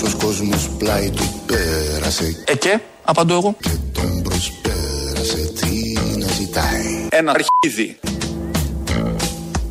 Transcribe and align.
Τόσος 0.00 0.14
κόσμος 0.14 0.68
πλάι 0.78 1.10
του 1.10 1.42
πέρασε 1.46 2.42
Ε 2.44 2.54
και, 2.56 2.78
απαντώ 3.04 3.34
εγώ. 3.34 3.56
και 3.60 3.70
τον 3.92 4.22
προσπέρασε 4.22 5.52
τι 5.60 5.92
να 6.18 6.26
ζητάει; 6.26 7.06
Ένα 7.10 7.32
αρχίδι. 7.32 7.98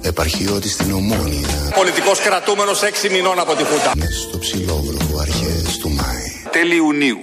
Επαρχιώτης 0.01 0.71
στην 0.73 0.93
Ομόνια 0.93 1.47
Πολιτικός 1.75 2.19
κρατούμενος 2.19 2.81
6 2.83 3.09
μηνών 3.11 3.39
από 3.39 3.53
τη 3.55 3.63
Χούντα. 3.63 3.91
Μες 3.97 4.27
στο 4.29 4.37
ψιλόβροχο 4.37 5.19
αρχές 5.19 5.77
του 5.77 5.89
Μάη 5.89 6.49
Τέλη 6.51 6.75
Ιουνίου. 6.75 7.17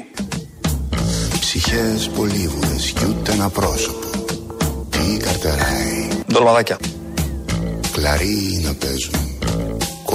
Ψυχές 1.41 2.11
πολύβουλες 2.17 2.93
κι 2.97 3.05
ούτε 3.09 3.33
ένα 3.33 3.49
πρόσωπο 3.49 4.07
Τι 4.91 5.17
καρτεράει 5.25 6.09
Ντολμαδάκια. 6.33 6.79
Κλαρί 7.93 8.61
να 8.65 8.75
παίζουν 8.75 9.34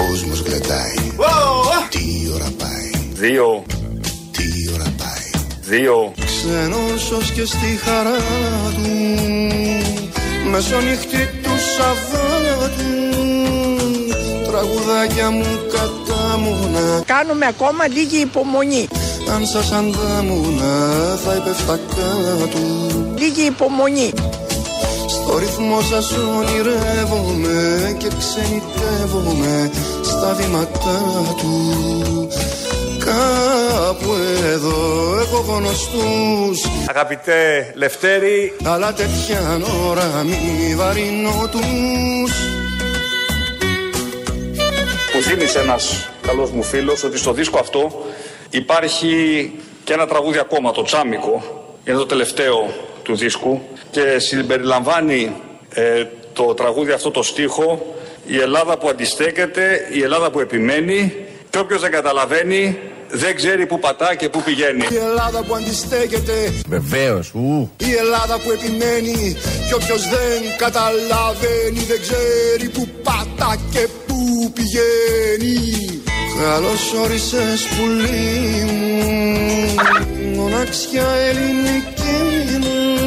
Κόσμος 0.09 0.39
γλεντάει. 0.39 0.93
Τι 1.89 2.31
ώρα 2.33 2.49
πάει. 2.57 2.89
Δύο, 3.13 3.63
Τι 4.31 4.73
ώρα 4.73 4.93
πάει. 4.97 5.43
Δύο. 5.61 6.13
Ξένος 6.25 7.31
και 7.31 7.45
στη 7.45 7.79
χαρά 7.83 8.17
του 8.75 8.89
Μεσονύχτη 10.49 11.29
του 11.43 11.49
Σαββάτου. 11.75 12.91
Τραγουδάκια 14.47 15.29
μου 15.29 15.45
κατάμουνα 15.71 17.03
Κάνουμε 17.05 17.45
ακόμα 17.45 17.87
λίγη 17.87 18.19
υπομονή. 18.21 18.87
Αν 19.33 19.45
σας 19.45 19.71
αντάμουνα 19.71 20.75
θα 21.25 21.33
έπεφτα 21.33 21.79
κάτω. 21.95 22.59
Λίγη 23.17 23.45
υπομονή. 23.45 24.13
Στο 25.07 25.37
ρυθμό 25.37 25.81
σας 25.81 26.11
ονειρεύομαι 26.11 27.95
Και 27.97 28.07
ξενιτεύομαι 28.19 29.69
στα 30.19 30.33
βήματά 30.33 31.35
του. 31.37 32.27
Κάπου 33.05 34.13
εδώ 34.53 35.17
έχω 35.19 35.45
γνωστούς. 35.47 36.65
Αγαπητέ 36.87 37.71
Λευτέρη, 37.75 38.53
Αλλά 38.63 38.93
τέτοια 38.93 39.61
ώρα 39.89 40.23
μη 40.23 40.75
βαρύνω 40.75 41.49
τους. 41.51 42.33
Μου 45.15 45.21
θύμισε 45.21 45.59
ένας 45.59 46.09
καλός 46.21 46.51
μου 46.51 46.63
φίλος 46.63 47.03
ότι 47.03 47.17
στο 47.17 47.33
δίσκο 47.33 47.59
αυτό 47.59 48.05
υπάρχει 48.49 49.51
και 49.83 49.93
ένα 49.93 50.07
τραγούδι 50.07 50.37
ακόμα, 50.37 50.71
το 50.71 50.81
Τσάμικο, 50.81 51.43
είναι 51.85 51.97
το 51.97 52.05
τελευταίο 52.05 52.73
του 53.03 53.15
δίσκου 53.15 53.61
και 53.91 54.19
συμπεριλαμβάνει 54.19 55.35
ε, 55.73 56.03
το 56.33 56.53
τραγούδι 56.53 56.91
αυτό 56.91 57.11
το 57.11 57.23
στίχο 57.23 57.95
η 58.25 58.39
Ελλάδα 58.39 58.77
που 58.77 58.89
αντιστέκεται, 58.89 59.87
η 59.91 60.01
Ελλάδα 60.01 60.31
που 60.31 60.39
επιμένει 60.39 61.13
και 61.49 61.57
όποιος 61.59 61.81
δεν 61.81 61.91
καταλαβαίνει 61.91 62.77
δεν 63.11 63.35
ξέρει 63.35 63.65
που 63.65 63.79
πατά 63.79 64.15
και 64.15 64.29
που 64.29 64.41
πηγαίνει. 64.43 64.85
Η 64.91 64.95
Ελλάδα 64.95 65.43
που 65.43 65.55
αντιστέκεται 65.55 66.53
Βεβαίως. 66.67 67.31
Ου. 67.33 67.71
Η 67.77 67.93
Ελλάδα 67.99 68.39
που 68.39 68.51
επιμένει 68.51 69.37
Κι 69.67 69.73
όποιος 69.73 70.01
δεν 70.01 70.57
καταλαβαίνει 70.57 71.79
Δεν 71.87 72.01
ξέρει 72.01 72.69
που 72.69 72.87
πατά 73.03 73.57
και 73.71 73.87
που 74.07 74.51
πηγαίνει 74.53 76.01
Καλώς 76.43 76.93
όρισες 77.03 77.67
πουλί 77.77 78.65
μου 78.71 79.75
Μοναξιά 80.35 81.07
ελληνική 81.29 82.57
μου 82.59 82.98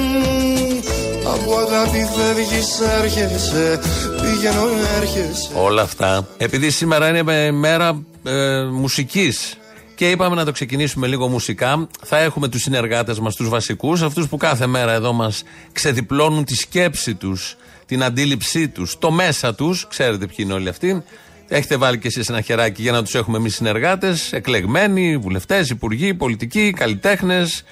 Από 1.53 1.61
αγάπη 1.61 1.99
φεύγεις 2.17 2.81
έρχεσαι 2.81 3.81
Πηγαίνω 4.23 4.69
έρχεσαι 4.97 5.51
Όλα 5.55 5.83
αυτά. 5.83 6.29
Επειδή 6.37 6.71
σήμερα 6.71 7.09
είναι 7.09 7.51
μέρα 7.51 8.03
ε, 8.25 8.63
μουσικής 8.65 9.57
και 9.95 10.11
είπαμε 10.11 10.37
να 10.37 10.45
το 10.45 10.53
ξεκινήσουμε 10.53 11.07
λίγο 11.07 11.29
μουσικά, 11.29 11.89
θα 12.03 12.19
έχουμε 12.19 12.49
τους 12.49 12.63
συνεργάτες 12.63 13.19
μας, 13.19 13.35
τους 13.35 13.49
βασικούς, 13.49 14.03
αυτούς 14.03 14.29
που 14.29 14.37
κάθε 14.37 14.67
μέρα 14.67 14.93
εδώ 14.93 15.13
μας 15.13 15.43
ξεδιπλώνουν 15.73 16.45
τη 16.45 16.55
σκέψη 16.55 17.15
τους, 17.15 17.57
την 17.87 18.03
αντίληψή 18.03 18.69
τους, 18.69 18.99
το 18.99 19.11
μέσα 19.11 19.55
τους. 19.55 19.87
Ξέρετε 19.89 20.27
ποιοι 20.27 20.37
είναι 20.39 20.53
όλοι 20.53 20.69
αυτοί. 20.69 21.03
Έχετε 21.49 21.77
βάλει 21.77 21.99
και 21.99 22.07
εσείς 22.07 22.29
ένα 22.29 22.41
χεράκι 22.41 22.83
για 22.83 22.93
να 22.93 23.03
τους 23.03 23.15
έχουμε 23.15 23.37
εμείς 23.37 23.55
συνεργάτες, 23.55 24.33
εκλεγμένοι, 24.33 25.17
βουλευτές, 25.17 25.71
υπουργοί, 25.71 26.15
πολιτικοί, 26.15 26.73
καλλιτέχνες, 26.77 27.65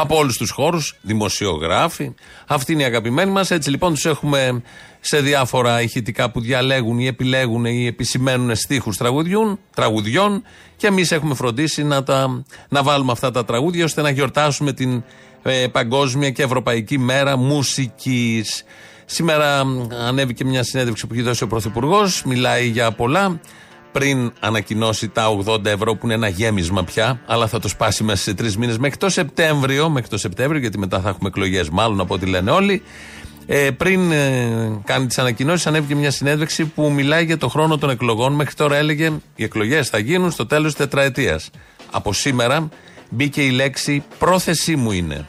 από 0.00 0.16
όλους 0.16 0.36
τους 0.36 0.50
χώρους, 0.50 0.94
δημοσιογράφοι. 1.00 2.14
Αυτοί 2.46 2.72
είναι 2.72 2.82
οι 2.82 2.84
αγαπημένοι 2.84 3.30
μας. 3.30 3.50
Έτσι 3.50 3.70
λοιπόν 3.70 3.94
τους 3.94 4.04
έχουμε 4.04 4.62
σε 5.00 5.20
διάφορα 5.20 5.82
ηχητικά 5.82 6.30
που 6.30 6.40
διαλέγουν 6.40 6.98
ή 6.98 7.06
επιλέγουν 7.06 7.64
ή 7.64 7.86
επισημαίνουν 7.86 8.56
στίχους 8.56 8.96
τραγουδιών, 8.96 9.58
τραγουδιών 9.74 10.42
και 10.76 10.86
εμείς 10.86 11.12
έχουμε 11.12 11.34
φροντίσει 11.34 11.82
να, 11.82 12.02
τα, 12.02 12.44
να 12.68 12.82
βάλουμε 12.82 13.12
αυτά 13.12 13.30
τα 13.30 13.44
τραγούδια 13.44 13.84
ώστε 13.84 14.02
να 14.02 14.10
γιορτάσουμε 14.10 14.72
την 14.72 15.02
ε, 15.42 15.66
Παγκόσμια 15.72 16.30
και 16.30 16.42
Ευρωπαϊκή 16.42 16.98
Μέρα 16.98 17.36
Μουσικής. 17.36 18.64
Σήμερα 19.04 19.64
μ, 19.64 19.86
ανέβηκε 20.06 20.44
μια 20.44 20.62
συνέντευξη 20.62 21.06
που 21.06 21.14
έχει 21.14 21.22
δώσει 21.22 21.44
ο 21.44 21.46
Πρωθυπουργός, 21.46 22.22
μιλάει 22.24 22.66
για 22.66 22.92
πολλά 22.92 23.40
πριν 23.92 24.32
ανακοινώσει 24.40 25.08
τα 25.08 25.38
80 25.46 25.64
ευρώ 25.64 25.94
που 25.94 26.00
είναι 26.04 26.14
ένα 26.14 26.28
γέμισμα 26.28 26.84
πια, 26.84 27.20
αλλά 27.26 27.46
θα 27.46 27.58
το 27.58 27.68
σπάσει 27.68 28.04
μέσα 28.04 28.22
σε 28.22 28.34
τρεις 28.34 28.56
μήνες 28.56 28.78
μέχρι 28.78 28.96
το 28.96 29.08
Σεπτέμβριο, 29.08 29.88
μέχρι 29.88 30.08
το 30.08 30.18
Σεπτέμβριο, 30.18 30.60
γιατί 30.60 30.78
μετά 30.78 31.00
θα 31.00 31.08
έχουμε 31.08 31.28
εκλογές, 31.28 31.68
μάλλον 31.68 32.00
από 32.00 32.14
ό,τι 32.14 32.26
λένε 32.26 32.50
όλοι. 32.50 32.82
Ε, 33.46 33.70
πριν 33.70 34.12
ε, 34.12 34.80
κάνει 34.84 35.06
τις 35.06 35.18
ανακοινώσεις, 35.18 35.66
ανέβηκε 35.66 35.94
μια 35.94 36.10
συνέντευξη 36.10 36.64
που 36.64 36.90
μιλάει 36.90 37.24
για 37.24 37.38
το 37.38 37.48
χρόνο 37.48 37.78
των 37.78 37.90
εκλογών. 37.90 38.32
Μέχρι 38.32 38.54
τώρα 38.54 38.76
έλεγε 38.76 39.12
οι 39.34 39.44
εκλογές 39.44 39.88
θα 39.88 39.98
γίνουν 39.98 40.30
στο 40.30 40.46
τέλος 40.46 40.72
τη 40.72 40.78
τετραετίας. 40.78 41.50
Από 41.90 42.12
σήμερα 42.12 42.68
μπήκε 43.10 43.42
η 43.42 43.50
λέξη 43.50 44.04
πρόθεσή 44.18 44.76
μου 44.76 44.92
είναι. 44.92 45.24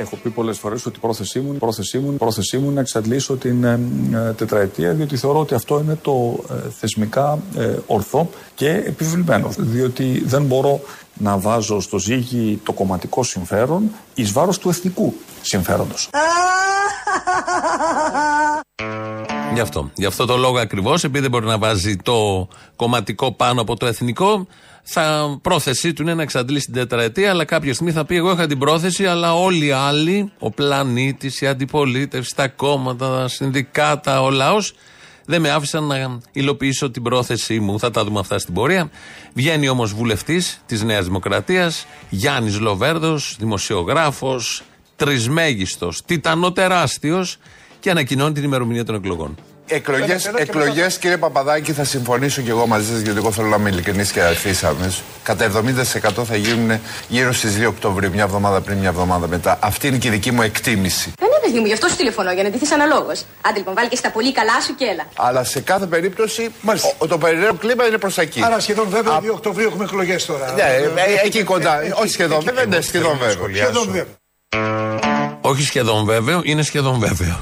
Έχω 0.00 0.16
πει 0.16 0.30
πολλές 0.30 0.58
φορές 0.58 0.86
ότι 0.86 0.96
η 0.96 1.00
πρόθεσή 1.00 1.40
μου, 1.40 1.52
πρόθεσή 1.52 1.98
μου, 1.98 2.12
πρόθεσή 2.12 2.58
μου 2.58 2.64
είναι 2.64 2.74
να 2.74 2.80
εξαντλήσω 2.80 3.36
την 3.36 3.64
ε, 3.64 3.80
ε, 4.14 4.32
τετραετία, 4.32 4.92
διότι 4.92 5.16
θεωρώ 5.16 5.40
ότι 5.40 5.54
αυτό 5.54 5.78
είναι 5.78 5.98
το 6.02 6.44
ε, 6.50 6.54
θεσμικά 6.70 7.38
ε, 7.56 7.74
ορθό 7.86 8.30
και 8.54 8.68
επιβλημένο. 8.68 9.48
Διότι 9.56 10.22
δεν 10.26 10.42
μπορώ 10.42 10.80
να 11.14 11.38
βάζω 11.38 11.80
στο 11.80 11.98
ζύγι 11.98 12.60
το 12.64 12.72
κομματικό 12.72 13.22
συμφέρον 13.22 13.90
εις 14.14 14.32
βάρος 14.32 14.58
του 14.58 14.68
εθνικού 14.68 15.14
συμφέροντος. 15.42 16.10
Γι' 19.54 19.60
αυτό. 19.60 19.90
Γι' 19.94 20.06
αυτό 20.06 20.24
το 20.24 20.36
λόγο 20.36 20.58
ακριβώς, 20.58 21.04
επειδή 21.04 21.20
δεν 21.20 21.30
μπορεί 21.30 21.46
να 21.46 21.58
βάζει 21.58 21.96
το 21.96 22.48
κομματικό 22.76 23.32
πάνω 23.32 23.60
από 23.60 23.76
το 23.76 23.86
εθνικό, 23.86 24.46
θα 24.90 25.38
πρόθεσή 25.42 25.92
του 25.92 26.02
είναι 26.02 26.14
να 26.14 26.22
εξαντλήσει 26.22 26.64
την 26.64 26.74
τετραετία, 26.74 27.30
αλλά 27.30 27.44
κάποια 27.44 27.74
στιγμή 27.74 27.92
θα 27.92 28.04
πει: 28.04 28.16
Εγώ 28.16 28.32
είχα 28.32 28.46
την 28.46 28.58
πρόθεση, 28.58 29.06
αλλά 29.06 29.34
όλοι 29.34 29.66
οι 29.66 29.70
άλλοι, 29.70 30.32
ο 30.38 30.50
πλανήτης, 30.50 31.40
η 31.40 31.46
αντιπολίτευση, 31.46 32.34
τα 32.34 32.48
κόμματα, 32.48 33.08
τα 33.08 33.28
συνδικάτα, 33.28 34.22
ο 34.22 34.30
λαός, 34.30 34.74
δεν 35.24 35.40
με 35.40 35.50
άφησαν 35.50 35.84
να 35.84 36.18
υλοποιήσω 36.32 36.90
την 36.90 37.02
πρόθεσή 37.02 37.60
μου. 37.60 37.78
Θα 37.78 37.90
τα 37.90 38.04
δούμε 38.04 38.18
αυτά 38.18 38.38
στην 38.38 38.54
πορεία. 38.54 38.90
Βγαίνει 39.34 39.68
όμως 39.68 39.94
βουλευτής 39.94 40.62
της 40.66 40.82
Νέας 40.82 41.04
Δημοκρατίας, 41.04 41.86
Γιάννης 42.08 42.60
Λοβέρδος, 42.60 43.36
δημοσιογράφος, 43.38 44.62
τρισμέγιστος, 44.96 46.02
τιτανοτεράστιος 46.04 47.36
και 47.80 47.90
ανακοινώνει 47.90 48.32
την 48.32 48.44
ημερομηνία 48.44 48.84
των 48.84 48.94
εκλογών. 48.94 49.36
Εκλογέ, 49.68 50.16
εκλογές, 50.36 50.98
κύριε 50.98 51.16
Παπαδάκη, 51.16 51.72
θα 51.72 51.84
συμφωνήσω 51.84 52.42
και 52.42 52.50
εγώ 52.50 52.66
μαζί 52.66 52.86
σας, 52.86 53.00
γιατί 53.00 53.18
εγώ 53.18 53.32
θέλω 53.32 53.48
να 53.48 53.56
είμαι 53.56 53.68
ειλικρινή 53.68 54.06
και 54.06 54.22
αφήσαμε. 54.22 54.92
Κατά 55.22 55.44
70% 55.44 56.24
θα 56.24 56.36
γίνουν 56.36 56.80
γύρω 57.08 57.32
στις 57.32 57.58
2 57.60 57.66
Οκτωβρίου, 57.68 58.10
μια 58.10 58.22
εβδομάδα 58.22 58.60
πριν, 58.60 58.78
μια 58.78 58.88
εβδομάδα 58.88 59.28
μετά. 59.28 59.58
Αυτή 59.60 59.86
είναι 59.86 59.96
και 59.96 60.08
η 60.08 60.10
δική 60.10 60.30
μου 60.30 60.42
εκτίμηση. 60.42 61.12
Δεν 61.18 61.28
είναι 61.28 61.38
παιδί 61.42 61.58
μου, 61.58 61.66
γι' 61.66 61.72
αυτό 61.72 61.88
σου 61.88 61.96
τηλεφωνώ, 61.96 62.32
για 62.32 62.42
να 62.42 62.50
ντυθείς 62.50 62.72
αναλόγως. 62.72 63.24
Άντε 63.40 63.58
λοιπόν, 63.58 63.74
βάλει 63.74 63.88
και 63.88 63.96
στα 63.96 64.10
πολύ 64.10 64.32
καλά 64.32 64.60
σου 64.66 64.74
και 64.74 64.84
έλα. 64.84 65.06
Αλλά 65.16 65.44
σε 65.44 65.60
κάθε 65.60 65.86
περίπτωση 65.86 66.50
ο, 66.98 67.06
το 67.06 67.18
περιραίω 67.18 67.54
κλίμα 67.54 67.86
είναι 67.86 67.98
προς 67.98 68.14
τα 68.14 68.22
εκεί. 68.22 68.42
Άρα 68.44 68.60
σχεδόν 68.60 68.88
βέβαια 68.88 69.20
2 69.20 69.22
Οκτωβρίου 69.30 69.66
έχουμε 69.66 69.84
εκλογές 69.84 70.26
τώρα. 70.26 70.52
Ναι, 70.52 70.62
ε, 70.62 71.10
ε, 71.12 71.24
εκεί 71.24 71.42
κοντά. 71.42 71.80
Όχι 71.94 72.12
σχεδόν, 72.12 72.40
βέβαια, 72.44 72.66
ναι, 72.66 72.80
σχεδόν 72.80 73.18
βέβαια. 73.18 73.64
Σχεδόν 73.64 73.86
βέβαια. 73.86 74.16
Όχι 75.40 75.62
σχεδόν 75.62 76.04
βέβαιο, 76.04 76.40
είναι 76.44 76.62
σχεδόν 76.62 76.98
βέβαιο. 76.98 77.36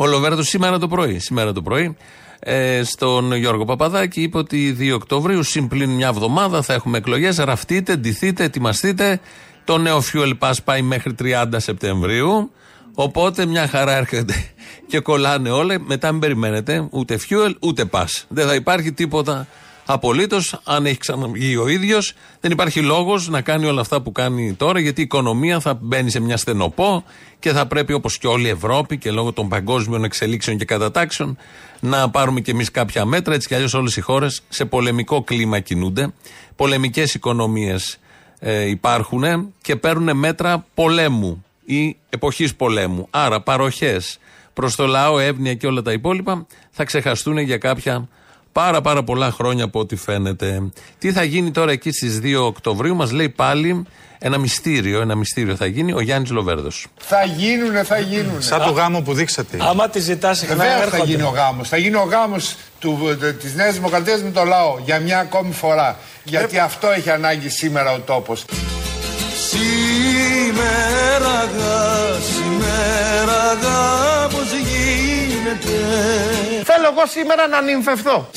Ο 0.00 0.06
Λοβέρδο 0.06 0.42
σήμερα 0.42 0.78
το 0.78 0.88
πρωί, 0.88 1.18
σήμερα 1.18 1.52
το 1.52 1.62
πρωί, 1.62 1.96
ε, 2.38 2.82
στον 2.84 3.32
Γιώργο 3.32 3.64
Παπαδάκη 3.64 4.22
είπε 4.22 4.38
ότι 4.38 4.76
2 4.78 4.94
Οκτωβρίου, 4.94 5.42
συμπλήν 5.42 5.90
μια 5.90 6.08
εβδομάδα, 6.08 6.62
θα 6.62 6.74
έχουμε 6.74 6.98
εκλογές. 6.98 7.36
Ραφτείτε, 7.36 7.96
ντυθείτε, 7.96 8.44
ετοιμαστείτε. 8.44 9.20
Το 9.64 9.78
νέο 9.78 10.02
Fuel 10.12 10.32
Pass 10.38 10.52
πάει 10.64 10.82
μέχρι 10.82 11.14
30 11.22 11.46
Σεπτεμβρίου. 11.56 12.50
Οπότε 12.94 13.46
μια 13.46 13.68
χαρά 13.68 13.96
έρχεται 13.96 14.34
και 14.88 15.00
κολλάνε 15.00 15.50
όλα. 15.50 15.80
Μετά 15.80 16.10
μην 16.10 16.20
περιμένετε 16.20 16.88
ούτε 16.90 17.18
fuel 17.28 17.52
ούτε 17.60 17.84
pass. 17.90 18.24
Δεν 18.28 18.46
θα 18.46 18.54
υπάρχει 18.54 18.92
τίποτα 18.92 19.46
Απολύτως, 19.90 20.60
αν 20.64 20.86
έχει 20.86 20.98
ξαναβγεί 20.98 21.56
ο 21.56 21.68
ίδιος, 21.68 22.12
δεν 22.40 22.50
υπάρχει 22.50 22.80
λόγος 22.80 23.28
να 23.28 23.40
κάνει 23.40 23.66
όλα 23.66 23.80
αυτά 23.80 24.02
που 24.02 24.12
κάνει 24.12 24.54
τώρα, 24.54 24.80
γιατί 24.80 25.00
η 25.00 25.02
οικονομία 25.02 25.60
θα 25.60 25.78
μπαίνει 25.80 26.10
σε 26.10 26.20
μια 26.20 26.36
στενοπό 26.36 27.04
και 27.38 27.52
θα 27.52 27.66
πρέπει 27.66 27.92
όπως 27.92 28.18
και 28.18 28.26
όλη 28.26 28.46
η 28.46 28.50
Ευρώπη 28.50 28.98
και 28.98 29.10
λόγω 29.10 29.32
των 29.32 29.48
παγκόσμιων 29.48 30.04
εξελίξεων 30.04 30.56
και 30.56 30.64
κατατάξεων 30.64 31.36
να 31.80 32.10
πάρουμε 32.10 32.40
κι 32.40 32.50
εμείς 32.50 32.70
κάποια 32.70 33.04
μέτρα. 33.04 33.34
Έτσι 33.34 33.48
κι 33.48 33.54
αλλιώς 33.54 33.74
όλες 33.74 33.96
οι 33.96 34.00
χώρες 34.00 34.42
σε 34.48 34.64
πολεμικό 34.64 35.22
κλίμα 35.22 35.60
κινούνται. 35.60 36.12
Πολεμικές 36.56 37.14
οικονομίες 37.14 37.98
ε, 38.38 38.68
υπάρχουν 38.68 39.52
και 39.62 39.76
παίρνουν 39.76 40.16
μέτρα 40.16 40.66
πολέμου 40.74 41.44
ή 41.64 41.96
εποχής 42.08 42.54
πολέμου. 42.54 43.06
Άρα 43.10 43.40
παροχές 43.40 44.18
προς 44.52 44.76
το 44.76 44.86
λαό, 44.86 45.18
εύνοια 45.18 45.54
και 45.54 45.66
όλα 45.66 45.82
τα 45.82 45.92
υπόλοιπα 45.92 46.46
θα 46.70 46.84
ξεχαστούν 46.84 47.38
για 47.38 47.58
κάποια 47.58 48.08
πάρα 48.58 48.80
πάρα 48.80 49.02
πολλά 49.02 49.30
χρόνια 49.30 49.64
από 49.64 49.78
ό,τι 49.78 49.96
φαίνεται. 49.96 50.62
Τι 50.98 51.12
θα 51.12 51.22
γίνει 51.22 51.50
τώρα 51.50 51.72
εκεί 51.72 51.92
στις 51.92 52.20
2 52.22 52.44
Οκτωβρίου, 52.44 52.94
μας 52.96 53.10
λέει 53.12 53.28
πάλι 53.28 53.82
ένα 54.18 54.38
μυστήριο. 54.38 55.00
Ένα 55.00 55.14
μυστήριο 55.14 55.56
θα 55.56 55.66
γίνει 55.66 55.92
ο 55.92 56.00
Γιάννης 56.00 56.30
Λοβέρδος. 56.30 56.86
Θα 56.98 57.24
γίνουνε, 57.24 57.82
θα 57.82 57.98
γίνουνε. 57.98 58.40
Σαν 58.40 58.62
το 58.62 58.70
γάμο 58.70 59.00
που 59.00 59.12
δείξατε. 59.14 59.58
Άμα 59.60 59.88
τη 59.88 60.00
ζητάς 60.00 60.38
συχνά 60.38 60.54
Βεβαίως 60.56 60.76
θα 60.78 60.82
έρχονται. 60.82 61.10
γίνει 61.10 61.22
ο 61.22 61.32
γάμος. 61.34 61.68
Θα 61.68 61.76
γίνει 61.76 61.94
ο 61.96 62.06
γάμος 62.10 62.56
της 63.40 63.54
Νέας 63.54 63.74
Δημοκρατίας 63.74 64.22
με 64.22 64.30
το 64.30 64.44
λαό 64.44 64.78
για 64.84 64.98
μια 65.00 65.18
ακόμη 65.18 65.52
φορά. 65.52 65.96
Γιατί 66.24 66.58
αυτό 66.58 66.88
έχει 66.90 67.10
ανάγκη 67.10 67.48
σήμερα 67.48 67.92
ο 67.92 67.98
τόπος. 67.98 68.44
Σήμερα 69.48 71.34
γα, 71.56 72.16
σήμερα 72.34 73.57
εγώ 76.98 77.06
σήμερα 77.06 77.48
να 77.48 77.60
νυμφευθώ. 77.60 78.30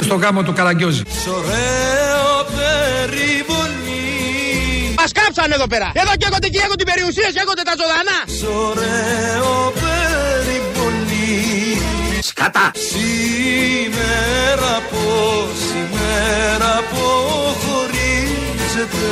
Στο 0.00 0.14
γάμο 0.14 0.42
του 0.42 0.52
Καραγκιόζη. 0.52 1.02
Σ' 1.22 1.26
ωραίο 1.26 2.46
περιβολή 2.56 4.04
Μας 4.96 5.12
κάψανε 5.12 5.54
εδώ 5.54 5.66
πέρα. 5.66 5.90
Εδώ 5.94 6.12
και 6.16 6.26
έχονται 6.30 6.48
και 6.48 6.58
έχονται 6.58 6.84
την 6.84 6.92
περιουσία 6.92 7.30
και 7.30 7.40
έχονται 7.44 7.62
τα 7.62 7.74
ζωντανά. 7.80 8.18
Σ' 8.38 8.42
ωραίο 8.68 9.72
περιβολή 9.82 11.82
Σκατά. 12.22 12.70
Σήμερα 12.90 14.82
πως, 14.90 15.50
σήμερα 15.70 16.70
αποχωρίζεται 16.78 19.06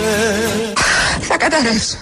Θα 1.28 1.37
καταρρεύσω. 1.37 1.96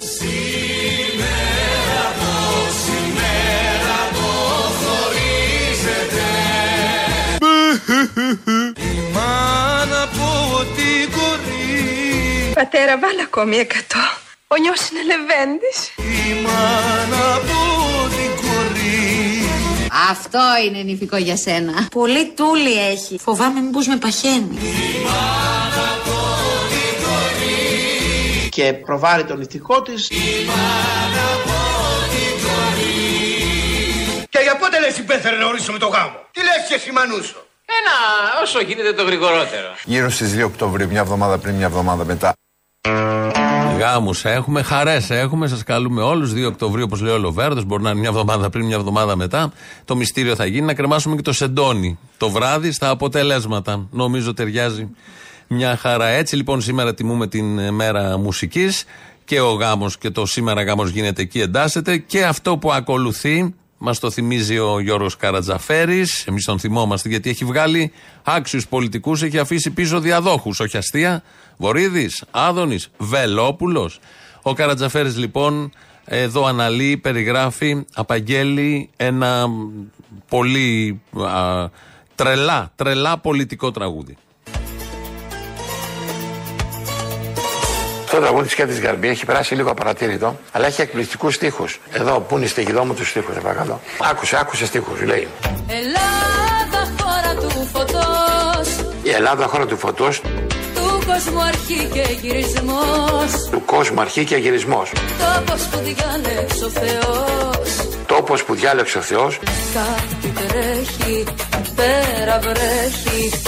Η 8.76 9.11
μάνα 9.12 10.03
από 10.03 10.65
την 10.76 11.11
κορή 11.11 12.53
Πατέρα, 12.55 12.99
βάλε 12.99 13.23
ακόμη 13.23 13.56
εκατό. 13.56 13.99
Ο 14.49 14.56
νιός 14.56 14.88
είναι 14.88 15.03
λεβέντης. 15.11 15.79
Η 15.97 16.43
μάνα 16.43 17.35
από 17.35 18.09
την 18.09 18.31
κορή 18.43 19.49
Αυτό 20.11 20.41
είναι 20.67 20.82
νηφικό 20.82 21.17
για 21.17 21.37
σένα. 21.37 21.88
Πολύ 21.91 22.32
τούλι 22.37 22.88
έχει. 22.91 23.19
Φοβάμαι 23.19 23.61
μήπως 23.61 23.87
με 23.87 23.97
παχαίνει. 23.97 24.59
Και 28.55 28.73
προβάρει 28.73 29.25
τον 29.25 29.41
ηθικό 29.41 29.83
της. 29.83 30.09
Και 34.29 34.39
για 34.43 34.56
πότε 34.56 34.81
λες 34.81 34.99
υπέφερε 34.99 35.37
να 35.37 35.47
ορίσουμε 35.47 35.79
το 35.79 35.87
γάμο; 35.87 36.17
Τι 36.31 36.41
λες 36.41 36.69
και 36.69 36.75
εσύ 36.75 36.93
Μανούσο. 36.93 37.47
Ένα 37.65 37.95
όσο 38.43 38.61
γίνεται 38.61 38.93
το 38.93 39.03
γρηγορότερο. 39.03 39.69
Γύρω 39.85 40.11
στις 40.11 40.33
2 40.33 40.45
Οκτωβρίου, 40.45 40.89
μια 40.89 41.01
εβδομάδα 41.01 41.39
πριν, 41.39 41.55
μια 41.55 41.67
εβδομάδα 41.67 42.05
μετά. 42.05 42.33
Γάμους 43.79 44.25
έχουμε, 44.25 44.62
χαρές 44.62 45.11
έχουμε. 45.11 45.47
Σας 45.47 45.62
καλούμε 45.62 46.03
όλους. 46.03 46.33
2 46.33 46.47
Οκτωβρίου, 46.47 46.85
όπως 46.85 47.00
λέει 47.00 47.15
ο 47.15 47.19
Λοβέρδος, 47.19 47.65
μπορεί 47.65 47.83
να 47.83 47.91
είναι 47.91 47.99
μια 48.00 48.09
εβδομάδα 48.09 48.50
πριν, 48.50 48.67
μια 48.67 48.77
εβδομάδα 48.77 49.17
μετά. 49.17 49.53
Το 49.85 49.97
μυστήριο 49.97 50.35
θα 50.35 50.45
γίνει 50.45 50.67
να 50.67 50.75
κρεμάσουμε 50.75 51.17
και 51.17 51.23
το 51.23 51.33
σεντόνι 51.33 51.99
το 52.17 52.31
βράδυ 52.31 52.73
στα 52.73 52.89
αποτελέσματα. 52.89 53.87
Νομίζω 53.91 54.35
ταιριάζει 54.35 54.91
μια 55.49 55.76
χαρά. 55.76 56.06
Έτσι 56.06 56.37
λοιπόν 56.37 56.61
σήμερα 56.61 56.94
τιμούμε 56.94 57.26
την 57.26 57.58
ε, 57.58 57.70
μέρα 57.70 58.19
μουσικής 58.19 58.85
και 59.25 59.41
ο 59.41 59.52
γάμος 59.52 59.99
και 59.99 60.11
το 60.11 60.26
σήμερα 60.26 60.62
γάμος 60.62 60.91
γίνεται 60.91 61.23
εκεί, 61.23 61.41
εντάσσεται. 61.41 61.99
Και 61.99 62.25
αυτό 62.25 62.58
που 62.58 62.73
ακολουθεί 62.73 63.55
Μας 63.87 63.99
το 63.99 64.11
θυμίζει 64.11 64.58
ο 64.58 64.81
Γιώργος 64.81 65.17
Καρατζαφέρης. 65.17 66.26
Εμείς 66.26 66.44
τον 66.44 66.58
θυμόμαστε 66.58 67.08
γιατί 67.08 67.31
έχει 67.31 67.44
βγάλει 67.44 67.93
άξιους 68.23 68.69
πολιτικούς, 68.69 69.23
έχει 69.23 69.38
αφήσει 69.38 69.70
πίσω 69.70 70.00
διαδόχους. 70.00 70.61
Όχι 70.61 70.76
αστεία. 70.76 71.23
Βορύδης, 71.56 72.25
Άδωνης, 72.31 72.90
Βελόπουλος. 72.99 74.00
Ο 74.43 74.52
Καρατζαφέρης 74.52 75.17
λοιπόν 75.17 75.73
εδώ 76.05 76.47
αναλύει, 76.47 76.97
περιγράφει, 76.97 77.85
απαγγέλει 77.94 78.90
ένα 78.97 79.47
πολύ 80.29 81.00
α, 81.26 81.69
τρελά, 82.14 82.73
τρελά 82.76 83.19
πολιτικό 83.19 83.70
τραγούδι. 83.70 84.17
Το 88.14 88.20
τραγούδι 88.20 88.44
της 88.44 88.55
Κέντρης 88.55 88.81
Γαρμπή 88.81 89.08
έχει 89.08 89.25
περάσει 89.25 89.55
λίγο 89.55 89.70
απαρατήρητο, 89.70 90.38
αλλά 90.52 90.66
έχει 90.66 90.81
εκπληκτικούς 90.81 91.34
στίχους. 91.34 91.81
Εδώ, 91.93 92.20
πού 92.20 92.37
είναι 92.37 92.44
η 92.44 92.49
στοιχηδό 92.49 92.84
μου 92.84 92.94
του 92.94 93.05
στίχους, 93.05 93.34
παρακαλώ. 93.43 93.81
Άκουσε, 94.11 94.37
άκουσε 94.40 94.66
στίχους, 94.66 95.02
λέει. 95.02 95.28
Ελλάδα 95.69 96.93
χώρα 97.00 97.34
του 97.34 97.69
φωτός 97.72 98.69
Η 99.02 99.11
Ελλάδα, 99.11 99.46
χώρα 99.46 99.66
του 99.66 99.76
φωτός, 99.76 100.20
Του 100.75 101.02
κόσμου 101.06 101.43
αρχή 101.43 101.88
και 101.93 102.05
γυρισμός 102.22 103.49
του 103.50 103.64
κόσμου 103.64 104.00
αρχή 104.00 104.25
και 104.25 104.37
γυρισμός. 104.37 104.93
Τόπος 105.19 105.62
που 105.62 105.78
διάλεξε 105.84 106.64
ο 106.64 106.69
Θεός 106.69 107.88
Τόπος 108.06 108.44
που 108.44 108.55
διάλεξε 108.55 108.99
ο 108.99 109.00
Θεός, 109.00 109.38
Κάτι 109.75 110.32
τρέχει, 110.49 111.25
πέρα 111.75 112.38
βρέχει 112.38 113.05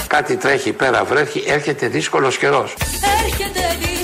κάτι 0.07 0.37
τρέχει 0.37 0.73
πέρα, 0.73 1.05
βρέχει, 1.05 1.45
έρχεται 1.47 1.87
δύσκολος 1.89 2.39
καιρός. 2.39 2.75
Έρχεται 3.25 3.61
δύσκολος 3.79 3.96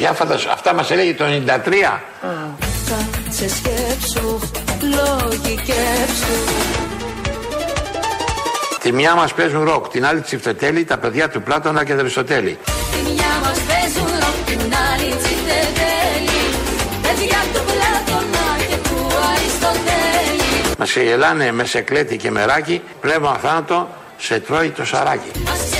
Για 0.00 0.12
φαντάσου, 0.12 0.50
αυτά 0.50 0.74
μας 0.74 0.90
έλεγε 0.90 1.14
το 1.14 1.24
93. 1.24 2.00
Κάτσε 2.88 3.48
σκέψου, 3.48 4.38
λογικέψου 4.82 6.36
Τη 8.82 8.92
μια 8.92 9.14
μας 9.14 9.34
παίζουν 9.34 9.64
ροκ, 9.64 9.88
την 9.88 10.06
άλλη 10.06 10.20
τσιφτετέλη, 10.20 10.84
τα 10.84 10.98
παιδιά 10.98 11.28
του 11.28 11.42
Πλάτωνα 11.42 11.84
και 11.84 11.92
Αριστοτέλη. 11.92 12.58
Τη 12.64 13.10
μια 13.12 13.32
μας 13.42 13.58
παίζουν 13.58 14.10
ροκ, 14.20 14.46
την 14.46 14.60
άλλη 14.60 15.14
τσιτετέλη 15.20 16.40
Παιδιά 17.02 17.40
του 17.52 17.60
Πλάτωνα 17.66 18.46
και 18.68 18.76
του 18.88 19.06
Αριστοτέλη 19.32 20.76
Μας 20.78 20.88
ξεγελάνε 20.88 21.52
με 21.52 21.64
σεκλέτη 21.64 22.16
και 22.16 22.30
μεράκι, 22.30 22.82
πνεύμα 23.00 23.38
θάνατο, 23.42 23.88
σε 24.18 24.40
τρώει 24.40 24.70
το 24.70 24.84
σαράκι. 24.84 25.30
Μας 25.44 25.79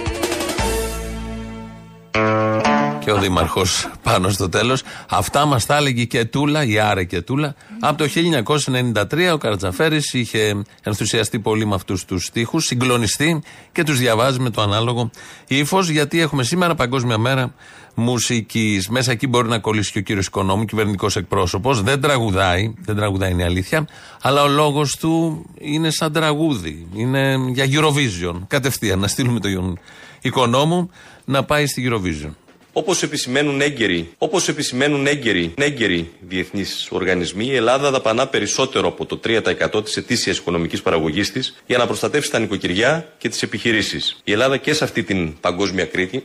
και 3.19 3.27
του 3.27 3.39
Αριστοτέλη 3.39 3.51
www.ktgarbi.gr 3.51 3.51
Και 3.51 3.51
ο 3.51 3.69
Δήμαρχος 3.71 3.91
πάνω 4.03 4.29
στο 4.29 4.49
τέλος. 4.49 4.83
Αυτά 5.09 5.45
μας 5.45 5.65
τα 5.65 5.77
έλεγε 5.77 6.03
και 6.03 6.25
Τούλα, 6.25 6.63
η 6.63 6.79
Άρε 6.79 7.03
και 7.03 7.21
Τούλα. 7.21 7.55
Από 7.79 7.97
το 7.97 8.07
1993 8.07 9.33
ο 9.33 9.37
Καρατζαφέρης 9.37 10.13
είχε 10.13 10.63
ενθουσιαστεί 10.83 11.39
πολύ 11.39 11.65
με 11.65 11.75
αυτούς 11.75 12.05
τους 12.05 12.25
στίχους, 12.25 12.65
συγκλονιστεί 12.65 13.41
και 13.71 13.83
τους 13.83 13.99
διαβάζει 13.99 14.39
με 14.39 14.49
το 14.49 14.61
ανάλογο 14.61 15.09
ύφος, 15.47 15.89
γιατί 15.89 16.19
έχουμε 16.21 16.43
σήμερα 16.43 16.75
Παγκόσμια 16.75 17.17
Μέρα 17.17 17.53
Μουσικής. 17.95 18.89
Μέσα 18.89 19.11
εκεί 19.11 19.27
μπορεί 19.27 19.47
να 19.47 19.59
κολλήσει 19.59 19.91
και 19.91 19.99
ο 19.99 20.01
κύριος 20.01 20.25
Οικονόμου, 20.25 20.65
κυβερνητικός 20.65 21.15
εκπρόσωπος. 21.15 21.81
Δεν 21.81 22.01
τραγουδάει, 22.01 22.73
δεν 22.81 22.95
τραγουδάει 22.95 23.31
είναι 23.31 23.41
η 23.41 23.45
αλήθεια, 23.45 23.87
αλλά 24.21 24.43
ο 24.43 24.47
λόγος 24.47 24.97
του 24.97 25.45
είναι 25.59 25.89
σαν 25.89 26.13
τραγούδι. 26.13 26.87
Είναι 26.93 27.35
για 27.49 27.65
Eurovision. 27.69 28.39
Κατευθείαν 28.47 28.99
να 28.99 29.07
στείλουμε 29.07 29.39
τον 29.39 29.79
Οικονόμου 30.21 30.89
να 31.25 31.43
πάει 31.43 31.67
στη 31.67 31.89
Eurovision. 31.89 32.31
Όπως 32.73 33.03
επισημαίνουν 33.03 33.61
έγκαιροι, 33.61 34.09
όπως 34.17 34.47
επισημαίνουν 34.47 35.07
έγκαιροι, 35.07 35.53
έγκαιροι 35.57 36.11
διεθνείς 36.19 36.87
οργανισμοί, 36.91 37.45
η 37.45 37.55
Ελλάδα 37.55 37.91
δαπανά 37.91 38.27
περισσότερο 38.27 38.87
από 38.87 39.05
το 39.05 39.19
3% 39.23 39.83
της 39.83 39.97
ετήσιας 39.97 40.37
οικονομικής 40.37 40.81
παραγωγής 40.81 41.31
της 41.31 41.55
για 41.65 41.77
να 41.77 41.85
προστατεύσει 41.85 42.31
τα 42.31 42.39
νοικοκυριά 42.39 43.13
και 43.17 43.29
τις 43.29 43.41
επιχειρήσεις. 43.41 44.21
Η 44.23 44.31
Ελλάδα 44.31 44.57
και 44.57 44.73
σε 44.73 44.83
αυτή 44.83 45.03
την 45.03 45.39
παγκόσμια 45.39 45.85
Κρήτη. 45.85 46.23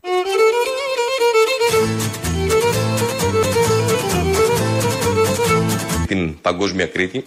Την 6.07 6.41
παγκόσμια 6.41 6.87
Κρήτη. 6.87 7.23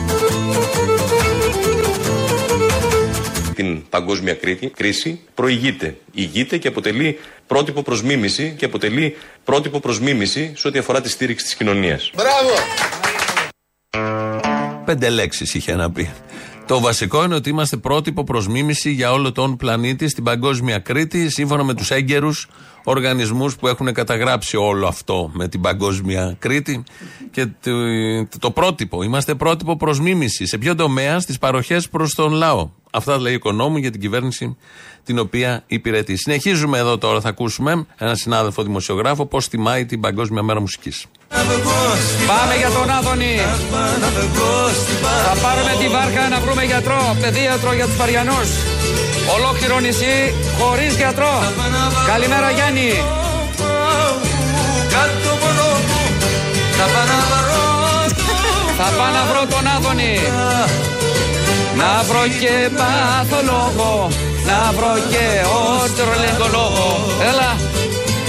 Την 3.60 3.90
παγκόσμια 3.90 4.34
Κρήτη, 4.34 4.68
κρίση 4.68 5.20
προηγείται. 5.34 5.98
Ηγείται 6.12 6.58
και 6.58 6.68
αποτελεί 6.68 7.20
πρότυπο 7.48 7.82
προς 7.82 8.04
μίμηση 8.04 8.54
και 8.58 8.66
αποτελεί 8.66 9.16
πρότυπο 9.44 9.80
προς 9.80 10.00
μίμηση 10.00 10.54
σε 10.56 10.68
ό,τι 10.68 10.80
αφορά 10.80 11.02
τη 11.02 11.10
στήριξη 11.10 11.46
της 11.46 11.56
κοινωνίας. 11.56 12.12
Μπράβο! 12.16 12.50
Πέντε 14.86 15.10
λέξεις 15.10 15.54
είχε 15.54 15.76
να 15.76 15.92
πει. 15.92 16.10
Το 16.68 16.80
βασικό 16.80 17.24
είναι 17.24 17.36
ότι 17.36 17.50
είμαστε 17.50 17.78
πρότυπο 17.78 18.24
προς 18.24 18.48
μίμηση 18.48 18.92
για 18.92 19.12
όλο 19.12 19.32
τον 19.32 19.56
πλανήτη 19.56 20.08
στην 20.08 20.24
παγκόσμια 20.24 20.80
Κρήτη, 20.80 21.30
σύμφωνα 21.30 21.64
με 21.64 21.74
τους 21.74 21.92
έγκαιρους 21.92 22.50
οργανισμούς 22.84 23.56
που 23.56 23.68
έχουν 23.68 23.94
καταγράψει 23.94 24.58
όλο 24.58 24.88
αυτό 24.88 25.32
με 25.34 25.48
την 25.48 25.62
παγκόσμια 25.62 26.36
Κρήτη. 26.40 26.84
Και 27.32 27.46
το, 27.64 28.40
το 28.40 28.52
πρότυπο, 28.52 29.04
είμαστε 29.04 29.36
πρότυπο 29.36 29.78
προς 29.78 30.00
μίμηση. 30.00 30.46
Σε 30.48 30.58
ποιο 30.58 30.76
τομέα, 30.76 31.20
στις 31.20 31.38
παροχές 31.38 31.90
προς 31.90 32.14
τον 32.16 32.32
λαό. 32.34 32.70
Αυτά 32.92 33.20
λέει 33.20 33.34
ο 33.34 33.36
οικονόμου 33.36 33.78
για 33.78 33.92
την 33.92 34.02
κυβέρνηση 34.02 34.58
την 35.04 35.20
οποία 35.20 35.64
υπηρετεί. 35.68 36.16
Συνεχίζουμε 36.18 36.78
εδώ 36.78 36.98
τώρα, 36.98 37.22
θα 37.22 37.30
ακούσουμε 37.30 37.86
έναν 37.98 38.16
συνάδελφο 38.16 38.64
δημοσιογράφο 38.64 39.26
πώς 39.26 39.48
τιμάει 39.48 39.86
την 39.86 40.00
Παγκόσμια 40.00 40.44
Μέρα 40.44 40.60
Μουσικής. 40.60 41.06
Πάμε 42.28 42.56
για 42.58 42.70
τον 42.70 42.90
Άδωνη. 42.90 43.36
Θα 45.26 45.36
πάρουμε 45.42 45.76
τη 45.80 45.88
βάρκα 45.88 46.30
να 46.30 46.40
βρούμε 46.40 46.64
γιατρό, 46.64 47.16
παιδίατρο 47.22 47.74
για 47.74 47.86
τους 47.86 47.96
Παριανούς. 47.96 48.50
Ολόκληρο 49.36 49.80
νησί 49.80 50.34
χωρίς 50.60 50.96
γιατρό. 50.96 51.34
Καλημέρα 52.08 52.52
Γιάννη. 52.52 52.92
Θα 56.80 56.88
πάω 58.98 59.12
να 59.18 59.24
βρω 59.30 59.42
τον 59.54 59.68
Άδωνη. 59.76 60.16
Να 61.80 61.92
βρω 62.08 62.24
και 62.42 62.54
παθολόγο. 62.80 64.10
Να 64.50 64.60
βρω 64.78 64.94
και 65.12 65.26
ότρολεγκολόγο. 65.60 66.88
Έλα. 67.30 67.52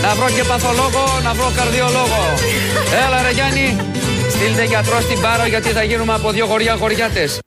Να 0.02 0.14
βρω 0.14 0.30
και 0.30 0.44
παθολόγο, 0.44 1.04
να 1.22 1.32
βρω 1.32 1.52
καρδιολόγο. 1.56 2.22
Έλα 3.06 3.22
ρε 3.22 3.30
Γιάννη, 3.30 3.76
στείλτε 4.30 4.64
γιατρό 4.64 5.00
στην 5.00 5.20
Πάρο 5.20 5.46
γιατί 5.46 5.68
θα 5.68 5.82
γίνουμε 5.82 6.14
από 6.14 6.30
δύο 6.30 6.46
γοριά 6.46 6.74
γοριάτες. 6.74 7.38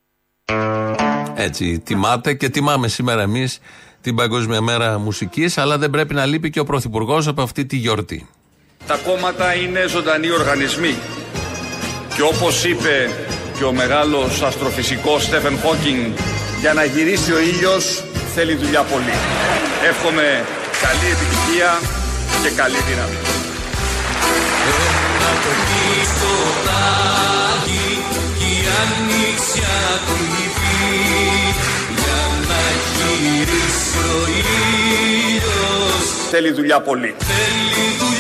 Έτσι, 1.36 1.80
τιμάτε 1.80 2.34
και 2.34 2.50
τιμάμε 2.50 2.88
σήμερα 2.88 3.22
εμείς 3.22 3.60
την 4.02 4.16
Παγκόσμια 4.16 4.62
Μέρα 4.62 5.00
Μουσικής, 5.00 5.58
αλλά 5.58 5.78
δεν 5.78 5.90
πρέπει 5.90 6.14
να 6.14 6.26
λείπει 6.26 6.50
και 6.50 6.60
ο 6.60 6.64
Πρωθυπουργός 6.64 7.28
από 7.28 7.42
αυτή 7.42 7.66
τη 7.66 7.76
γιορτή. 7.76 8.28
Τα 8.88 9.00
κόμματα 9.06 9.56
είναι 9.56 9.88
ζωντανοί 9.88 10.32
οργανισμοί. 10.32 10.96
Και 12.16 12.22
όπως 12.22 12.64
είπε 12.64 13.10
και 13.58 13.64
ο 13.64 13.72
μεγάλος 13.74 14.42
αστροφυσικός 14.42 15.24
Στέφεν 15.24 15.58
Χόκινγκ, 15.64 16.12
για 16.60 16.74
να 16.74 16.84
γυρίσει 16.84 17.32
ο 17.32 17.40
ήλιος 17.40 18.04
θέλει 18.36 18.56
δουλειά 18.56 18.82
πολύ. 18.82 19.18
Εύχομαι 19.90 20.46
καλή 20.84 21.08
επιτυχία 21.16 21.80
και 22.44 22.50
καλή 22.50 22.78
δύναμη. 22.88 23.18
Ένα 24.70 25.32
το 25.44 25.52
πίσω 25.70 26.34
τάγι 26.66 27.90
κι 28.38 28.46
η 28.46 28.68
ανοιξιά 28.82 29.78
για 32.02 32.22
να 32.50 32.62
γυρίσει 32.96 33.98
ο 33.98 34.28
ήλιος 34.40 36.06
Θέλει 36.30 36.52
δουλειά 36.52 36.82
πολύ. 36.82 37.16
Θέλει 37.20 37.98
δουλειά 38.00 38.13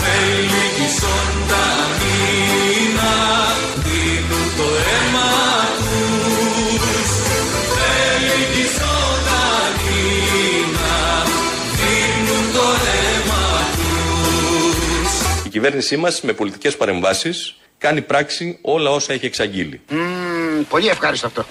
Θέλει 0.00 0.64
κι 0.76 0.88
ζωντανοί 1.00 2.32
να 2.98 3.14
δίνουν 3.84 4.46
το 4.56 4.68
αίμα 4.88 5.32
τους 5.78 7.10
Θέλει 7.74 8.42
κι 8.54 8.64
ζωντανοί 8.78 10.06
να 10.76 10.96
δίνουν 11.78 12.44
το 12.52 12.66
αίμα 12.92 13.46
τους 13.76 15.12
Η 15.46 15.48
κυβέρνησή 15.48 15.96
μας 15.96 16.20
με 16.20 16.32
πολιτικές 16.32 16.76
παρεμβάσεις 16.76 17.56
κάνει 17.78 18.00
πράξη 18.02 18.58
όλα 18.62 18.90
όσα 18.90 19.12
έχει 19.12 19.26
εξαγγείλει. 19.26 19.80
Πολύ 20.64 20.88
ευχάριστο 20.88 21.26
αυτό. 21.26 21.44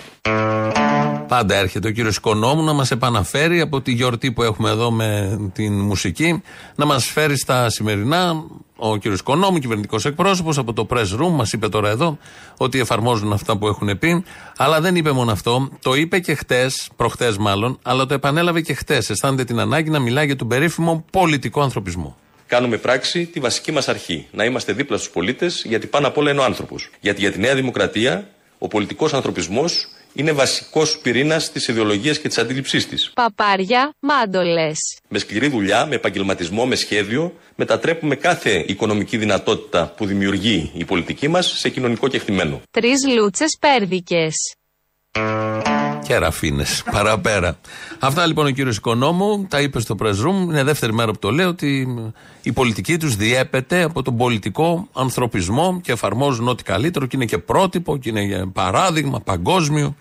Πάντα 1.27 1.55
έρχεται 1.55 1.87
ο 1.87 1.91
κύριος 1.91 2.15
Οικονόμου 2.15 2.63
να 2.63 2.73
μας 2.73 2.91
επαναφέρει 2.91 3.61
από 3.61 3.81
τη 3.81 3.91
γιορτή 3.91 4.31
που 4.31 4.43
έχουμε 4.43 4.69
εδώ 4.69 4.91
με 4.91 5.39
την 5.53 5.79
μουσική, 5.79 6.41
να 6.75 6.85
μας 6.85 7.05
φέρει 7.05 7.37
στα 7.37 7.69
σημερινά. 7.69 8.43
Ο 8.75 8.97
κύριος 8.97 9.19
Οικονόμου, 9.19 9.59
κυβερνητικός 9.59 10.05
εκπρόσωπος 10.05 10.57
από 10.57 10.73
το 10.73 10.87
press 10.89 11.19
room, 11.19 11.29
μας 11.31 11.51
είπε 11.53 11.69
τώρα 11.69 11.89
εδώ 11.89 12.17
ότι 12.57 12.79
εφαρμόζουν 12.79 13.33
αυτά 13.33 13.57
που 13.57 13.67
έχουν 13.67 13.97
πει. 13.99 14.23
Αλλά 14.57 14.81
δεν 14.81 14.95
είπε 14.95 15.11
μόνο 15.11 15.31
αυτό. 15.31 15.69
Το 15.81 15.93
είπε 15.95 16.19
και 16.19 16.35
χτες, 16.35 16.89
προχτές 16.95 17.37
μάλλον, 17.37 17.79
αλλά 17.81 18.05
το 18.05 18.13
επανέλαβε 18.13 18.61
και 18.61 18.73
χτες. 18.73 19.09
Αισθάνεται 19.09 19.43
την 19.43 19.59
ανάγκη 19.59 19.89
να 19.89 19.99
μιλάει 19.99 20.25
για 20.25 20.35
τον 20.35 20.47
περίφημο 20.47 21.05
πολιτικό 21.11 21.61
ανθρωπισμό. 21.61 22.17
Κάνουμε 22.47 22.77
πράξη 22.77 23.25
τη 23.25 23.39
βασική 23.39 23.71
μας 23.71 23.87
αρχή. 23.87 24.27
Να 24.31 24.43
είμαστε 24.43 24.73
δίπλα 24.73 24.97
στους 24.97 25.09
πολίτες, 25.09 25.63
γιατί 25.67 25.87
πάνω 25.87 26.07
απ' 26.07 26.17
όλα 26.17 26.31
είναι 26.31 26.39
ο 26.39 26.43
άνθρωπος. 26.43 26.89
Γιατί 26.99 27.21
για 27.21 27.31
τη 27.31 27.39
Νέα 27.39 27.55
Δημοκρατία 27.55 28.27
ο 28.57 28.67
πολιτικός 28.67 29.13
ανθρωπισμός 29.13 29.87
είναι 30.13 30.31
βασικός 30.31 30.97
πυρήνας 30.97 31.51
της 31.51 31.67
ιδεολογίας 31.67 32.19
και 32.19 32.27
της 32.27 32.37
αντίληψής 32.37 32.87
της. 32.87 33.11
Παπάρια, 33.13 33.93
μάντολες. 33.99 34.97
Με 35.07 35.19
σκληρή 35.19 35.47
δουλειά, 35.47 35.85
με 35.85 35.95
επαγγελματισμό, 35.95 36.65
με 36.65 36.75
σχέδιο, 36.75 37.33
μετατρέπουμε 37.55 38.15
κάθε 38.15 38.63
οικονομική 38.67 39.17
δυνατότητα 39.17 39.93
που 39.97 40.05
δημιουργεί 40.05 40.71
η 40.73 40.85
πολιτική 40.85 41.27
μας 41.27 41.53
σε 41.57 41.69
κοινωνικό 41.69 42.07
κεκτημένο. 42.07 42.61
Τρεις 42.71 43.07
λούτσες 43.07 43.57
πέρδικες. 43.59 44.33
Και 46.07 46.17
ραφίνε, 46.17 46.65
παραπέρα. 46.91 47.57
Αυτά 47.99 48.25
λοιπόν 48.25 48.45
ο 48.45 48.49
κύριος 48.49 48.77
Οικονόμου 48.77 49.45
τα 49.49 49.61
είπε 49.61 49.79
στο 49.79 49.95
press 49.99 50.05
room. 50.05 50.41
Είναι 50.41 50.63
δεύτερη 50.63 50.93
μέρα 50.93 51.11
που 51.11 51.19
το 51.19 51.31
λέω 51.31 51.47
ότι 51.47 51.87
η 52.41 52.51
πολιτική 52.51 52.97
τους 52.97 53.15
διέπεται 53.15 53.83
από 53.83 54.01
τον 54.01 54.17
πολιτικό 54.17 54.87
ανθρωπισμό 54.93 55.79
και 55.83 55.91
εφαρμόζουν 55.91 56.47
ό,τι 56.47 56.63
καλύτερο 56.63 57.05
και 57.05 57.15
είναι 57.15 57.25
και 57.25 57.37
πρότυπο 57.37 57.97
και 57.97 58.09
είναι 58.09 58.45
παράδειγμα 58.53 59.19
παγκόσμιο 59.19 59.95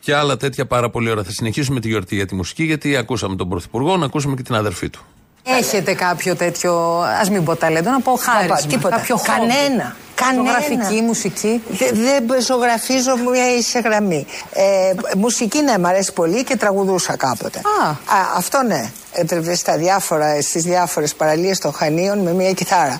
και 0.00 0.14
άλλα 0.14 0.36
τέτοια 0.36 0.66
πάρα 0.66 0.90
πολύ 0.90 1.10
ωραία. 1.10 1.24
Θα 1.24 1.30
συνεχίσουμε 1.30 1.80
τη 1.80 1.88
γιορτή 1.88 2.14
για 2.14 2.26
τη 2.26 2.34
μουσική 2.34 2.64
γιατί 2.64 2.96
ακούσαμε 2.96 3.36
τον 3.36 3.48
Πρωθυπουργό, 3.48 3.96
να 3.96 4.04
ακούσουμε 4.04 4.36
και 4.36 4.42
την 4.42 4.54
αδερφή 4.54 4.90
του. 4.90 5.00
Έχετε 5.42 5.94
κάποιο 5.94 6.36
τέτοιο, 6.36 7.00
ας 7.20 7.30
μην 7.30 7.44
πω 7.44 7.56
ταλέντο, 7.56 7.90
να 7.90 8.00
πω 8.00 8.12
χάρη. 8.16 8.66
Τίποτα. 8.68 8.96
Κάποιο 8.96 9.16
χώρο. 9.16 9.38
Κανένα. 9.38 9.96
Κανένα. 10.24 10.60
Ζωγραφική, 10.60 11.00
μουσική. 11.02 11.62
Δε- 11.68 11.90
Δεν 11.92 12.42
ζωγραφίζω 12.42 13.16
μια 13.16 13.54
ίσια 13.54 13.80
γραμμή. 13.80 14.26
Ε, 14.52 14.92
μουσική 15.16 15.62
ναι, 15.62 15.78
μ' 15.78 15.86
αρέσει 15.86 16.12
πολύ 16.12 16.44
και 16.44 16.56
τραγουδούσα 16.56 17.16
κάποτε. 17.16 17.58
Α. 17.58 17.94
αυτό 18.36 18.62
ναι. 18.62 18.90
Έτρεβε 19.12 19.54
στα 19.54 19.76
διάφορα, 19.76 20.42
στις 20.42 20.62
διάφορες 20.62 21.14
παραλίες 21.14 21.58
των 21.58 21.72
Χανίων 21.72 22.18
με 22.18 22.32
μια 22.32 22.52
κιθάρα. 22.52 22.98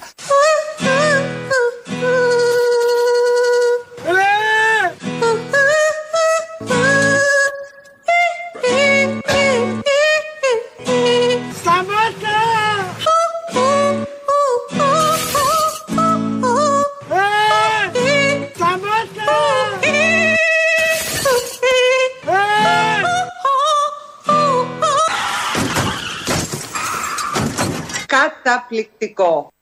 Καταπληκτικό. 28.78 29.52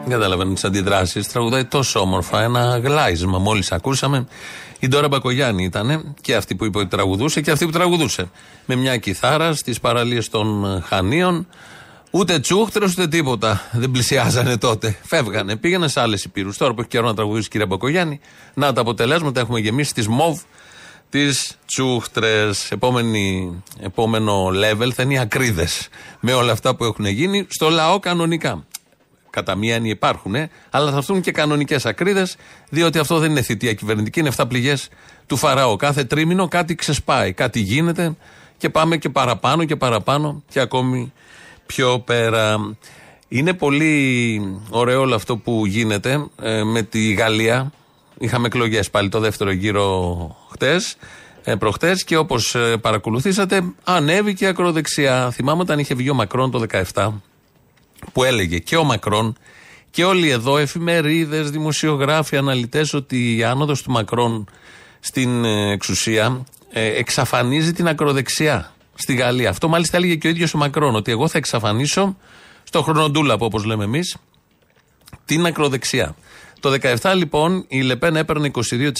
Δεν 0.00 0.08
καταλαβαίνω 0.08 0.52
τις 0.52 0.64
αντιδράσεις. 0.64 1.28
Τραγουδάει 1.28 1.64
τόσο 1.64 2.00
όμορφα. 2.00 2.42
Ένα 2.42 2.78
γλάισμα. 2.78 3.38
Μόλις 3.38 3.72
ακούσαμε. 3.72 4.26
Η 4.78 4.88
Ντόρα 4.88 5.08
Μπακογιάννη 5.08 5.64
ήταν 5.64 6.14
και 6.20 6.34
αυτή 6.34 6.54
που 6.54 6.64
είπε 6.64 6.78
ότι 6.78 6.88
τραγουδούσε 6.88 7.40
και 7.40 7.50
αυτή 7.50 7.64
που 7.64 7.70
τραγουδούσε. 7.70 8.30
Με 8.66 8.74
μια 8.74 8.96
κιθάρα 8.96 9.54
στις 9.54 9.80
παραλίες 9.80 10.28
των 10.28 10.80
Χανίων. 10.86 11.46
Ούτε 12.10 12.38
τσούχτρε 12.38 12.84
ούτε 12.84 13.08
τίποτα. 13.08 13.62
Δεν 13.72 13.90
πλησιάζανε 13.90 14.56
τότε. 14.56 14.98
Φεύγανε. 15.02 15.56
Πήγαινε 15.56 15.88
σε 15.88 16.00
άλλες 16.00 16.24
υπήρου. 16.24 16.56
Τώρα 16.56 16.74
που 16.74 16.80
έχει 16.80 16.88
καιρό 16.88 17.06
να 17.06 17.14
τραγουδήσει 17.14 17.46
η 17.46 17.50
κυρία 17.50 17.66
Μπακογιάννη, 17.66 18.20
να 18.54 18.72
τα 18.72 18.80
αποτελέσματα 18.80 19.40
έχουμε 19.40 19.60
γεμίσει 19.60 19.94
τις 19.94 20.08
ΜΟΒ 20.08 20.40
τι 21.10 21.26
τσούχτρες. 21.66 22.70
Επόμενο 23.80 24.46
level 24.46 24.90
θα 24.94 25.02
είναι 25.02 25.14
οι 25.14 25.18
ακρίδες. 25.18 25.88
Με 26.20 26.32
όλα 26.32 26.52
αυτά 26.52 26.76
που 26.76 26.84
έχουν 26.84 27.06
γίνει 27.06 27.46
στο 27.48 27.68
λαό 27.70 27.98
κανονικά. 27.98 28.66
Κατά 29.30 29.54
μία 29.54 29.74
έννοια 29.74 29.90
υπάρχουν, 29.90 30.34
αλλά 30.70 30.90
θα 30.90 30.96
έρθουν 30.96 31.20
και 31.20 31.32
κανονικές 31.32 31.86
ακρίδες, 31.86 32.36
διότι 32.68 32.98
αυτό 32.98 33.18
δεν 33.18 33.30
είναι 33.30 33.42
θητεία 33.42 33.74
κυβερνητική, 33.74 34.20
είναι 34.20 34.30
7 34.36 34.44
πληγές 34.48 34.88
του 35.26 35.36
Φαραώ. 35.36 35.76
Κάθε 35.76 36.04
τρίμηνο 36.04 36.48
κάτι 36.48 36.74
ξεσπάει, 36.74 37.32
κάτι 37.32 37.60
γίνεται 37.60 38.16
και 38.56 38.68
πάμε 38.68 38.96
και 38.96 39.08
παραπάνω 39.08 39.64
και 39.64 39.76
παραπάνω 39.76 40.42
και 40.48 40.60
ακόμη 40.60 41.12
πιο 41.66 41.98
πέρα. 41.98 42.76
Είναι 43.28 43.52
πολύ 43.52 44.40
ωραίο 44.70 45.00
όλο 45.00 45.14
αυτό 45.14 45.36
που 45.36 45.66
γίνεται 45.66 46.26
ε, 46.42 46.62
με 46.62 46.82
τη 46.82 47.12
Γαλλία. 47.12 47.72
Είχαμε 48.18 48.46
εκλογές 48.46 48.90
πάλι 48.90 49.08
το 49.08 49.20
δεύτερο 49.20 49.50
γύρο 49.50 50.36
χτε, 50.52 50.80
ε, 51.42 51.54
προχτές 51.54 52.04
και 52.04 52.16
όπως 52.16 52.54
ε, 52.54 52.76
παρακολουθήσατε, 52.76 53.62
ανέβηκε 53.84 54.46
ακροδεξιά. 54.46 55.30
Θυμάμαι 55.30 55.60
όταν 55.60 55.78
είχε 55.78 55.94
βγει 55.94 56.10
ο 56.10 56.14
Μακρόν 56.14 56.50
το 56.50 56.62
17, 56.92 57.12
που 58.12 58.24
έλεγε 58.24 58.58
και 58.58 58.76
ο 58.76 58.84
Μακρόν 58.84 59.36
και 59.90 60.04
όλοι 60.04 60.30
εδώ, 60.30 60.58
εφημερίδες, 60.58 61.50
δημοσιογράφοι, 61.50 62.36
αναλυτές, 62.36 62.94
ότι 62.94 63.36
η 63.36 63.44
άνοδος 63.44 63.82
του 63.82 63.90
Μακρόν 63.90 64.48
στην 65.00 65.44
ε, 65.44 65.72
εξουσία 65.72 66.44
ε, 66.70 66.86
εξαφανίζει 66.86 67.72
την 67.72 67.88
ακροδεξιά 67.88 68.72
στη 68.94 69.14
Γαλλία. 69.14 69.50
Αυτό 69.50 69.68
μάλιστα 69.68 69.96
έλεγε 69.96 70.14
και 70.14 70.26
ο 70.26 70.30
ίδιος 70.30 70.54
ο 70.54 70.58
Μακρόν, 70.58 70.94
ότι 70.94 71.10
εγώ 71.10 71.28
θα 71.28 71.38
εξαφανίσω 71.38 72.16
στο 72.62 72.82
χρονοτούλαπο, 72.82 73.44
όπως 73.44 73.64
λέμε 73.64 73.84
εμείς, 73.84 74.16
την 75.24 75.46
ακροδεξιά. 75.46 76.14
Το 76.60 76.76
17 77.02 77.12
λοιπόν 77.14 77.64
η 77.68 77.80
Λεπέν 77.80 78.16
έπαιρνε 78.16 78.50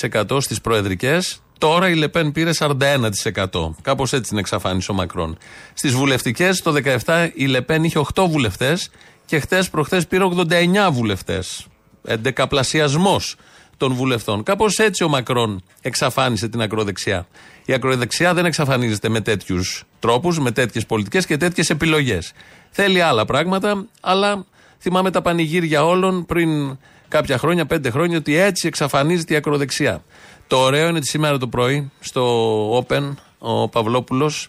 22% 0.00 0.40
στις 0.40 0.60
προεδρικές, 0.60 1.42
τώρα 1.58 1.88
η 1.88 1.94
Λεπέν 1.94 2.32
πήρε 2.32 2.50
41%. 2.58 3.70
Κάπως 3.82 4.12
έτσι 4.12 4.28
την 4.28 4.38
εξαφάνισε 4.38 4.90
ο 4.90 4.94
Μακρόν. 4.94 5.38
Στις 5.74 5.92
βουλευτικές 5.92 6.62
το 6.62 6.74
17 7.04 7.28
η 7.34 7.46
Λεπέν 7.46 7.84
είχε 7.84 8.00
8 8.14 8.24
βουλευτές 8.28 8.90
και 9.26 9.38
χτες 9.38 9.70
προχθές 9.70 10.06
πήρε 10.06 10.24
89 10.24 10.88
βουλευτές. 10.92 11.66
Εντεκαπλασιασμός 12.04 13.36
των 13.76 13.92
βουλευτών. 13.92 14.42
Κάπως 14.42 14.78
έτσι 14.78 15.04
ο 15.04 15.08
Μακρόν 15.08 15.62
εξαφάνισε 15.80 16.48
την 16.48 16.60
ακροδεξιά. 16.60 17.26
Η 17.64 17.72
ακροδεξιά 17.72 18.34
δεν 18.34 18.44
εξαφανίζεται 18.44 19.08
με 19.08 19.20
τέτοιους 19.20 19.84
τρόπους, 19.98 20.38
με 20.38 20.50
τέτοιες 20.50 20.86
πολιτικές 20.86 21.26
και 21.26 21.36
τέτοιες 21.36 21.70
επιλογές. 21.70 22.32
Θέλει 22.70 23.00
άλλα 23.00 23.24
πράγματα, 23.24 23.86
αλλά 24.00 24.46
θυμάμαι 24.78 25.10
τα 25.10 25.22
πανηγύρια 25.22 25.84
όλων 25.84 26.26
πριν 26.26 26.78
κάποια 27.08 27.38
χρόνια, 27.38 27.66
πέντε 27.66 27.90
χρόνια, 27.90 28.16
ότι 28.16 28.36
έτσι 28.36 28.66
εξαφανίζεται 28.66 29.34
η 29.34 29.36
ακροδεξιά. 29.36 30.02
Το 30.46 30.56
ωραίο 30.56 30.88
είναι 30.88 30.98
ότι 30.98 31.08
σήμερα 31.08 31.38
το 31.38 31.48
πρωί 31.48 31.90
στο 32.00 32.78
Open 32.78 33.14
ο 33.38 33.68
Παυλόπουλος 33.68 34.48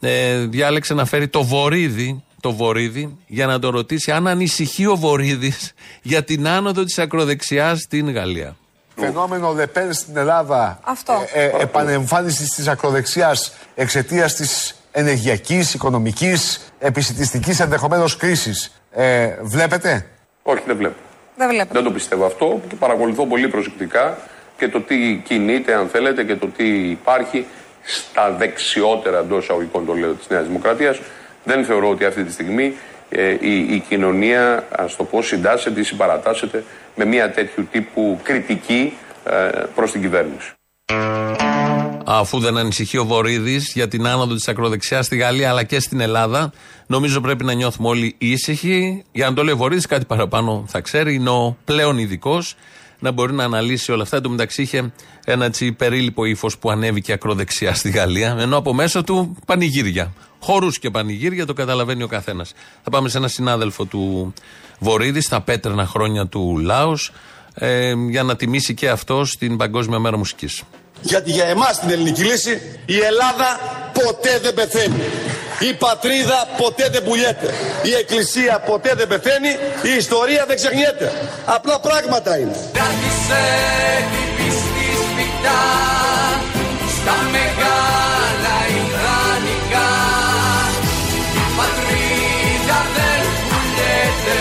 ε, 0.00 0.38
διάλεξε 0.38 0.94
να 0.94 1.04
φέρει 1.04 1.28
το 1.28 1.42
βορίδι, 1.44 2.24
το 2.40 2.52
βορίδι 2.52 3.16
για 3.26 3.46
να 3.46 3.58
το 3.58 3.70
ρωτήσει 3.70 4.10
αν 4.10 4.26
ανησυχεί 4.26 4.86
ο 4.86 4.96
Βορύδης 4.96 5.72
για 6.02 6.24
την 6.24 6.48
άνοδο 6.48 6.84
της 6.84 6.98
ακροδεξιάς 6.98 7.80
στην 7.80 8.10
Γαλλία. 8.10 8.56
Φαινόμενο 8.96 9.52
Λεπέν 9.52 9.92
στην 9.92 10.16
Ελλάδα 10.16 10.78
Αυτό. 10.82 11.12
ε, 11.34 11.44
ε, 11.44 11.50
επανεμφάνισης 11.58 12.50
της 12.54 12.68
ακροδεξιάς 12.68 13.52
εξαιτίας 13.74 14.34
της 14.34 14.74
ενεργειακής, 14.92 15.74
οικονομικής, 15.74 16.60
επισητιστικής 16.78 17.60
ενδεχομένως 17.60 18.16
κρίσης. 18.16 18.72
Ε, 18.90 19.36
βλέπετε; 19.42 20.06
Όχι, 20.42 20.62
δεν 20.66 20.76
βλέπω. 20.76 20.96
Δεν 21.40 21.48
βλέπετε. 21.48 21.72
Δεν 21.72 21.82
το 21.82 21.90
πιστεύω 21.90 22.24
αυτό. 22.24 22.60
Το 22.68 22.76
παρακολουθώ 22.78 23.26
πολύ 23.26 23.48
προσεκτικά 23.48 24.18
και 24.56 24.68
το 24.68 24.80
τι 24.80 25.22
κινείται, 25.24 25.74
αν 25.74 25.88
θέλετε, 25.88 26.24
και 26.24 26.36
το 26.36 26.46
τι 26.46 26.68
υπάρχει 26.90 27.46
στα 27.82 28.30
δεξιότερα 28.30 29.18
εντός 29.18 29.42
εισαγωγικών 29.42 29.86
το 29.86 29.92
λέω 29.92 30.12
της 30.12 30.28
Νέας 30.28 30.46
Δημοκρατίας. 30.46 31.00
Δεν 31.44 31.64
θεωρώ 31.64 31.88
ότι 31.88 32.04
αυτή 32.04 32.24
τη 32.24 32.32
στιγμή 32.32 32.74
ε, 33.08 33.36
η, 33.40 33.74
η 33.74 33.84
κοινωνία, 33.88 34.66
ας 34.70 34.96
το 34.96 35.04
πω, 35.04 35.22
συντάσσεται 35.22 35.80
ή 35.80 35.82
συμπαρατάσσεται 35.82 36.64
με 36.94 37.04
μια 37.04 37.30
τέτοιου 37.30 37.68
τύπου 37.70 38.20
κριτική 38.22 38.96
ε, 39.24 39.62
προς 39.74 39.92
την 39.92 40.00
κυβέρνηση. 40.00 40.52
Αφού 42.04 42.38
δεν 42.38 42.56
ανησυχεί 42.56 42.98
ο 42.98 43.04
Βορύδης 43.04 43.72
για 43.74 43.88
την 43.88 44.06
άνοδο 44.06 44.34
της 44.34 44.48
ακροδεξιάς 44.48 45.06
στη 45.06 45.16
Γαλλία 45.16 45.50
αλλά 45.50 45.62
και 45.62 45.80
στην 45.80 46.00
Ελλάδα, 46.00 46.52
νομίζω 46.86 47.20
πρέπει 47.20 47.44
να 47.44 47.52
νιώθουμε 47.52 47.88
όλοι 47.88 48.14
ήσυχοι. 48.18 49.04
Για 49.12 49.28
να 49.28 49.34
το 49.34 49.44
λέει 49.44 49.54
ο 49.54 49.56
Βορύδης, 49.56 49.86
κάτι 49.86 50.04
παραπάνω 50.04 50.64
θα 50.66 50.80
ξέρει. 50.80 51.14
Είναι 51.14 51.30
ο 51.30 51.56
πλέον 51.64 51.98
ειδικός 51.98 52.56
να 52.98 53.10
μπορεί 53.10 53.32
να 53.32 53.44
αναλύσει 53.44 53.92
όλα 53.92 54.02
αυτά. 54.02 54.16
Εν 54.16 54.22
τω 54.22 54.30
μεταξύ 54.30 54.62
είχε 54.62 54.92
ένα 55.24 55.44
έτσι 55.44 55.72
περίληπο 55.72 56.24
ύφος 56.24 56.58
που 56.58 56.70
ανέβηκε 56.70 57.12
ακροδεξιά 57.12 57.74
στη 57.74 57.90
Γαλλία, 57.90 58.36
ενώ 58.38 58.56
από 58.56 58.74
μέσα 58.74 59.04
του 59.04 59.36
πανηγύρια. 59.46 60.12
Χορούς 60.40 60.78
και 60.78 60.90
πανηγύρια, 60.90 61.46
το 61.46 61.52
καταλαβαίνει 61.52 62.02
ο 62.02 62.06
καθένας. 62.06 62.52
Θα 62.82 62.90
πάμε 62.90 63.08
σε 63.08 63.18
ένα 63.18 63.28
συνάδελφο 63.28 63.84
του 63.84 64.34
Βορύδης, 64.78 65.24
στα 65.24 65.40
πέτρινα 65.40 65.86
χρόνια 65.86 66.26
του 66.26 66.58
Λάος, 66.58 67.12
ε, 67.54 67.92
για 68.08 68.22
να 68.22 68.36
τιμήσει 68.36 68.74
και 68.74 68.88
αυτό 68.88 69.26
την 69.38 69.56
Παγκόσμια 69.56 69.98
Μέρα 69.98 70.16
Μουσικής. 70.16 70.62
Γιατί 71.00 71.30
για 71.30 71.44
εμάς 71.44 71.80
την 71.80 71.90
ελληνική 71.90 72.22
λύση 72.22 72.78
η 72.86 72.98
Ελλάδα 72.98 73.60
ποτέ 73.92 74.38
δεν 74.42 74.54
πεθαίνει. 74.54 75.02
Η 75.58 75.74
πατρίδα 75.74 76.48
ποτέ 76.56 76.88
δεν 76.92 77.04
πουλιέται. 77.04 77.54
Η 77.82 77.92
εκκλησία 77.94 78.58
ποτέ 78.58 78.94
δεν 78.96 79.08
πεθαίνει. 79.08 79.48
Η 79.82 79.96
ιστορία 79.96 80.44
δεν 80.46 80.56
ξεχνιέται. 80.56 81.12
Απλά 81.44 81.80
πράγματα 81.80 82.38
είναι. 82.38 82.56
Κράτησε 82.72 83.42
την 84.12 84.28
πίστη 84.36 84.86
σπιτά 85.04 85.62
στα 86.96 87.16
μεγάλα 87.34 88.56
ιδανικά 88.80 89.90
Η 91.40 91.44
πατρίδα 91.58 92.78
δεν 92.96 93.22
πουλιέται 93.48 94.38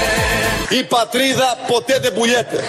Η 0.80 0.84
πατρίδα 0.84 1.58
ποτέ 1.68 2.00
δεν 2.02 2.14
πουλιέται. 2.14 2.64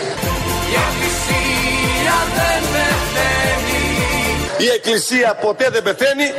Η 0.70 0.74
εκκλησία 0.84 2.16
δεν 2.36 2.59
πεθαίνει 2.59 2.59
Η 4.60 4.68
εκκλησία 4.74 5.34
ποτέ 5.34 5.70
δεν 5.70 5.82
πεθαίνει. 5.82 6.22
Η 6.22 6.32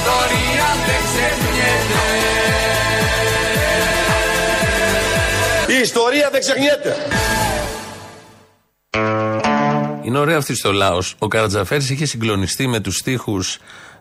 ιστορία 0.00 0.68
δεν 0.86 1.00
ξεχνιέται 1.08 1.98
Η 5.68 5.80
ιστορία 5.80 6.28
δεν 6.32 6.40
ξεχνιέται. 6.40 6.96
Είναι 10.02 10.18
ωραίο 10.18 10.38
αυτή 10.38 10.54
στο 10.54 10.72
λαό. 10.72 10.98
Ο 11.18 11.28
Καρατζαφέρης 11.28 11.90
είχε 11.90 12.06
συγκλονιστεί 12.06 12.66
με 12.66 12.80
τους 12.80 12.96
στίχους 12.96 13.58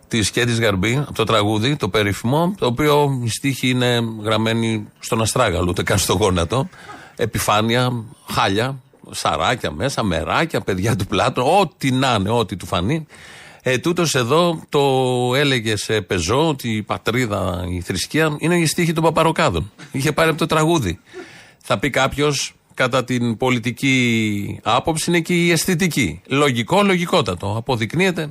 της 0.08 0.32
Κέντης 0.32 0.60
Γαρμπή, 0.60 0.98
από 0.98 1.14
το 1.14 1.24
τραγούδι, 1.24 1.76
το 1.76 1.90
περίφημο, 1.90 2.56
το 2.60 2.66
οποίο 2.66 3.22
οι 3.24 3.30
στίχοι 3.30 3.70
είναι 3.70 4.00
γραμμένοι 4.24 4.88
στον 5.00 5.22
αστράγαλο, 5.22 5.66
ούτε 5.70 5.84
καν 5.84 5.98
στο 5.98 6.14
γόνατο. 6.14 6.70
Επιφάνεια, 7.16 8.04
χάλια, 8.32 8.82
σαράκια 9.12 9.72
μέσα, 9.72 10.04
μεράκια, 10.04 10.62
παιδιά 10.62 10.96
του 10.96 11.06
πλάτου, 11.06 11.44
ό,τι 11.60 11.92
να 11.92 12.16
είναι, 12.20 12.30
ό,τι 12.30 12.56
του 12.56 12.66
φανεί. 12.66 13.06
Ε, 13.62 13.78
Τούτος 13.78 14.16
εδώ 14.16 14.64
το 14.70 14.82
έλεγε 15.36 15.76
σε 15.76 16.02
πεζό 16.02 16.48
ότι 16.48 16.70
η 16.70 16.84
πατρίδα, 16.84 17.66
η 17.70 17.82
θρησκεία 17.82 18.36
είναι 18.40 18.58
η 18.58 18.66
στίχη 18.66 18.94
των 18.94 19.04
παπαροκάδων. 19.04 19.72
Είχε 19.92 20.12
πάρει 20.12 20.30
από 20.30 20.38
το 20.38 20.46
τραγούδι. 20.46 21.00
Θα 21.58 21.80
πει 21.80 21.90
κάποιος, 21.90 22.54
κατά 22.74 23.04
την 23.04 23.38
πολιτική 23.38 24.60
άποψη, 24.64 25.10
είναι 25.10 25.20
και 25.20 25.34
η 25.34 25.52
αισθητική. 25.52 26.22
Λογικό, 26.28 26.84
λογικότατο. 26.84 27.56
Αποδεικνύεται 27.58 28.30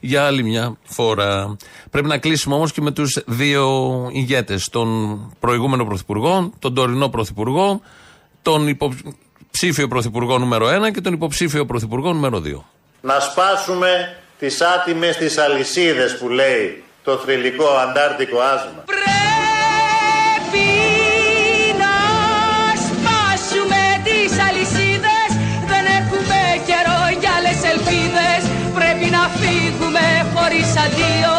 για 0.00 0.26
άλλη 0.26 0.42
μια 0.42 0.76
φορά. 0.82 1.56
Πρέπει 1.90 2.08
να 2.08 2.18
κλείσουμε 2.18 2.54
όμως 2.54 2.72
και 2.72 2.80
με 2.80 2.90
τους 2.90 3.22
δύο 3.26 3.94
ηγέτες. 4.12 4.68
Τον 4.68 5.18
προηγούμενο 5.40 5.84
πρωθυπουργό, 5.84 6.52
τον 6.58 6.74
τωρινό 6.74 7.08
πρωθυπουργό, 7.08 7.80
τον 8.42 8.68
υποψήφιο 9.54 9.88
πρωθυπουργό 9.88 10.38
νούμερο 10.38 10.66
1 10.86 10.90
και 10.92 11.00
τον 11.00 11.12
υποψήφιο 11.12 11.66
πρωθυπουργό 11.66 12.12
νούμερο 12.12 12.42
2. 12.44 12.62
να 13.00 13.20
σπάσουμε 13.20 14.16
τις 14.38 14.60
άτιμες 14.60 15.16
τις 15.16 15.38
αλυσίδες 15.38 16.18
που 16.18 16.28
λέει 16.28 16.82
το 17.04 17.16
θρηλυκό 17.16 17.68
αντάρτικο 17.84 18.38
άσμα. 18.54 18.80
Πρέπει 18.94 20.68
να 21.82 21.94
σπάσουμε 22.86 23.82
τις 24.06 24.30
αλυσίδες 24.48 25.30
Δεν 25.70 25.84
έχουμε 25.98 26.40
καιρό 26.68 27.00
για 27.20 27.30
άλλες 27.36 27.58
ελπίδες 27.72 28.40
Πρέπει 28.78 29.06
να 29.16 29.22
φύγουμε 29.40 30.06
χωρίς 30.34 30.70
αντίο 30.84 31.36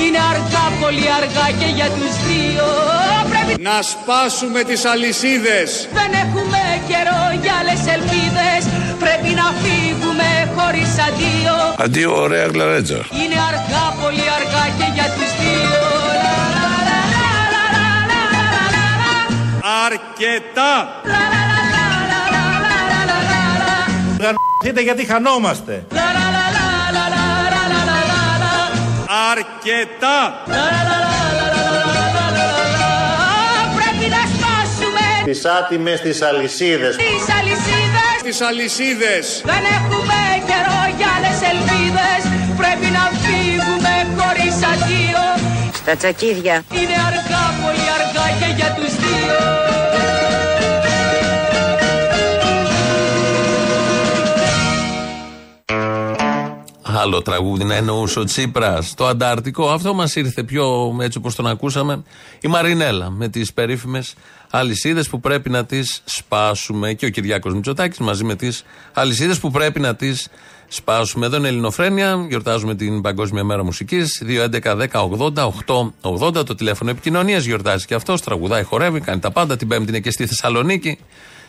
Είναι 0.00 0.20
αργά, 0.32 0.64
πολύ 0.82 1.06
αργά 1.18 1.46
και 1.60 1.68
για 1.78 1.88
τους 1.96 2.12
δύο 2.26 2.33
Πρέπει 2.33 2.33
να 3.58 3.82
σπάσουμε 3.82 4.62
τις 4.62 4.84
αλυσίδες. 4.84 5.88
Δεν 5.92 6.12
έχουμε 6.12 6.60
καιρό 6.88 7.40
για 7.42 7.52
άλλες 7.60 7.80
ελπίδες. 7.94 8.62
Πρέπει 8.98 9.34
να 9.34 9.46
φύγουμε 9.62 10.52
χωρίς 10.56 10.90
αντίο. 11.08 11.74
Αντίο 11.78 12.20
ωραία 12.22 12.46
γλαρέτζα. 12.46 12.94
Είναι 12.94 13.38
αργά, 13.48 13.84
πολύ 14.02 14.24
αργά 14.38 14.64
και 14.78 14.90
για 14.94 15.04
τους 15.04 15.30
δύο. 15.40 15.82
Αρκετά. 19.84 21.00
Γαρνηθείτε 24.20 24.80
γιατί 24.82 25.04
χανόμαστε. 25.04 25.86
Αρκετά. 29.30 30.42
Τις 35.24 35.44
άτιμες 35.44 36.00
τις 36.00 36.22
αλυσίδες. 36.22 36.96
τις 36.96 37.24
αλυσίδες 37.38 38.16
Τις 38.22 38.40
αλυσίδες. 38.40 39.42
Δεν 39.44 39.62
έχουμε 39.76 40.18
καιρό 40.48 40.80
για 40.98 41.08
άλλες 41.16 41.38
ελπίδες 41.52 42.20
Πρέπει 42.60 42.88
να 42.98 43.04
φύγουμε 43.22 43.92
χωρίς 44.18 44.54
αντίο 44.72 45.24
Στα 45.74 45.96
τσακίδια. 45.96 46.64
Είναι 46.78 46.96
αργά, 47.08 47.44
πολύ 47.62 47.86
αργά 47.98 48.26
και 48.40 48.48
για 48.56 48.70
τους 48.76 48.92
δύο 49.02 49.34
Άλλο 56.96 57.22
τραγούδι 57.22 57.64
να 57.64 57.74
εννοούσε 57.74 58.18
ο 58.18 58.24
Τσίπρας. 58.24 58.94
Το 58.94 59.06
Αντάρτικο. 59.06 59.70
Αυτό 59.70 59.94
μας 59.94 60.14
ήρθε 60.16 60.42
πιο 60.42 60.96
έτσι 61.00 61.18
όπως 61.18 61.34
τον 61.34 61.46
ακούσαμε. 61.46 62.02
Η 62.40 62.48
Μαρινέλα 62.48 63.10
με 63.10 63.28
τις 63.28 63.52
περίφημες 63.52 64.14
αλυσίδες 64.56 65.08
που 65.08 65.20
πρέπει 65.20 65.50
να 65.50 65.64
τις 65.64 66.02
σπάσουμε. 66.04 66.92
Και 66.92 67.06
ο 67.06 67.08
Κυριάκος 67.08 67.54
Μητσοτάκης 67.54 67.98
μαζί 67.98 68.24
με 68.24 68.34
τις 68.34 68.64
αλυσίδες 68.92 69.38
που 69.38 69.50
πρέπει 69.50 69.80
να 69.80 69.94
τις 69.94 70.28
σπάσουμε. 70.68 71.26
Εδώ 71.26 71.36
είναι 71.36 71.48
Ελληνοφρένια. 71.48 72.26
Γιορτάζουμε 72.28 72.74
την 72.74 73.00
Παγκόσμια 73.00 73.44
Μέρα 73.44 73.64
Μουσικής. 73.64 74.22
2.11.10.80.880 74.26 76.46
το 76.46 76.54
τηλέφωνο 76.54 76.90
επικοινωνίας. 76.90 77.44
Γιορτάζει 77.44 77.86
και 77.86 77.94
αυτός. 77.94 78.20
Τραγουδάει, 78.20 78.62
χορεύει, 78.62 79.00
κάνει 79.00 79.20
τα 79.20 79.30
πάντα. 79.30 79.56
Την 79.56 79.68
Πέμπτη 79.68 79.88
είναι 79.88 80.00
και 80.00 80.10
στη 80.10 80.26
Θεσσαλονίκη. 80.26 80.98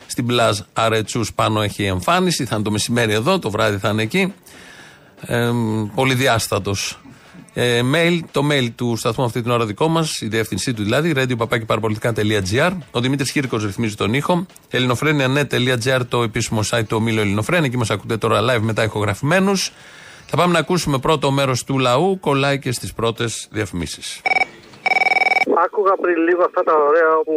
Στην 0.07 0.25
Πλάζ 0.25 0.59
Αρετσούς 0.73 1.33
πάνω 1.33 1.61
έχει 1.61 1.83
εμφάνιση. 1.83 2.45
Θα 2.45 2.55
είναι 2.55 2.63
το 2.63 2.71
μεσημέρι 2.71 3.13
εδώ, 3.13 3.39
το 3.39 3.49
βράδυ 3.49 3.77
θα 3.77 3.89
είναι 3.89 4.01
εκεί. 4.01 4.33
Ε, 5.21 5.51
πολυδιάστατος. 5.95 6.99
Ε, 7.57 7.81
mail, 7.93 8.19
το 8.31 8.47
mail 8.51 8.69
του 8.75 8.95
σταθμού 8.95 9.23
αυτή 9.23 9.41
την 9.41 9.51
ώρα 9.51 9.65
δικό 9.65 9.87
μας, 9.87 10.21
η 10.21 10.27
διεύθυνσή 10.27 10.73
του 10.73 10.83
δηλαδή, 10.83 11.13
radio.parapolitica.gr. 11.15 12.71
Ο 12.91 12.99
Δημήτρης 12.99 13.31
Κύρκο 13.31 13.57
ρυθμίζει 13.57 13.95
τον 13.95 14.13
ήχο. 14.13 14.45
ελληνοφρένια.net.gr 14.69 16.01
το 16.09 16.23
επίσημο 16.23 16.61
site 16.69 16.83
του 16.87 16.97
ομίλου 16.97 17.19
Ελληνοφρένια. 17.19 17.65
Εκεί 17.65 17.77
μας 17.77 17.89
ακούτε 17.89 18.17
τώρα 18.17 18.39
live 18.41 18.61
μετά 18.61 18.83
ηχογραφημένους. 18.83 19.71
Θα 20.25 20.37
πάμε 20.37 20.53
να 20.53 20.59
ακούσουμε 20.59 20.97
πρώτο 20.97 21.31
μέρος 21.31 21.63
του 21.63 21.77
λαού. 21.77 22.19
Κολλάει 22.19 22.59
και 22.59 22.71
στις 22.71 22.93
πρώτες 22.93 23.47
διαφημίσεις. 23.51 24.21
Άκουγα 25.65 25.93
πριν 26.03 26.17
λίγο 26.27 26.41
αυτά 26.49 26.61
τα 26.63 26.73
ωραία 26.87 27.11
που 27.27 27.35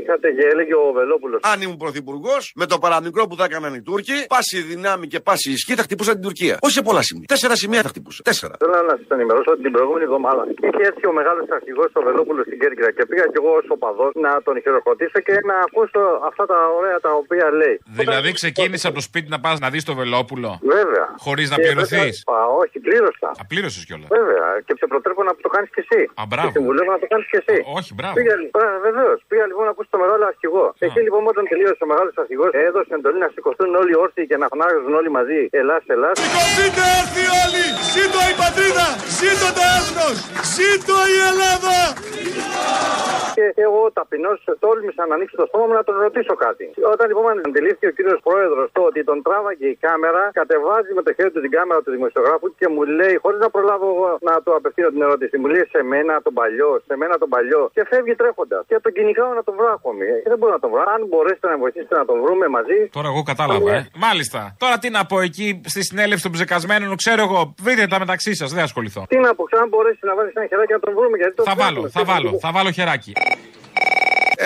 είχατε 0.00 0.26
και 0.36 0.44
έλεγε 0.52 0.74
ο 0.74 0.92
Βελόπουλος. 0.98 1.40
Αν 1.52 1.60
ήμουν 1.64 1.76
πρωθυπουργός, 1.76 2.52
με 2.60 2.66
το 2.66 2.78
παραμικρό 2.78 3.22
που 3.28 3.36
θα 3.36 3.44
έκαναν 3.44 3.74
οι 3.74 3.82
Τούρκοι, 3.82 4.16
πάση 4.34 4.56
δυνάμει 4.70 5.06
και 5.12 5.20
πάση 5.20 5.48
ισχύ 5.56 5.74
θα 5.74 5.82
χτυπούσαν 5.82 6.14
την 6.14 6.22
Τουρκία. 6.22 6.54
Όχι 6.60 6.72
σε 6.72 6.82
πολλά 6.82 7.02
σημεία. 7.02 7.26
Τέσσερα 7.32 7.54
σημεία 7.62 7.80
θα 7.82 7.88
χτυπούσε. 7.88 8.22
Τέσσερα. 8.22 8.54
Θέλω 8.62 8.76
να 8.90 8.96
σας 9.00 9.08
ενημερώσω 9.16 9.50
ότι 9.54 9.62
την 9.66 9.72
προηγούμενη 9.76 10.04
εβδομάδα 10.08 10.42
είχε 10.66 10.82
έρθει 10.90 11.06
ο 11.12 11.12
μεγάλος 11.18 11.46
αρχηγός 11.58 11.90
ο 11.98 12.02
Βελόπουλος 12.08 12.44
στην 12.48 12.58
Κέρκυρα 12.62 12.90
και 12.96 13.04
πήγα 13.10 13.24
κι 13.32 13.38
εγώ 13.42 13.50
ως 13.60 13.66
οπαδό 13.76 14.06
να 14.24 14.30
τον 14.46 14.54
χειροκροτήσω 14.62 15.18
και 15.26 15.34
να 15.50 15.56
ακούσω 15.66 16.02
αυτά 16.28 16.44
τα 16.52 16.58
ωραία 16.78 16.98
τα 17.06 17.10
οποία 17.22 17.46
λέει. 17.60 17.76
Δηλαδή 18.00 18.32
ξεκίνησε 18.40 18.86
από 18.88 18.96
το 19.00 19.04
σπίτι 19.08 19.28
να 19.34 19.38
πας 19.44 19.56
να 19.64 19.68
δεις 19.72 19.84
το 19.90 19.94
Βελόπουλο; 20.00 20.50
Βέβαια. 20.76 21.06
Χωρίς 21.26 21.46
να 21.52 21.56
Και 21.56 21.62
πληρωθείς; 21.62 22.16
βέβαια- 22.26 22.42
Α, 22.42 22.46
όχι, 22.62 22.76
πλήρωσα. 22.86 23.28
Απλήρωσε 23.44 23.78
κιόλας. 23.88 24.08
Βέβαια. 24.18 24.46
Και 24.66 24.74
σε 24.80 24.86
προτρέπω 24.92 25.22
να 25.28 25.32
το 25.44 25.48
κάνεις 25.54 25.70
κι 25.74 25.80
εσύ. 25.84 26.00
Α, 26.20 26.22
μπράβο. 27.00 27.06
Και 27.06 27.06
συμβουλεύω 27.06 27.06
να 27.06 27.06
το 27.06 27.08
κάνεις 27.12 27.26
κι 27.30 27.38
εσύ. 27.42 27.56
Όχι, 27.78 27.90
μπράβο. 27.98 28.14
Πήγα, 28.18 28.34
βεβαίως. 28.88 29.18
Πήγα 29.30 29.44
λοιπόν 29.50 29.64
να 29.68 29.72
ακούσει 29.74 29.90
το 29.94 29.98
μεγάλο 30.04 30.24
αρχηγό. 30.32 30.66
Εκεί 30.86 31.00
λοιπόν 31.06 31.22
όταν 31.32 31.44
τελείωσε 31.50 31.82
ο 31.86 31.88
μεγάλος 31.92 32.14
αρχηγός, 32.22 32.50
έδωσε 32.66 32.92
εντολή 32.98 33.18
να 33.26 33.30
σηκωθούν 33.34 33.70
όλοι 33.80 33.92
όρθιοι 34.04 34.26
και 34.30 34.36
να 34.42 34.46
φωνάζουν 34.52 34.94
όλοι 35.00 35.10
μαζί 35.18 35.40
Ελλά, 35.60 35.76
Ελλά. 35.94 36.10
Σηκωθείτε 36.20 36.82
έρθει 37.00 37.24
όλοι! 37.42 37.64
Ζήτω 37.92 38.20
η 38.32 38.34
πατρίδα! 38.42 38.86
Ζήτω 39.18 39.48
το 39.56 39.62
έθνος! 39.76 40.16
Ζήτω 40.56 40.96
η 41.14 41.16
Ελλάδα! 41.30 41.78
Και 43.36 43.46
εγώ 43.66 43.80
ταπεινώ 43.92 44.32
τόλμησα 44.64 45.02
να 45.06 45.14
ανοίξω 45.14 45.36
το 45.36 45.46
στόμα 45.50 45.66
μου 45.66 45.74
να 45.80 45.84
τον 45.84 45.96
ρωτήσω 46.06 46.34
κάτι. 46.34 46.64
Όταν 46.92 47.06
λοιπόν 47.10 47.40
αντιλήφθηκε 47.46 47.86
ο 47.86 47.90
κύριος 47.90 48.20
πρόεδρος 48.22 48.66
το 48.72 48.82
ότι 48.82 49.04
τον 49.04 49.22
τράβαγε 49.22 49.66
η 49.66 49.76
κάμερα, 49.86 50.22
κατεβάζει 50.32 50.92
με 50.98 51.02
το 51.02 51.12
χέρι 51.16 51.30
του 51.30 51.40
την 51.40 51.50
κάμερα 51.50 51.82
του 51.82 51.90
δημοσιογράφου 51.90 52.54
και 52.58 52.68
μου 52.68 52.82
λέει, 52.82 53.14
χωρίς 53.22 53.40
να 53.40 53.50
προλάβω 53.50 53.86
εγώ 53.94 54.18
να 54.20 54.42
του 54.42 54.54
απευθύνω 54.54 54.88
την 54.88 55.02
ερώτηση, 55.02 55.38
μου 55.38 55.46
λέει 55.46 55.64
σε 55.72 55.82
μένα 55.82 56.22
τον 56.22 56.34
παλιό, 56.34 56.82
σε 56.90 56.94
μένα 57.00 57.14
τον 57.22 57.28
παλιό. 57.34 57.62
Και 57.76 57.82
φεύγει 57.90 58.14
τρέχοντας. 58.20 58.62
Και 58.70 58.76
τον 58.84 58.92
κυνηγάω 58.96 59.32
να 59.38 59.42
τον 59.46 59.54
βρω 59.58 59.68
ακόμη. 59.78 60.04
Ε, 60.12 60.28
δεν 60.32 60.38
μπορώ 60.40 60.52
να 60.56 60.62
τον 60.64 60.70
βρω. 60.72 60.82
Αν 60.94 61.00
μπορέσετε 61.10 61.46
να 61.52 61.56
βοηθήσετε 61.64 61.94
να 62.00 62.04
τον 62.10 62.16
βρούμε 62.24 62.46
μαζί. 62.56 62.78
Τώρα 62.98 63.08
εγώ 63.12 63.22
κατάλαβα, 63.32 63.68
ε. 63.78 63.80
Μάλιστα. 64.06 64.40
Τώρα 64.62 64.76
τι 64.82 64.88
να 64.96 65.02
πω 65.10 65.16
εκεί 65.28 65.46
στη 65.72 65.80
συνέλευση 65.88 66.22
των 66.26 66.32
ψεκασμένων, 66.36 66.88
ξέρω 67.02 67.22
εγώ. 67.28 67.40
Βρείτε 67.64 67.84
τα 67.92 67.98
μεταξύ 68.04 68.32
σας, 68.40 68.48
δεν 68.56 68.64
ασχοληθώ. 68.68 69.00
Τι 69.12 69.18
να 69.26 69.30
πω, 69.38 69.44
αν 69.62 69.68
μπορέσει 69.72 70.02
να 70.10 70.14
βάλει 70.18 70.30
ένα 70.34 70.46
χεράκι 70.50 70.72
να 70.78 70.80
τον 70.86 70.92
βρούμε. 70.98 71.16
Γιατί 71.20 71.34
το 71.38 71.42
Θα 71.50 71.54
βάλω, 71.62 71.74
θέλουμε. 71.74 71.90
θα 71.96 72.02
βάλω, 72.10 72.30
θα 72.44 72.50
βάλω 72.56 72.70
χεράκι. 72.78 73.12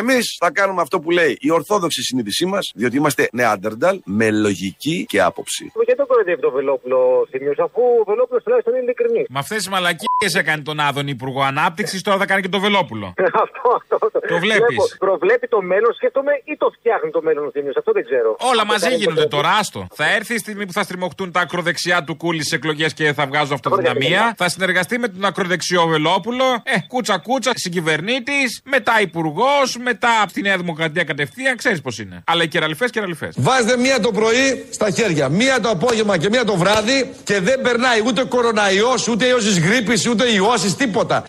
Εμείς 0.00 0.37
θα 0.38 0.50
κάνουμε 0.50 0.80
αυτό 0.80 1.00
που 1.00 1.11
λέει 1.11 1.37
η 1.40 1.50
ορθόδοξη 1.50 2.02
συνείδησή 2.02 2.46
μας, 2.46 2.72
διότι 2.74 2.96
είμαστε 2.96 3.28
νεάντερνταλ 3.33 4.00
με 4.04 4.30
λογική 4.30 5.04
και 5.09 5.20
άποψη. 5.22 5.72
Γιατί 5.85 6.00
το 6.00 6.07
κοροϊδεύει 6.07 6.40
το 6.40 6.50
Βελόπουλο 6.50 7.26
Θήμιος, 7.30 7.59
αφού 7.59 7.80
ο 8.00 8.04
Βελόπουλος 8.11 8.42
τουλάχιστον 8.42 8.72
είναι 8.74 8.83
ειλικρινής. 8.83 9.26
Με 9.28 9.38
αυτές 9.38 9.64
τι 9.64 9.70
μαλακίες 9.70 10.33
έκανε 10.35 10.62
τον 10.62 10.80
Άδων 10.80 11.07
Υπουργό 11.09 11.42
Ανάπτυξης, 11.42 12.02
τώρα 12.02 12.18
θα 12.18 12.26
κάνει 12.26 12.42
και 12.42 12.48
το 12.48 12.61
Βελόπουλο. 12.61 13.14
αυτό, 13.44 13.80
αυτό. 13.94 14.18
Το 14.28 14.38
βλέπεις. 14.38 14.66
Βλέπω, 14.66 14.85
Προβλέπει 14.98 15.46
το 15.48 15.62
μέλλον, 15.62 15.92
σκέφτομαι 15.94 16.33
ή 16.44 16.57
το 16.57 16.70
φτιάχνει 16.78 17.11
το 17.11 17.22
μέλλον 17.22 17.46
ο 17.46 17.50
Θήμιος. 17.50 17.76
Αυτό 17.76 17.92
δεν 17.92 18.04
ξέρω. 18.04 18.37
Όλα 18.38 18.50
Αυτό 18.50 18.66
μαζί 18.72 18.85
κάνει 18.85 18.96
γίνονται 18.96 19.22
ποτέ. 19.26 19.37
τώρα, 19.37 19.50
άστο. 19.61 19.87
Θα 19.94 20.14
έρθει 20.14 20.35
η 20.35 20.38
στιγμή 20.38 20.66
που 20.66 20.72
θα 20.72 20.83
στριμωχτούν 20.83 21.33
τα 21.33 21.40
ακροδεξιά 21.40 22.04
του 22.04 22.16
κούλι 22.16 22.42
στι 22.44 22.54
εκλογές 22.57 22.94
και 22.94 23.12
θα 23.12 23.26
βγάζουν 23.26 23.52
αυτοδυναμία. 23.54 24.35
Θα 24.37 24.48
συνεργαστεί 24.48 24.98
με 24.98 25.09
τον 25.09 25.24
ακροδεξιό 25.24 25.87
Βελόπουλο. 25.87 26.44
Ε, 26.62 26.76
κούτσα 26.88 27.18
κούτσα, 27.18 27.50
συγκυβερνήτης, 27.54 28.61
μετά 28.64 29.00
υπουργός, 29.00 29.76
μετά 29.85 30.23
από 30.23 30.33
τη 30.33 30.40
Νέα 30.42 30.57
Δημοκρατία 30.57 31.05
κατευθείαν. 31.05 31.57
Ξέρεις 31.57 31.81
πώς 31.81 31.99
είναι. 31.99 32.23
Αλλά 32.27 32.42
οι 32.42 32.49
κεραλιφές, 32.49 32.90
κεραλιφές. 32.90 33.35
Βάζετε 33.38 33.77
μία 33.77 34.01
το 34.01 34.11
πρωί 34.12 34.66
στα 34.70 34.90
χέρια, 34.90 35.29
μία 35.29 35.61
το 35.61 35.68
απόγευμα 35.68 36.16
και 36.18 36.29
μία 36.29 36.44
το 36.44 36.57
βράδυ 36.57 37.11
και 37.25 37.40
δεν 37.40 37.61
περνάει 37.61 38.01
ούτε 38.07 38.25
κοροναϊός, 38.25 39.09
ούτε 39.09 39.27
ιός 39.27 39.44
της 39.44 39.59
γρήπης, 39.59 40.07
ούτε 40.09 40.25
ιώσεις, 40.33 40.77
τίποτα. 40.77 41.25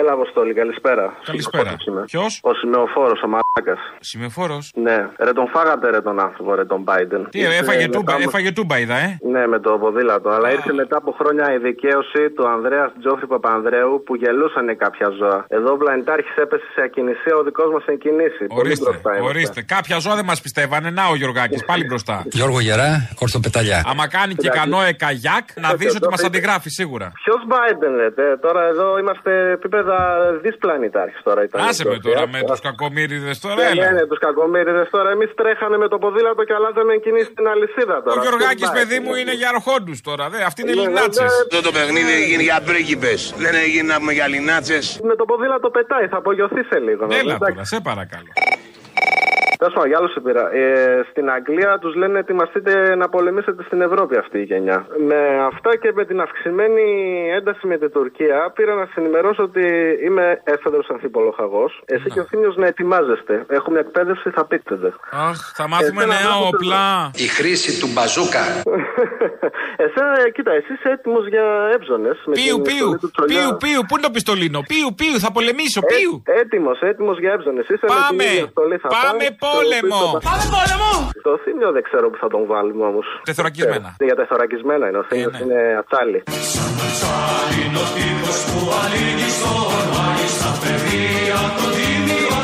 Έλα, 0.00 0.12
Αποστόλη, 0.12 0.54
καλησπέρα. 0.54 1.14
Καλησπέρα. 1.24 1.76
Ποιος; 2.06 2.40
Ο 2.42 2.54
σημεοφόρος, 2.54 3.22
ο 3.22 3.28
μαλάκας. 3.34 3.80
Σημεφόρο. 4.00 4.58
Ναι, 4.74 4.96
ρε 5.18 5.32
τον 5.32 5.48
φάγατε 5.48 5.90
ρε 5.90 6.00
τον 6.00 6.20
άνθρωπο, 6.20 6.54
ρε 6.54 6.64
τον 6.64 6.84
Biden. 6.88 7.22
Τι 7.30 7.38
Ήρθε 7.38 7.56
έφαγε 7.56 7.80
μετά 7.86 7.98
τούμπα, 7.98 8.12
από- 8.12 8.22
έφαγε 8.22 8.52
τούμπα, 8.52 8.78
είδα, 8.78 8.96
ε. 8.96 9.18
Ναι, 9.32 9.46
με 9.46 9.58
το 9.60 9.70
ποδήλατο. 9.78 10.28
Αλλά 10.28 10.52
ήρθε 10.52 10.72
μετά 10.72 10.96
από 10.96 11.10
χρόνια 11.18 11.54
η 11.54 11.58
δικαίωση 11.58 12.30
του 12.36 12.48
Ανδρέας 12.48 12.90
Τζόφρι 13.00 13.26
Παπανδρέου 13.26 14.02
που 14.06 14.14
γελούσαν 14.14 14.76
κάποια 14.76 15.08
ζώα. 15.18 15.44
Εδώ 15.48 15.72
ο 15.72 15.76
πλανητάρχη 15.76 16.28
έπεσε 16.36 16.64
σε 16.74 16.80
ακινησία, 16.82 17.36
ο 17.36 17.42
δικός 17.42 17.68
μας 17.72 17.82
σε 17.82 17.94
κινήσει. 17.94 18.44
Πολύ 18.46 18.60
Ορίστε, 18.60 18.84
μπροστά 18.90 19.10
είμαστε. 19.16 19.28
ορίστε. 19.28 19.62
Κάποια 19.62 19.98
ζώα 19.98 20.14
δεν 20.14 20.24
μας 20.24 20.40
πιστεύανε. 20.40 20.90
Να 20.90 21.04
ο 21.06 21.14
Γιωργάκης, 21.14 21.64
πάλι 21.64 21.84
μπροστά. 21.84 22.22
Γιώργο 22.38 22.60
Γερά, 22.60 23.08
ορθοπεταλιά. 23.20 23.82
Άμα 23.90 24.08
κάνει 24.08 24.34
και 24.34 24.48
κανόε 24.48 24.92
καγιάκ, 24.92 25.44
να 25.64 25.74
δεις 25.74 25.94
ότι 25.96 26.08
μας 26.10 26.24
αντιγράφει 26.24 26.68
σίγουρα. 26.70 27.12
Ποιος 27.24 27.40
Biden, 27.52 27.92
λέτε. 27.96 28.38
Τώρα 28.40 28.62
εδώ 28.72 28.98
είμαστε 28.98 29.30
επίπεδα 29.84 30.32
δυσπλανητάρχη 30.44 31.18
τώρα. 31.28 31.40
Ήταν 31.46 31.60
Άσε 31.68 31.84
με 31.84 31.90
αυτό. 31.96 32.08
τώρα 32.10 32.24
με 32.34 32.40
τους 32.48 32.60
κακομίριδε 32.68 33.32
τώρα, 33.44 33.54
Ναι, 33.54 33.62
ναι, 33.62 33.70
έλα. 33.70 33.92
ναι, 33.96 34.02
τους 34.10 34.18
κακομίριδε 34.26 34.84
τώρα. 34.94 35.08
Εμείς 35.16 35.30
τρέχανε 35.40 35.76
με 35.82 35.88
το 35.92 35.98
ποδήλατο 35.98 36.42
και 36.48 36.54
αλλάζαμε 36.58 36.92
κινήσεις 37.04 37.30
στην 37.34 37.46
αλυσίδα 37.52 37.96
τώρα. 38.04 38.20
Ο 38.20 38.22
Γιωργάκης, 38.24 38.60
Ποιος 38.70 38.70
παιδί 38.78 38.96
Biden, 38.98 39.04
μου, 39.04 39.12
ναι. 39.12 39.18
είναι 39.20 39.34
για 39.40 39.48
αρχόντους 39.54 39.98
τώρα. 40.08 40.24
Δε. 40.32 40.38
Αυτοί 40.50 40.60
είναι 40.62 40.74
Ναι, 40.74 40.80
ναι, 40.80 40.86
λινάτσες. 40.88 41.30
ναι. 41.32 41.40
Αυτό 41.44 41.56
το 41.68 41.72
παιχνίδι 41.76 42.12
έγινε 42.22 42.42
για 42.48 42.58
πρίγκιπες. 42.68 43.20
Δεν 43.44 43.54
έγινε 43.64 43.86
να 43.92 43.96
πούμε 44.00 44.12
για 44.18 44.26
λινάτσες. 44.34 44.84
Με 45.10 45.14
το 45.20 45.24
ποδήλατο 45.30 45.68
πετάει, 45.76 46.06
θα 46.12 46.16
απογειωθεί 46.22 46.62
σε 46.70 46.78
λίγο. 46.86 47.02
Έλα 47.04 47.34
Εντάξει. 47.34 47.38
τώρα, 47.52 47.64
σε 47.72 47.78
παρακαλώ. 47.88 48.30
Τέλος 49.58 49.74
πάντων, 49.74 49.88
για 49.88 49.98
άλλο 49.98 50.08
σε 50.08 50.20
πήρα. 50.20 50.44
Ε, 50.54 51.06
στην 51.10 51.30
Αγγλία 51.30 51.78
τους 51.78 51.94
λένε 51.94 52.18
ετοιμαστείτε 52.18 52.94
να 52.94 53.08
πολεμήσετε 53.08 53.62
στην 53.62 53.80
Ευρώπη 53.80 54.16
αυτή 54.16 54.38
η 54.38 54.42
γενιά. 54.42 54.86
Με 55.08 55.18
αυτά 55.50 55.76
και 55.76 55.92
με 55.94 56.04
την 56.04 56.20
αυξημένη 56.20 56.84
ένταση 57.38 57.66
με 57.66 57.76
την 57.78 57.90
Τουρκία, 57.90 58.52
πήρα 58.54 58.74
να 58.74 58.84
σας 58.86 58.94
ενημερώσω 58.96 59.42
ότι 59.42 59.64
είμαι 60.06 60.40
έφεδρος 60.44 60.86
αμφιπολοχαγό. 60.90 61.70
Εσύ 61.84 62.08
και 62.14 62.20
ο 62.20 62.24
Θήμιος 62.24 62.56
να 62.56 62.66
ετοιμάζεστε. 62.66 63.44
Έχουμε 63.48 63.78
εκπαίδευση, 63.78 64.30
θα 64.30 64.44
πείτε. 64.46 64.62
Αχ, 65.28 65.38
θα 65.54 65.68
μάθουμε 65.68 66.02
Εσένα 66.02 66.14
νέα 66.14 66.28
μάθετε- 66.28 66.54
όπλα. 66.54 67.10
Η 67.14 67.26
χρήση 67.36 67.80
του 67.80 67.88
μπαζούκα. 67.92 68.44
Εσένα, 69.84 70.30
κοίτα, 70.34 70.52
εσύ 70.52 70.72
είσαι 70.72 70.88
έτοιμος 70.96 71.24
για 71.28 71.44
έψονες. 71.74 72.16
Πίου, 72.38 72.58
πίου, 72.68 72.88
πίου, 73.30 73.48
πίου, 73.62 73.80
πού 73.88 73.92
είναι 73.96 74.06
το 74.08 74.14
πιστολίνο; 74.18 74.58
Πίου, 74.72 74.88
πίου, 75.00 75.16
θα 75.24 75.30
πολεμήσω, 75.36 75.80
πίου. 75.92 76.22
Έτοιμος, 76.42 76.78
έτοιμος 76.80 77.18
για 77.18 77.32
έψονες. 77.32 77.66
Πάμε, 77.86 78.26
πάμε 78.98 79.24
πόλεμο. 79.46 80.02
Πάμε 80.28 80.44
πόλεμο! 80.56 80.92
Στο 81.22 81.32
θύμιο 81.44 81.70
δεν 81.76 81.82
ξέρω 81.88 82.06
που 82.10 82.18
θα 82.22 82.28
τον 82.34 82.42
βάλουμε 82.52 82.84
όμως. 82.90 83.06
Τεθωρακισμένα. 83.28 83.88
Για 84.08 84.16
τεθωρακισμένα 84.20 84.84
είναι. 84.88 84.98
Ο 85.02 85.04
θύμιος 85.08 85.34
είναι 85.42 85.58
ατσάλι. 85.80 86.18
Είναι 87.60 87.78
ο 87.84 87.86
τύπος 87.96 88.38
που 88.48 88.58
ανοίγει 88.82 89.28
στον 89.38 89.88
Άγιο 90.06 90.28
στα 90.38 90.50
παιδεία 90.62 91.40
των 91.56 91.68
τίμιων 91.76 92.24
μαχών. 92.28 92.43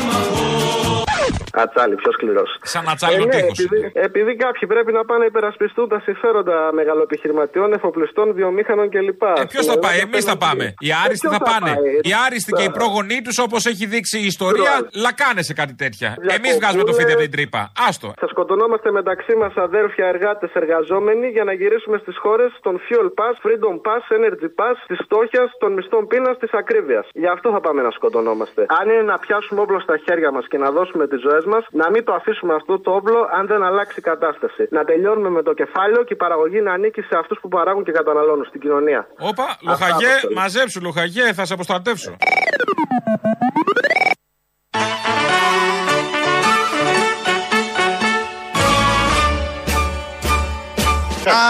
Ατσάλι, 1.53 1.95
πιο 1.95 2.11
σκληρό. 2.11 2.43
Σαν 2.61 2.83
ατσάλι 2.91 3.21
ο 3.21 3.25
ναι, 3.25 3.31
τείχος. 3.35 3.59
επειδή, 3.59 3.91
επειδή 3.93 4.35
κάποιοι 4.35 4.67
πρέπει 4.73 4.91
να 4.91 5.05
πάνε 5.05 5.19
να 5.21 5.25
υπερασπιστούν 5.25 5.87
τα 5.93 5.99
συμφέροντα 6.07 6.57
μεγαλοεπιχειρηματιών, 6.79 7.73
εφοπλιστών, 7.73 8.27
βιομήχανων 8.39 8.89
κλπ. 8.93 9.21
Ε, 9.21 9.45
Ποιο 9.53 9.61
θα 9.71 9.77
πάει, 9.85 9.97
εμεί 10.07 10.19
θα 10.31 10.35
πάμε. 10.45 10.65
Οι 10.87 10.91
άριστοι 11.03 11.27
ποιος 11.27 11.37
θα 11.37 11.45
θα 11.45 11.51
πάνε. 11.51 11.71
πάει? 11.75 11.91
Οι 12.09 12.13
άριστοι 12.25 12.51
και 12.59 12.65
οι 12.69 12.71
πρόγονοί 12.79 13.19
του, 13.25 13.33
όπω 13.45 13.57
έχει 13.71 13.85
δείξει 13.93 14.17
η 14.23 14.25
ιστορία, 14.33 14.71
λακάνε 15.05 15.41
σε 15.49 15.53
κάτι 15.61 15.75
τέτοια. 15.83 16.09
Εμεί 16.37 16.49
βγάζουμε 16.59 16.83
το 16.89 16.93
φίδι 16.97 17.11
από 17.15 17.21
την 17.27 17.31
τρύπα. 17.35 17.61
Άστο. 17.87 18.07
Θα 18.23 18.27
σκοτωνόμαστε 18.33 18.89
μεταξύ 18.99 19.33
μα 19.41 19.49
αδέρφια 19.67 20.05
εργάτε 20.13 20.45
εργαζόμενοι 20.61 21.27
για 21.35 21.43
να 21.43 21.53
γυρίσουμε 21.59 21.97
στι 22.03 22.13
χώρε 22.23 22.45
των 22.65 22.73
Fuel 22.85 23.07
Pass, 23.19 23.35
Freedom 23.43 23.75
Pass, 23.87 24.03
Energy 24.17 24.49
Pass, 24.59 24.77
τη 24.89 24.95
φτώχεια, 25.03 25.43
των 25.61 25.69
μισθών 25.73 26.07
πείνα, 26.07 26.31
τη 26.35 26.47
ακρίβεια. 26.51 27.01
Γι' 27.13 27.27
αυτό 27.35 27.47
θα 27.55 27.59
πάμε 27.65 27.81
να 27.81 27.91
σκοτωνόμαστε. 27.91 28.65
Αν 28.79 28.89
είναι 28.89 29.01
να 29.01 29.17
πιάσουμε 29.19 29.61
όπλο 29.61 29.79
στα 29.79 29.95
χέρια 30.05 30.31
μα 30.31 30.41
και 30.51 30.57
να 30.57 30.71
δώσουμε 30.71 31.07
τι 31.07 31.17
ζωέ 31.25 31.40
μας, 31.45 31.63
να 31.71 31.89
μην 31.89 32.03
το 32.03 32.13
αφήσουμε 32.13 32.53
αυτό 32.55 32.79
το 32.79 32.91
όπλο 32.91 33.19
αν 33.37 33.47
δεν 33.47 33.63
αλλάξει 33.63 33.95
η 33.99 34.01
κατάσταση. 34.01 34.67
Να 34.69 34.83
τελειώνουμε 34.83 35.29
με 35.29 35.41
το 35.43 35.53
κεφάλαιο 35.53 36.03
και 36.03 36.13
η 36.13 36.15
παραγωγή 36.15 36.61
να 36.61 36.73
ανήκει 36.73 37.01
σε 37.01 37.15
αυτούς 37.21 37.37
που 37.41 37.47
παράγουν 37.47 37.83
και 37.83 37.91
καταναλώνουν 37.91 38.45
στην 38.45 38.59
κοινωνία. 38.61 39.07
Όπα, 39.19 39.43
Αυτά 39.43 39.57
λοχαγέ, 39.69 40.07
αποστολή. 40.11 40.35
μαζέψου, 40.35 40.81
λοχαγέ, 40.81 41.33
θα 41.33 41.45
σε 41.45 41.53
αποστρατεύσω. 41.53 42.15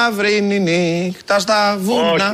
Αύρινη 0.07 0.59
νύχτα 0.59 1.39
στα 1.39 1.75
βούνα. 1.79 2.33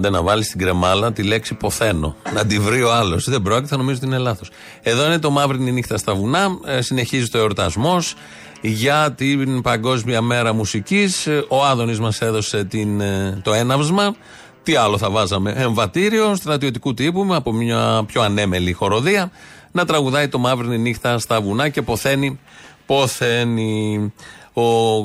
Άντε 0.00 0.10
να 0.10 0.22
βάλεις 0.22 0.46
στην 0.46 0.58
κρεμάλα 0.58 1.12
τη 1.12 1.22
λέξη 1.22 1.54
ποθαίνω. 1.54 2.16
Να 2.34 2.46
τη 2.46 2.58
βρει 2.58 2.82
ο 2.82 2.92
άλλος. 2.92 3.28
Δεν 3.30 3.42
πρόκειται, 3.42 3.66
θα 3.66 3.76
νομίζω 3.76 3.96
ότι 3.96 4.06
είναι 4.06 4.18
λάθος. 4.18 4.50
Εδώ 4.82 5.06
είναι 5.06 5.18
το 5.18 5.30
Μαύρη 5.30 5.58
νύχτα 5.58 5.98
στα 5.98 6.14
βουνά. 6.14 6.58
Ε, 6.64 6.80
συνεχίζει 6.80 7.28
το 7.28 7.38
εορτασμός 7.38 8.14
για 8.60 9.12
την 9.16 9.62
Παγκόσμια 9.62 10.20
Μέρα 10.20 10.52
Μουσικής. 10.52 11.28
Ο 11.48 11.64
Άδωνης 11.64 12.00
μας 12.00 12.20
έδωσε 12.20 12.64
την, 12.64 13.00
ε, 13.00 13.40
το 13.44 13.52
έναυσμα. 13.52 14.14
Τι 14.62 14.74
άλλο 14.74 14.98
θα 14.98 15.10
βάζαμε; 15.10 15.52
Εμβατήριο 15.56 16.34
στρατιωτικού 16.34 16.94
τύπου 16.94 17.24
με 17.24 17.36
από 17.36 17.52
μια 17.52 18.04
πιο 18.06 18.22
ανέμελη 18.22 18.72
χοροδία 18.72 19.30
να 19.72 19.84
τραγουδάει 19.84 20.28
το 20.28 20.38
Μαύρη 20.38 20.78
νύχτα 20.78 21.18
στα 21.18 21.40
βουνά 21.40 21.68
και 21.68 21.82
ποθαίνει. 21.82 22.38
Ποθαίνει. 22.86 24.12
Ο, 24.52 24.62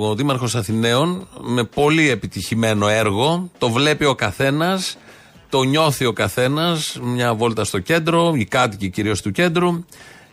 ο 0.10 0.16
Δήμαρχος 0.16 0.56
Αθηναίων 0.56 1.28
με 1.42 1.64
πολύ 1.64 2.10
επιτυχημένο 2.10 2.88
έργο. 2.88 3.50
Το 3.58 3.70
βλέπει 3.70 4.06
ο 4.06 4.16
καθένας 4.16 4.98
το 5.50 5.64
νιώθει 5.64 6.06
ο 6.06 6.14
καθένας. 6.14 6.98
Μια 7.02 7.34
βόλτα 7.34 7.64
στο 7.64 7.80
κέντρο 7.80 8.34
οι 8.36 8.46
κάτοικοι 8.46 8.90
κυρίως 8.90 9.22
του 9.22 9.32
κέντρου 9.32 9.86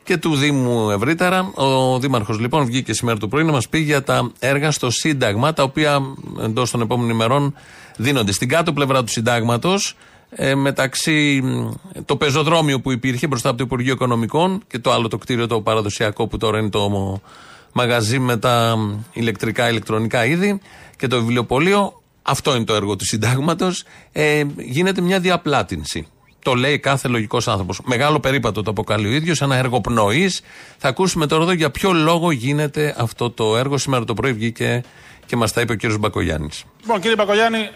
και 0.05 0.17
του 0.17 0.35
Δήμου 0.35 0.91
ευρύτερα. 0.91 1.51
Ο 1.55 1.99
Δήμαρχος 1.99 2.39
λοιπόν 2.39 2.65
βγήκε 2.65 2.93
σήμερα 2.93 3.19
το 3.19 3.29
πρωί 3.29 3.45
να 3.45 3.53
μας 3.53 3.69
πει 3.69 3.79
για 3.79 4.03
τα 4.03 4.31
έργα 4.39 4.71
στο 4.71 4.91
Σύνταγμα 4.91 5.53
τα 5.53 5.63
οποία 5.63 6.01
εντός 6.41 6.71
των 6.71 6.81
επόμενων 6.81 7.11
ημερών 7.11 7.55
δίνονται. 7.97 8.33
Στην 8.33 8.49
κάτω 8.49 8.73
πλευρά 8.73 9.03
του 9.05 9.11
Συντάγματος 9.11 9.97
ε, 10.31 10.55
μεταξύ 10.55 11.41
μ, 11.45 11.71
το 12.05 12.17
πεζοδρόμιο 12.17 12.81
που 12.81 12.93
υπήρχε 12.93 13.27
μπροστά 13.27 13.49
από 13.49 13.59
το 13.59 13.65
Υπουργείο 13.65 13.93
Οικονομικών 13.93 14.63
και 14.67 14.79
το 14.79 14.93
άλλο 14.93 15.09
το 15.09 15.19
κτίριο 15.19 15.47
το 15.47 15.61
παραδοσιακό 15.61 16.27
που 16.27 16.37
τώρα 16.37 16.59
είναι 16.59 16.71
το 16.71 16.89
μο- 16.89 17.23
μαγαζί 17.73 18.19
με 18.19 18.37
τα 18.37 18.77
μ, 18.77 18.99
ηλεκτρικά, 19.13 19.69
ηλεκτρονικά 19.69 20.27
είδη 20.27 20.61
και 20.97 21.07
το 21.07 21.19
βιβλιοπωλείο. 21.19 22.03
Αυτό 22.23 22.55
είναι 22.55 22.65
το 22.65 22.75
έργο 22.75 22.97
του 22.97 23.05
συντάγματος. 23.05 23.85
Ε, 24.13 24.45
γίνεται 24.57 25.01
μια 25.01 25.21
διαπλάτηνση. 25.21 26.07
Το 26.43 26.55
λέει 26.55 26.79
κάθε 26.79 27.09
λογικός 27.09 27.49
άνθρωπος. 27.49 27.81
Μεγάλο 27.85 28.21
περίπατο 28.21 28.63
το 28.63 28.71
αποκαλεί 28.71 29.07
ο 29.07 29.11
ίδιος, 29.11 29.41
ένα 29.43 29.57
έργο 29.57 29.81
πνοή. 29.81 30.31
Θα 30.79 30.89
ακούσουμε 30.89 31.27
τώρα 31.27 31.43
εδώ 31.43 31.53
για 31.53 31.71
ποιο 31.71 31.93
λόγο 31.93 32.31
γίνεται 32.31 32.95
αυτό 32.99 33.31
το 33.31 33.57
έργο. 33.57 33.79
Σήμερα 33.79 34.05
το 34.05 34.15
πρωί 34.15 34.33
βγήκε 34.33 34.83
και 35.33 35.39
μας 35.39 35.53
τα 35.53 35.61
είπε 35.61 35.73
ο 35.73 35.75
κύριος 35.75 35.99
Μπακογιάννης. 35.99 36.65
Λοιπόν, 36.81 37.01
κύριε 37.01 37.17
Πακογιάννη, 37.17 37.59
α- 37.59 37.69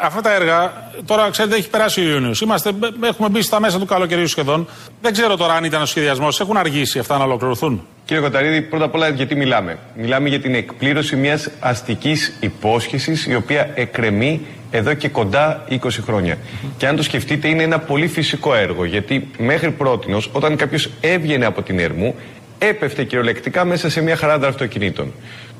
αυτά 0.00 0.20
τα 0.20 0.32
έργα, 0.34 0.72
τώρα 1.04 1.30
ξέρετε, 1.30 1.56
έχει 1.56 1.68
περάσει 1.70 2.00
ο 2.00 2.08
Ιούνιος. 2.10 2.40
Είμαστε, 2.40 2.72
μπ- 2.72 3.04
έχουμε 3.04 3.28
μπει 3.28 3.42
στα 3.42 3.60
μέσα 3.60 3.78
του 3.78 3.86
καλοκαιρίου 3.86 4.26
σχεδόν. 4.26 4.68
Δεν 5.02 5.12
ξέρω 5.12 5.36
τώρα 5.36 5.54
αν 5.54 5.64
ήταν 5.64 5.82
ο 5.82 5.86
σχεδιασμός. 5.86 6.40
Έχουν 6.40 6.56
αργήσει 6.56 6.98
αυτά 6.98 7.18
να 7.18 7.24
ολοκληρωθούν; 7.24 7.86
Κύριε 8.04 8.22
Κοταρίδη, 8.22 8.62
πρώτα 8.62 8.84
απ' 8.84 8.94
όλα 8.94 9.08
γιατί 9.08 9.34
μιλάμε. 9.34 9.78
Μιλάμε 9.96 10.28
για 10.28 10.40
την 10.40 10.54
εκπλήρωση 10.54 11.16
μιας 11.16 11.48
αστικής 11.60 12.36
υπόσχεσης 12.40 13.26
η 13.26 13.34
οποία 13.34 13.70
εκκρεμεί 13.74 14.40
εδώ 14.70 14.94
και 14.94 15.08
κοντά 15.08 15.64
20 15.68 15.76
χρόνια. 16.02 16.38
Και 16.76 16.86
αν 16.86 16.96
το 16.96 17.02
σκεφτείτε 17.02 17.48
είναι 17.48 17.62
ένα 17.62 17.78
πολύ 17.78 18.06
φυσικό 18.08 18.54
έργο 18.54 18.84
γιατί 18.84 19.30
μέχρι 19.38 19.70
πρότινος 19.70 20.28
όταν 20.32 20.56
κάποιος 20.56 20.88
έβγαινε 21.00 21.44
από 21.46 21.62
την 21.62 21.78
Ερμού 21.78 22.14
έπεφτε 22.58 23.04
κυριολεκτικά 23.04 23.64
μέσα 23.64 23.90
σε 23.90 24.00
μια 24.02 24.16
χαράδρα 24.16 24.48
αυτοκινήτων. 24.48 25.12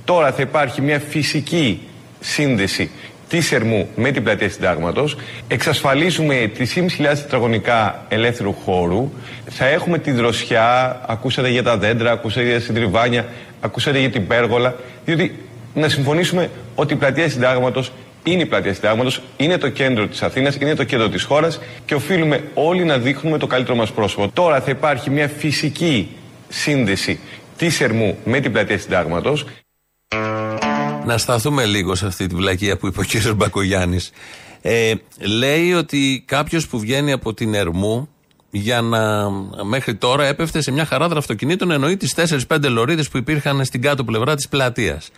Τώρα 0.05 0.33
θα 0.33 0.43
υπάρχει 0.43 0.81
μια 0.81 0.99
φυσική 0.99 1.81
σύνδεση 2.21 2.91
της 3.29 3.53
Ερμού 3.53 3.89
με 3.97 4.11
την 4.11 4.23
πλατεία 4.23 4.49
Συντάγματος. 4.49 5.17
Εξασφαλίζουμε 5.49 6.51
3.500 6.59 6.65
τετραγωνικά 6.99 8.07
ελεύθερου 8.09 8.53
χώρου. 8.53 9.13
Θα 9.51 9.67
έχουμε 9.67 9.99
τη 9.99 10.11
δροσιά. 10.11 11.01
Ακούσατε 11.07 11.49
για 11.49 11.63
τα 11.63 11.77
δέντρα, 11.77 12.11
ακούσατε 12.11 12.47
για 12.47 12.55
τα 12.55 12.61
συντριβάνια, 12.61 13.27
ακούσατε 13.61 13.99
για 13.99 14.11
την 14.11 14.27
πέργολα. 14.27 14.75
Διότι 15.05 15.39
να 15.75 15.89
συμφωνήσουμε 15.89 16.51
ότι 16.75 16.93
η 16.93 16.97
πλατεία 16.97 17.29
Συντάγματος 17.29 17.93
είναι 18.25 18.43
η 18.43 18.47
πλατεία 18.47 18.75
Συντάγματος, 18.75 19.23
είναι 19.37 19.59
το 19.59 19.69
κέντρο 19.69 20.07
της 20.07 20.23
Αθήνας, 20.23 20.55
είναι 20.55 20.75
το 20.75 20.85
κέντρο 20.85 21.09
της 21.09 21.23
χώρας 21.23 21.61
και 21.85 21.95
οφείλουμε 21.95 22.43
όλοι 22.55 22.85
να 22.85 22.99
δείχνουμε 22.99 23.39
το 23.39 23.47
καλύτερο 23.47 23.77
μας 23.77 23.93
πρόσωπο. 23.93 24.29
Τώρα 24.29 24.61
θα 24.61 24.71
υπάρχει 24.71 25.11
μια 25.11 25.29
φυσική 25.29 26.09
σύνδεση 26.49 27.21
της 27.57 27.81
Ερμού 27.81 28.19
με 28.25 28.41
την 28.41 28.53
πλατεία 28.53 28.79
Συντάγματος. 28.79 29.45
Να 31.07 31.19
σταθούμε 31.19 31.65
λίγο 31.65 31.95
σε 31.95 32.07
αυτή 32.07 32.27
τη 32.27 32.35
βλακεία 32.35 32.77
που 32.77 32.87
είπε 32.87 33.01
ο 33.01 33.03
κύριος 33.03 33.35
Μπακογιάννης. 33.35 34.11
Ε, 34.61 34.95
λέει 35.19 35.73
ότι 35.73 36.25
κάποιος 36.27 36.67
που 36.67 36.79
βγαίνει 36.79 37.13
από 37.13 37.35
την 37.35 37.55
Ερμού 37.55 38.09
για 38.51 38.81
να 38.81 39.31
μέχρι 39.65 39.95
τώρα 39.95 40.25
έπεφτε 40.25 40.61
σε 40.61 40.71
μια 40.71 40.85
χαράδρα 40.85 41.19
αυτοκινήτων 41.19 41.71
εννοεί 41.71 41.97
τις 41.97 42.15
4-5 42.49 42.69
λωρίδες 42.69 43.09
που 43.09 43.17
υπήρχαν 43.17 43.65
στην 43.65 43.83
κάτω 43.83 44.05
πλευρά 44.05 44.35
της 44.35 44.49
πλατείας. 44.49 45.11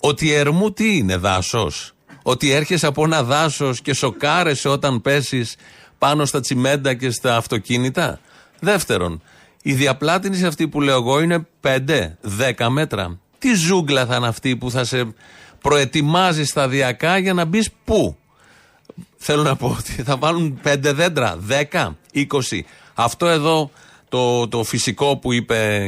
Ότι 0.00 0.26
η 0.26 0.32
Ερμού 0.32 0.72
τι 0.72 0.96
είναι, 0.96 1.16
δάσος; 1.16 1.92
Ότι 2.22 2.50
έρχεσαι 2.50 2.86
από 2.86 3.04
ένα 3.04 3.22
δάσος 3.22 3.80
και 3.80 3.94
σοκάρεσαι 3.94 4.68
όταν 4.68 5.00
πέσεις 5.02 5.56
πάνω 5.98 6.24
στα 6.24 6.40
τσιμέντα 6.40 6.94
και 6.94 7.10
στα 7.10 7.36
αυτοκίνητα; 7.36 8.20
Δεύτερον, 8.60 9.22
η 9.62 9.72
διαπλάτηνση 9.72 10.46
αυτή 10.46 10.68
που 10.68 10.80
λέω 10.80 10.96
εγώ 10.96 11.20
είναι 11.20 11.46
5-10 11.60 12.68
μέτρα. 12.68 13.18
Τι 13.42 13.54
ζούγκλα 13.54 14.06
θα 14.06 14.16
είναι 14.16 14.26
αυτή 14.26 14.56
που 14.56 14.70
θα 14.70 14.84
σε 14.84 15.14
προετοιμάζει 15.60 16.44
σταδιακά 16.44 17.18
για 17.18 17.34
να 17.34 17.44
μπεις 17.44 17.70
πού; 17.84 18.16
Θέλω 19.16 19.42
να 19.42 19.56
πω 19.56 19.76
ότι 19.78 20.02
θα 20.02 20.16
βάλουν 20.16 20.60
5 20.64 20.76
δέντρα, 20.80 21.38
10, 21.72 21.88
20. 22.14 22.26
Αυτό 22.94 23.26
εδώ 23.26 23.70
το, 24.08 24.48
το 24.48 24.64
φυσικό 24.64 25.16
που 25.16 25.32
είπε 25.32 25.86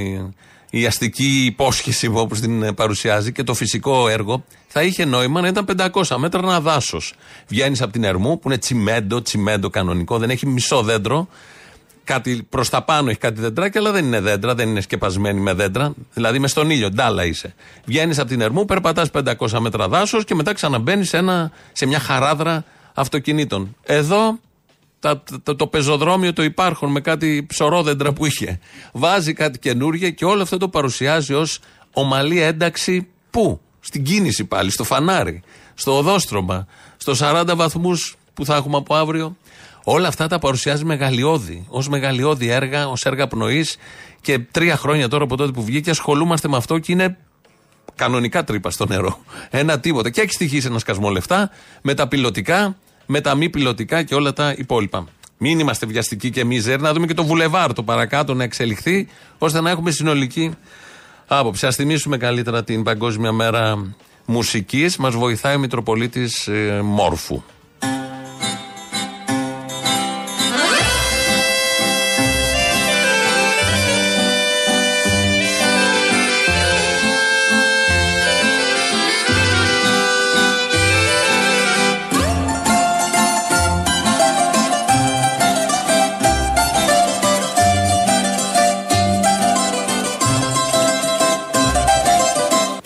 η 0.70 0.86
αστική 0.86 1.44
υπόσχεση 1.44 2.10
όπως 2.14 2.40
την 2.40 2.74
παρουσιάζει 2.74 3.32
και 3.32 3.42
το 3.42 3.54
φυσικό 3.54 4.08
έργο 4.08 4.44
θα 4.66 4.82
είχε 4.82 5.04
νόημα 5.04 5.40
να 5.40 5.48
ήταν 5.48 5.66
500 5.92 6.16
μέτρα 6.16 6.40
ένα 6.42 6.60
δάσο. 6.60 7.00
Βγαίνεις 7.48 7.82
από 7.82 7.92
την 7.92 8.04
Ερμού 8.04 8.38
που 8.38 8.48
είναι 8.48 8.58
τσιμέντο, 8.58 9.22
τσιμέντο 9.22 9.70
κανονικό, 9.70 10.18
δεν 10.18 10.30
έχει 10.30 10.46
μισό 10.46 10.82
δέντρο. 10.82 11.28
Κάτι 12.04 12.46
προς 12.48 12.68
τα 12.68 12.82
πάνω 12.82 13.10
έχει 13.10 13.18
κάτι 13.18 13.40
δεντράκια, 13.40 13.80
αλλά 13.80 13.92
δεν 13.92 14.04
είναι 14.04 14.20
δέντρα, 14.20 14.54
δεν 14.54 14.68
είναι 14.68 14.80
σκεπασμένη 14.80 15.40
με 15.40 15.52
δέντρα. 15.52 15.94
Δηλαδή 16.14 16.38
μες 16.38 16.50
στον 16.50 16.70
ήλιο, 16.70 16.90
ντάλα 16.90 17.24
είσαι. 17.24 17.54
Βγαίνεις 17.84 18.18
από 18.18 18.28
την 18.28 18.40
Ερμού, 18.40 18.64
περπατάς 18.64 19.10
500 19.10 19.58
μέτρα 19.58 19.88
δάσος 19.88 20.24
και 20.24 20.34
μετά 20.34 20.52
ξαναμπαίνεις 20.52 21.08
σε, 21.08 21.16
ένα- 21.16 21.50
σε 21.72 21.86
μια 21.86 21.98
χαράδρα 21.98 22.64
αυτοκινήτων. 22.94 23.76
Εδώ 23.82 24.38
τα, 25.00 25.22
το, 25.42 25.56
το 25.56 25.66
πεζοδρόμιο 25.66 26.32
το 26.32 26.42
υπάρχον 26.42 26.90
με 26.90 27.00
κάτι 27.00 27.44
ψωρόδεντρα 27.48 28.12
που 28.12 28.26
είχε. 28.26 28.58
Βάζει 28.92 29.32
κάτι 29.32 29.58
καινούργια 29.58 30.10
και 30.10 30.24
όλο 30.24 30.42
αυτό 30.42 30.56
το 30.56 30.68
παρουσιάζει 30.68 31.34
ως 31.34 31.58
ομαλή 31.92 32.40
ένταξη 32.40 33.08
πού; 33.30 33.60
Στην 33.80 34.04
κίνηση 34.04 34.44
πάλι, 34.44 34.70
στο 34.70 34.84
φανάρι, 34.84 35.42
στο 35.74 35.98
οδόστρωμα, 35.98 36.66
στο 36.96 37.12
40 37.18 37.52
βαθμούς 37.56 38.16
που 38.34 38.44
θα 38.44 38.56
έχουμε 38.56 38.76
από 38.76 38.94
αύριο. 38.94 39.36
Όλα 39.84 40.08
αυτά 40.08 40.26
τα 40.26 40.38
παρουσιάζει 40.38 40.84
μεγαλειώδη, 40.84 41.64
ως 41.68 41.88
μεγαλειώδη 41.88 42.48
έργα, 42.48 42.88
ως 42.88 43.04
έργα 43.04 43.26
πνοής 43.26 43.76
και 44.20 44.38
τρία 44.38 44.76
χρόνια 44.76 45.08
τώρα 45.08 45.24
από 45.24 45.36
τότε 45.36 45.52
που 45.52 45.64
βγήκε 45.64 45.90
ασχολούμαστε 45.90 46.48
με 46.48 46.56
αυτό 46.56 46.78
και 46.78 46.92
είναι 46.92 47.16
κανονικά 47.94 48.44
τρύπα 48.44 48.70
στο 48.70 48.86
νερό. 48.86 49.18
Ένα 49.50 49.80
τίποτα. 49.80 50.10
Και 50.10 50.20
έχει 50.20 50.32
στοιχήσει 50.32 50.66
ένα 50.66 50.78
σκασμό 50.78 51.10
λεφτά 51.10 51.50
με 51.82 51.94
τα 51.94 52.08
πιλωτικά, 52.08 52.76
με 53.06 53.20
τα 53.20 53.34
μη 53.34 53.50
πιλωτικά 53.50 54.02
και 54.02 54.14
όλα 54.14 54.32
τα 54.32 54.54
υπόλοιπα. 54.56 55.06
Μην 55.38 55.58
είμαστε 55.58 55.86
βιαστικοί 55.86 56.30
και 56.30 56.44
μίζερ, 56.44 56.80
να 56.80 56.92
δούμε 56.92 57.06
και 57.06 57.14
το 57.14 57.24
βουλεβάρ 57.24 57.72
το 57.72 57.82
παρακάτω 57.82 58.34
να 58.34 58.44
εξελιχθεί, 58.44 59.08
ώστε 59.38 59.60
να 59.60 59.70
έχουμε 59.70 59.90
συνολική 59.90 60.54
άποψη. 61.26 61.66
Α 61.66 61.70
θυμίσουμε 61.72 62.16
καλύτερα 62.16 62.64
την 62.64 62.82
Παγκόσμια 62.82 63.32
Μέρα 63.32 63.94
Μουσικής. 64.24 64.96
Μας 64.96 65.14
βοηθάει 65.14 65.54
ο 65.54 65.58
Μητροπολίτης 65.58 66.46
ε, 66.46 66.80
Μόρφου. 66.84 67.42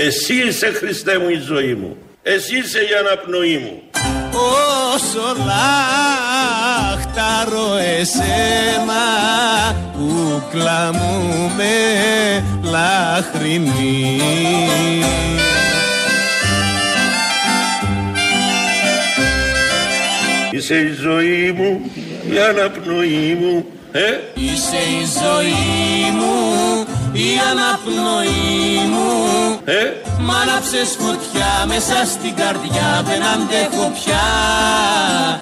Εσύ 0.09 0.35
είσαι 0.35 0.66
Χριστέ 0.66 1.18
μου 1.18 1.29
η 1.29 1.40
ζωή 1.47 1.75
μου. 1.75 1.97
Εσύ 2.23 2.57
είσαι 2.57 2.79
η 2.79 2.88
αναπνοή 3.01 3.59
μου. 3.59 3.83
Όσο 4.94 5.37
λάχταρω 6.97 7.77
εσένα 7.77 9.05
κούκλα 9.92 10.90
μου 10.92 11.51
με 11.57 11.75
λαχρινή 12.71 14.21
Είσαι 20.53 20.75
η 20.75 20.92
ζωή 21.03 21.53
μου, 21.53 21.90
η 22.33 22.38
αναπνοή 22.38 23.37
μου. 23.40 23.64
Ε, 23.92 24.18
Είσαι 24.35 24.77
η 24.77 25.05
ζωή 25.23 26.11
μου, 26.18 26.78
η 27.12 27.29
αναπνοή 27.51 28.87
μου 28.92 29.11
ε, 29.64 29.92
Μ' 30.21 30.31
άναψες 30.31 30.97
φωτιά 30.99 31.66
μέσα 31.66 32.05
στην 32.07 32.35
καρδιά 32.35 33.03
δεν 33.09 33.23
αντέχω 33.23 33.92
πια 33.99 34.27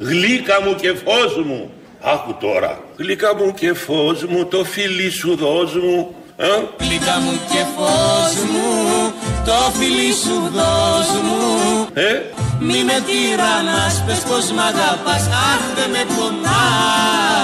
γλύκα 0.01 0.63
μου 0.65 0.75
και 0.75 0.89
φως 1.05 1.45
μου. 1.45 1.71
Άκου 2.01 2.37
τώρα. 2.41 2.81
Γλύκα 2.97 3.35
μου 3.37 3.55
και 3.55 3.75
φως 3.75 4.25
μου, 4.25 4.45
το 4.47 4.65
φιλί 4.65 5.11
σου 5.11 5.37
δώσ' 5.37 5.75
μου. 5.75 6.15
Ε, 6.37 6.47
Γλυκά 6.79 7.19
μου 7.21 7.33
και 7.51 7.63
φως 7.77 8.35
μου, 8.53 9.13
το 9.45 9.71
φιλί 9.79 10.13
σου 10.13 10.51
δώσ' 10.57 11.21
μου 11.27 11.87
ε, 11.95 12.23
Μη 12.61 12.85
με 12.85 13.03
τυραννάς, 13.07 14.03
πες 14.07 14.19
πως 14.19 14.51
μ' 14.51 14.59
αγαπάς, 14.59 15.27
αχ 15.27 15.63
δεν 15.77 15.91
με 15.91 16.05
πονάς 16.17 17.37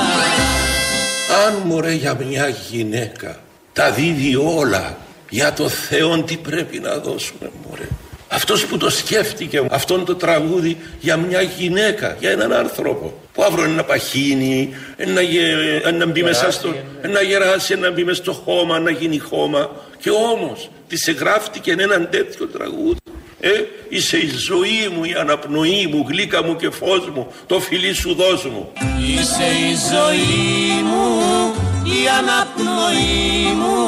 αν 1.47 1.55
μωρέ 1.65 1.93
για 1.93 2.15
μια 2.29 2.49
γυναίκα 2.49 3.37
τα 3.73 3.91
δίδει 3.91 4.37
όλα 4.37 4.97
για 5.29 5.53
το 5.53 5.69
Θεό 5.69 6.23
τι 6.23 6.37
πρέπει 6.37 6.79
να 6.79 6.97
δώσουμε 6.99 7.51
μωρέ. 7.69 7.89
Αυτός 8.29 8.67
που 8.67 8.77
το 8.77 8.91
σκέφτηκε 8.91 9.63
αυτόν 9.71 10.05
το 10.05 10.15
τραγούδι 10.15 10.77
για 11.01 11.17
μια 11.17 11.41
γυναίκα, 11.41 12.17
για 12.21 12.31
έναν 12.31 12.53
άνθρωπο 12.53 13.21
που 13.33 13.43
αύριο 13.43 13.65
είναι 13.65 13.75
να 13.75 13.85
παχύνει, 13.85 14.75
να, 15.07 15.21
γε- 15.21 15.91
να 15.93 16.07
μπει 16.07 16.23
μέσα 16.23 16.51
στο, 16.51 16.75
να 17.13 17.23
γεράσει, 17.23 17.77
να 17.77 17.91
μπει 17.91 18.05
μέσα 18.05 18.23
στο 18.23 18.33
χώμα, 18.33 18.79
να 18.79 18.91
γίνει 18.91 19.19
χώμα 19.19 19.71
και 19.99 20.11
όμως 20.11 20.71
της 20.89 21.07
εγγράφτηκε 21.09 21.71
έναν 21.79 22.09
τέτοιο 22.11 22.47
τραγούδι. 22.47 22.97
Ε, 23.41 23.51
είσαι 23.89 24.17
η 24.17 24.31
ζωή 24.37 24.89
μου, 24.97 25.05
η 25.05 25.15
αναπνοή 25.19 25.87
μου, 25.87 26.05
γλύκα 26.09 26.45
μου 26.45 26.57
και 26.57 26.71
φως 26.71 27.11
μου, 27.15 27.27
το 27.47 27.61
φιλί 27.61 27.93
σου 27.93 28.15
δώσ' 28.15 28.45
μου. 28.45 28.73
Είσαι 28.99 29.45
η 29.71 29.75
ζωή 29.93 30.83
μου, 30.83 31.55
η 31.85 32.01
αναπνοή 32.19 33.53
μου. 33.61 33.81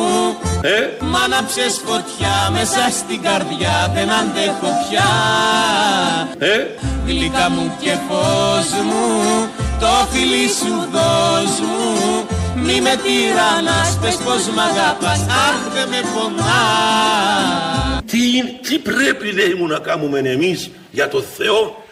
Ε, 0.63 1.05
Μ' 1.05 1.17
άναψες 1.25 1.81
φωτιά 1.85 2.51
μέσα 2.53 2.83
στην 2.99 3.23
καρδιά 3.23 3.93
δεν 3.95 4.11
αντέχω 4.11 4.69
πια. 4.83 5.11
Ε, 6.39 6.67
Γλυκά 7.07 7.51
μου 7.51 7.77
και 7.81 7.91
φως 8.09 8.69
μου, 8.89 9.05
το 9.81 10.07
φιλί 10.11 10.49
σου 10.49 10.75
δώσ' 10.93 11.61
μου. 11.61 12.27
Μη 12.65 12.81
με 12.81 12.95
τυραννάς, 13.03 13.99
πες 14.01 14.15
πως 14.15 14.47
μ' 14.55 14.59
αγαπάς, 14.59 15.21
αχ 15.21 15.73
δεν 15.75 15.89
με 15.89 16.01
πονάς. 16.15 18.03
Τι, 18.07 18.43
τι 18.69 18.79
πρέπει 18.79 19.33
λέει 19.33 19.55
μου 19.59 19.67
να 19.67 19.79
κάνουμε 19.79 20.19
εμείς 20.19 20.71
για 20.91 21.09
το 21.09 21.21
Θεό; 21.21 21.85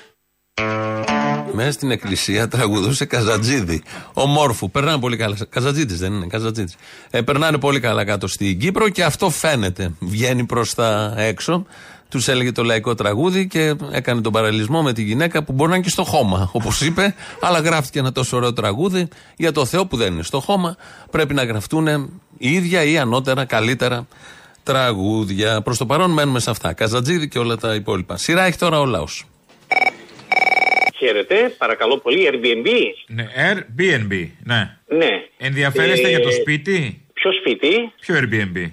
Μέσα 1.54 1.72
στην 1.72 1.90
εκκλησία 1.90 2.48
τραγουδούσε 2.48 3.04
Καζατζίδη. 3.04 3.82
Ο 4.14 4.26
Μόρφου. 4.26 4.70
Περνάνε 4.70 4.98
πολύ 4.98 5.16
καλά. 5.16 5.36
Καζατζίδης 5.48 5.98
δεν 5.98 6.12
είναι. 6.12 6.26
Καζατζίδης. 6.26 6.74
Ε, 7.10 7.20
περνάνε 7.20 7.58
πολύ 7.58 7.80
καλά 7.80 8.04
κάτω 8.04 8.26
στην 8.26 8.58
Κύπρο 8.58 8.88
και 8.88 9.04
αυτό 9.04 9.30
φαίνεται. 9.30 9.92
Βγαίνει 9.98 10.44
προς 10.44 10.74
τα 10.74 11.14
έξω. 11.16 11.66
Τους 12.08 12.28
έλεγε 12.28 12.52
το 12.52 12.64
λαϊκό 12.64 12.94
τραγούδι 12.94 13.46
και 13.46 13.74
έκανε 13.90 14.20
τον 14.20 14.32
παραλληλισμό 14.32 14.82
με 14.82 14.92
τη 14.92 15.02
γυναίκα 15.02 15.42
που 15.42 15.52
μπορεί 15.52 15.70
να 15.70 15.76
είναι 15.76 15.84
και 15.84 15.90
στο 15.90 16.04
χώμα. 16.04 16.50
Όπως 16.52 16.80
είπε, 16.80 17.14
αλλά 17.40 17.58
γράφτηκε 17.58 17.98
ένα 17.98 18.12
τόσο 18.12 18.36
ωραίο 18.36 18.52
τραγούδι 18.52 19.08
για 19.36 19.52
το 19.52 19.64
Θεό 19.64 19.86
που 19.86 19.96
δεν 19.96 20.12
είναι 20.12 20.22
στο 20.22 20.40
χώμα. 20.40 20.76
Πρέπει 21.10 21.34
να 21.34 21.44
γραφτούν 21.44 21.86
η 22.38 22.52
ίδια 22.52 22.82
ή 22.82 22.98
ανώτερα, 22.98 23.44
καλύτερα 23.44 24.06
τραγούδια. 24.62 25.62
Προς 25.62 25.78
το 25.78 25.86
παρόν 25.86 26.10
μένουμε 26.10 26.40
σε 26.40 26.50
αυτά. 26.50 26.72
Καζατζίδη 26.72 27.28
και 27.28 27.38
όλα 27.38 27.56
τα 27.56 27.74
υπόλοιπα. 27.74 28.16
Σειρά 28.16 28.42
έχει 28.42 28.58
τώρα 28.58 28.80
ο 28.80 28.84
λαός. 28.84 29.26
Χαίρετε, 31.06 31.54
παρακαλώ 31.58 31.98
πολύ, 31.98 32.28
Airbnb. 32.32 32.68
Ναι, 33.06 33.26
Airbnb, 33.48 34.28
ναι. 34.44 34.76
Ναι. 34.86 35.24
Ενδιαφέρεστε 35.38 36.06
Ε, 36.06 36.10
για 36.10 36.20
το 36.20 36.30
σπίτι; 36.30 37.02
Ποιο 37.12 37.32
σπίτι, 37.32 37.92
Ποιο 38.00 38.14
Airbnb; 38.14 38.70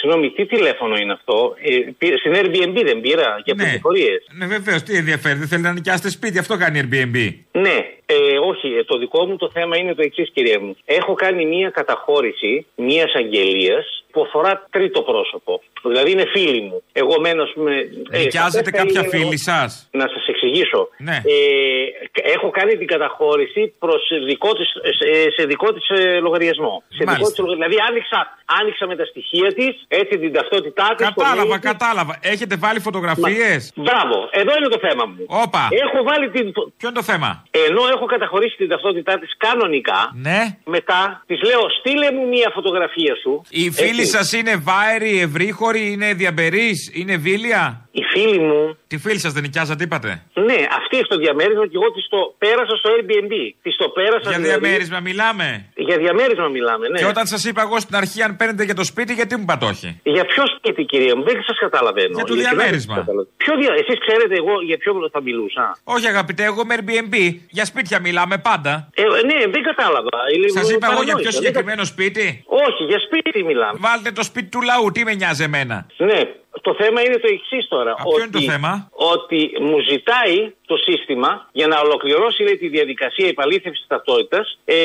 συγγνώμη, 0.00 0.30
τι 0.30 0.46
τηλέφωνο 0.46 0.96
είναι 0.96 1.12
αυτό; 1.12 1.54
Ε, 1.62 1.90
πήρα- 1.98 2.16
στην 2.18 2.32
Airbnb 2.34 2.82
δεν 2.84 3.00
πήρα 3.00 3.40
για 3.44 3.54
Ναι. 3.54 3.62
πληροφορίες. 3.64 4.26
Ναι, 4.38 4.46
βεβαίως, 4.46 4.82
τι 4.82 4.96
ενδιαφέρει, 4.96 5.38
δεν 5.38 5.48
θέλετε 5.48 5.68
να 5.68 5.74
νοικιάσετε 5.74 6.10
σπίτι, 6.10 6.38
αυτό 6.38 6.56
κάνει 6.56 6.80
Airbnb. 6.82 7.16
Ναι, 7.52 7.76
ε, 8.06 8.38
όχι, 8.50 8.68
ε, 8.78 8.84
το 8.84 8.98
δικό 8.98 9.26
μου 9.26 9.36
το 9.36 9.50
θέμα 9.54 9.76
είναι 9.76 9.94
το 9.94 10.02
εξής, 10.02 10.30
κυρία 10.34 10.60
μου. 10.60 10.76
Έχω 10.84 11.14
κάνει 11.14 11.46
μία 11.46 11.70
καταχώρηση 11.70 12.66
μια 12.76 13.08
αγγελίας 13.14 14.01
που 14.12 14.20
αφορά 14.26 14.66
τρίτο 14.70 15.00
πρόσωπο. 15.02 15.52
Δηλαδή 15.92 16.10
είναι 16.10 16.26
φίλη 16.34 16.60
μου. 16.60 16.82
Εγώ 16.92 17.20
μένω, 17.20 17.42
ας 17.42 17.52
πούμε. 17.54 17.72
ε, 18.10 18.18
Νοικιάζετε 18.18 18.70
θα 18.70 18.76
κάποια 18.80 19.00
είναι- 19.00 19.08
φίλη 19.14 19.38
σας; 19.38 19.88
Να 20.00 20.06
σας 20.14 20.24
εξηγήσω. 20.32 20.88
Ναι. 21.08 21.16
Ε, 21.34 22.32
έχω 22.36 22.50
κάνει 22.50 22.76
την 22.76 22.86
καταχώρηση 22.86 23.74
προς 23.78 24.02
δικό 24.26 24.50
της, 24.58 24.68
σε, 24.98 25.30
σε 25.36 25.42
δικό 25.46 25.72
της 25.72 25.86
λογαριασμό. 26.26 26.74
Σε 26.88 26.96
δικό 26.98 27.10
Μάλιστα. 27.10 27.30
της, 27.30 27.38
λογα- 27.44 27.54
δηλαδή 27.58 27.76
άνοιξα, 27.88 28.18
άνοιξα 28.60 28.84
με 28.86 28.96
τα 28.96 29.04
στοιχεία 29.04 29.48
της, 29.58 29.72
έτσι 30.00 30.18
την 30.18 30.32
ταυτότητά 30.32 30.86
της. 30.96 31.06
Κατάλαβα, 31.06 31.58
κατάλαβα. 31.58 32.18
Έχετε 32.22 32.54
βάλει 32.64 32.80
φωτογραφίες; 32.80 33.72
Μπράβο, 33.74 34.16
εδώ 34.30 34.52
είναι 34.58 34.68
το 34.76 34.78
θέμα 34.86 35.04
μου. 35.06 35.24
Όπα. 35.44 35.62
Έχω 35.84 35.98
βάλει 36.08 36.26
την. 36.30 36.52
Ποιο 36.52 36.86
είναι 36.88 36.98
το 37.00 37.02
θέμα; 37.02 37.30
Ενώ 37.66 37.82
έχω 37.94 38.04
καταχωρήσει 38.14 38.56
την 38.56 38.68
ταυτότητά 38.68 39.18
της 39.18 39.30
κανονικά, 39.36 40.00
Ναι. 40.26 40.40
μετά 40.64 41.00
της 41.26 41.38
λέω 41.48 41.64
στείλε 41.78 42.08
μου 42.12 42.28
μία 42.28 42.50
φωτογραφία 42.54 43.14
σου. 43.22 43.32
Οι 43.48 43.70
φίλοι 43.70 44.01
Έτσι. 44.02 44.24
σα 44.24 44.38
είναι 44.38 44.56
βάεροι, 44.56 45.18
ευρύχωροι, 45.20 45.92
είναι 45.92 46.14
διαμπερείς, 46.14 46.90
είναι 46.92 47.16
βίλια; 47.16 47.88
Η 48.14 48.18
φίλη 48.20 48.38
μου. 48.38 48.76
Τη 48.86 48.96
φίλη 48.98 49.18
σας 49.18 49.32
δεν 49.32 49.42
νοικιάζατε, 49.42 49.84
είπατε; 49.84 50.10
Ναι, 50.48 50.58
αυτή 50.78 50.94
έχει 51.00 51.08
το 51.14 51.18
διαμέρισμα 51.24 51.64
και 51.70 51.76
εγώ 51.80 51.88
της 51.96 52.04
το 52.14 52.20
πέρασα 52.42 52.74
στο 52.80 52.88
Airbnb. 52.94 53.32
Της 53.62 53.74
το 53.76 53.88
πέρασα. 53.96 54.28
Για 54.30 54.38
δηλαδή- 54.38 54.48
διαμέρισμα 54.60 55.00
μιλάμε; 55.08 55.46
Για 55.74 55.96
διαμέρισμα 56.04 56.48
μιλάμε, 56.56 56.88
ναι. 56.88 56.98
Και 56.98 57.06
όταν 57.14 57.26
σας 57.26 57.44
είπα 57.44 57.62
εγώ 57.66 57.76
στην 57.84 57.96
αρχή 57.96 58.22
αν 58.22 58.36
παίρνετε 58.36 58.64
για 58.68 58.74
το 58.74 58.84
σπίτι, 58.84 59.12
γιατί 59.18 59.32
μου 59.36 59.42
είπατε 59.46 59.64
όχι; 59.64 59.88
Για 60.02 60.24
ποιο 60.24 60.44
σπίτι, 60.56 60.82
κυρία 60.84 61.16
μου, 61.16 61.22
δεν 61.28 61.36
σας 61.48 61.58
καταλαβαίνω. 61.58 62.14
Για 62.18 62.24
το 62.24 62.32
Ειλικρινά 62.34 62.48
δεν 62.50 62.58
διαμέρισμα. 62.58 62.94
σας 62.94 63.04
καταλαβαίνω. 63.04 63.36
Ποιο 63.42 63.52
δια... 63.60 63.72
Εσείς 63.82 63.98
ξέρετε 64.06 64.34
εγώ 64.42 64.54
για 64.68 64.76
ποιο 64.82 64.90
θα 65.14 65.20
μιλούσα; 65.26 65.64
Όχι, 65.94 66.06
αγαπητέ, 66.14 66.42
εγώ 66.44 66.62
με 66.68 66.74
Airbnb. 66.78 67.14
Για 67.56 67.64
σπίτια 67.64 68.00
μιλάμε 68.06 68.36
πάντα. 68.38 68.72
Ε, 68.94 69.02
ναι, 69.02 69.38
δεν 69.54 69.62
κατάλαβα. 69.70 70.18
Σας 70.58 70.70
είπα 70.70 70.86
εγώ 70.92 71.02
για 71.02 71.14
Παρανόησα, 71.14 71.16
πιο 71.16 71.30
δεν 71.30 71.32
συγκεκριμένο 71.38 71.84
σπίτι; 71.84 72.24
Όχι, 72.66 72.82
για 72.90 72.98
σπίτι 73.06 73.38
μιλάμε. 73.50 73.76
Βάλτε 73.86 74.10
το 74.18 74.22
σπίτι 74.22 74.48
του 74.54 74.60
λαού, 74.70 74.90
τι 74.94 75.04
με 75.04 75.14
νοιάζει 75.14 75.42
εμένα. 75.42 75.86
Ναι, 75.96 76.20
το 76.60 76.74
θέμα 76.80 77.00
είναι 77.00 77.18
το 77.24 77.28
εξής 77.36 77.68
τώρα. 77.68 77.94
Ποιο 78.08 78.22
είναι 78.22 78.30
το 78.30 78.40
θέμα; 78.52 78.88
Ότι 78.92 79.52
μου 79.60 79.78
ζητάει 79.90 80.52
το 80.66 80.76
σύστημα 80.76 81.48
για 81.52 81.66
να 81.66 81.80
ολοκληρώσει 81.80 82.42
λέει, 82.42 82.56
τη 82.56 82.68
διαδικασία 82.68 83.28
επαλήθευσης 83.28 83.86
ταυτότητας 83.88 84.58
ε, 84.64 84.76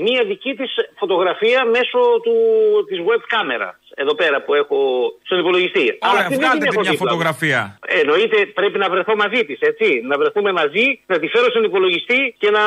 μία 0.00 0.24
δική 0.24 0.54
της 0.54 0.70
φωτογραφία 0.98 1.64
μέσω 1.64 1.98
του, 2.22 2.34
της 2.88 2.98
web 3.08 3.22
κάμερα. 3.26 3.78
Εδώ 3.96 4.14
πέρα 4.14 4.42
που 4.44 4.54
έχω 4.54 4.78
στον 5.22 5.38
υπολογιστή. 5.38 5.86
Αλλά 6.00 6.12
Ωραία, 6.12 6.22
αυτή 6.26 6.34
δεν 6.34 6.42
βγάλτε 6.42 6.58
την 6.58 6.68
τη 6.68 6.74
έχω 6.74 6.80
μια 6.80 6.90
δίπλα 6.90 7.04
μου. 7.04 7.10
φωτογραφία. 7.10 7.60
Εννοείται 8.00 8.38
πρέπει 8.46 8.78
να 8.78 8.88
βρεθώ 8.90 9.16
μαζί 9.16 9.40
της, 9.48 9.58
έτσι. 9.70 9.88
Να 10.10 10.14
βρεθούμε 10.18 10.52
μαζί, 10.52 10.86
να 11.06 11.18
τη 11.18 11.26
φέρω 11.34 11.46
στον 11.50 11.64
υπολογιστή 11.64 12.20
και 12.38 12.50
να 12.50 12.64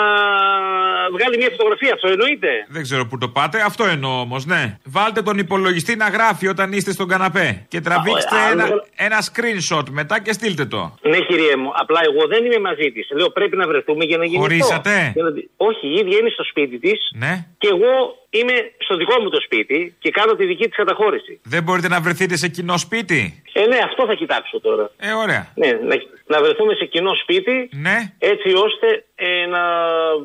βγάλει 1.16 1.38
μια 1.38 1.50
φωτογραφία. 1.56 1.94
Αυτό 1.94 2.08
εννοείται. 2.08 2.50
Δεν 2.76 2.82
ξέρω 2.88 3.06
πού 3.10 3.18
το 3.18 3.28
πάτε, 3.28 3.58
αυτό 3.70 3.84
εννοώ 3.96 4.20
όμως, 4.20 4.46
ναι. 4.46 4.78
Βάλτε 4.86 5.22
τον 5.22 5.38
υπολογιστή 5.38 5.96
να 5.96 6.08
γράφει 6.10 6.48
όταν 6.48 6.72
είστε 6.72 6.92
στον 6.92 7.08
καναπέ. 7.08 7.66
Και 7.68 7.80
τραβήξτε 7.82 8.36
Α, 8.36 8.52
ένα, 8.52 8.64
α, 8.64 8.68
ένα 8.96 9.18
screenshot 9.30 9.86
μετά 9.90 10.22
και 10.22 10.32
στείλτε 10.34 10.66
το. 10.66 10.82
Ναι, 11.02 11.20
κύριε 11.20 11.56
μου, 11.56 11.70
απλά 11.82 12.00
εγώ 12.10 12.28
δεν 12.28 12.46
είμαι 12.46 12.60
μαζί 12.60 12.92
της. 12.92 13.08
Λέω 13.18 13.30
πρέπει 13.30 13.56
να 13.58 13.68
βρεθούμε 13.68 14.04
για 14.06 14.18
να 14.18 14.26
γίνει 14.26 14.38
αυτό. 14.38 14.48
Χωρίσατε; 14.50 15.12
Για 15.16 15.24
να 15.24 15.32
τη- 15.34 15.48
Όχι, 15.58 15.88
η 15.88 15.94
ίδια 15.94 16.18
είναι 16.18 16.30
στο 16.30 16.44
σπίτι 16.44 16.80
της 16.80 17.00
Ναι. 17.14 17.46
και 17.58 17.68
εγώ 17.68 17.92
είμαι 18.30 18.54
στο 18.78 18.96
δικό 18.98 19.22
μου 19.22 19.30
το 19.30 19.42
σπίτι 19.42 19.96
και 20.00 20.12
κάνω 20.12 20.34
τη 20.36 20.46
δική 20.46 20.66
της 20.68 20.76
καταχώρηση. 20.76 21.40
Δεν 21.44 21.64
μπορείτε 21.64 21.88
να 21.88 22.02
βρεθείτε 22.02 22.36
σε 22.38 22.48
κοινό 22.48 22.78
σπίτι; 22.78 23.42
Ε, 23.54 23.66
ναι, 23.68 23.78
αυτό 23.84 24.06
θα 24.06 24.14
κοιτάξω 24.14 24.60
τώρα. 24.60 24.92
Ε, 24.98 25.12
ωραία. 25.12 25.52
Ναι, 25.56 25.68
να, 25.72 25.96
να 26.28 26.42
βρεθούμε 26.44 26.74
σε 26.74 26.86
κοινό 26.86 27.16
σπίτι 27.16 27.70
Ναι. 27.74 27.98
έτσι 28.20 28.54
ώστε 28.54 29.06
ε, 29.16 29.46
να 29.46 29.62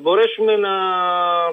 μπορέσουμε 0.01 0.57
να 0.57 0.73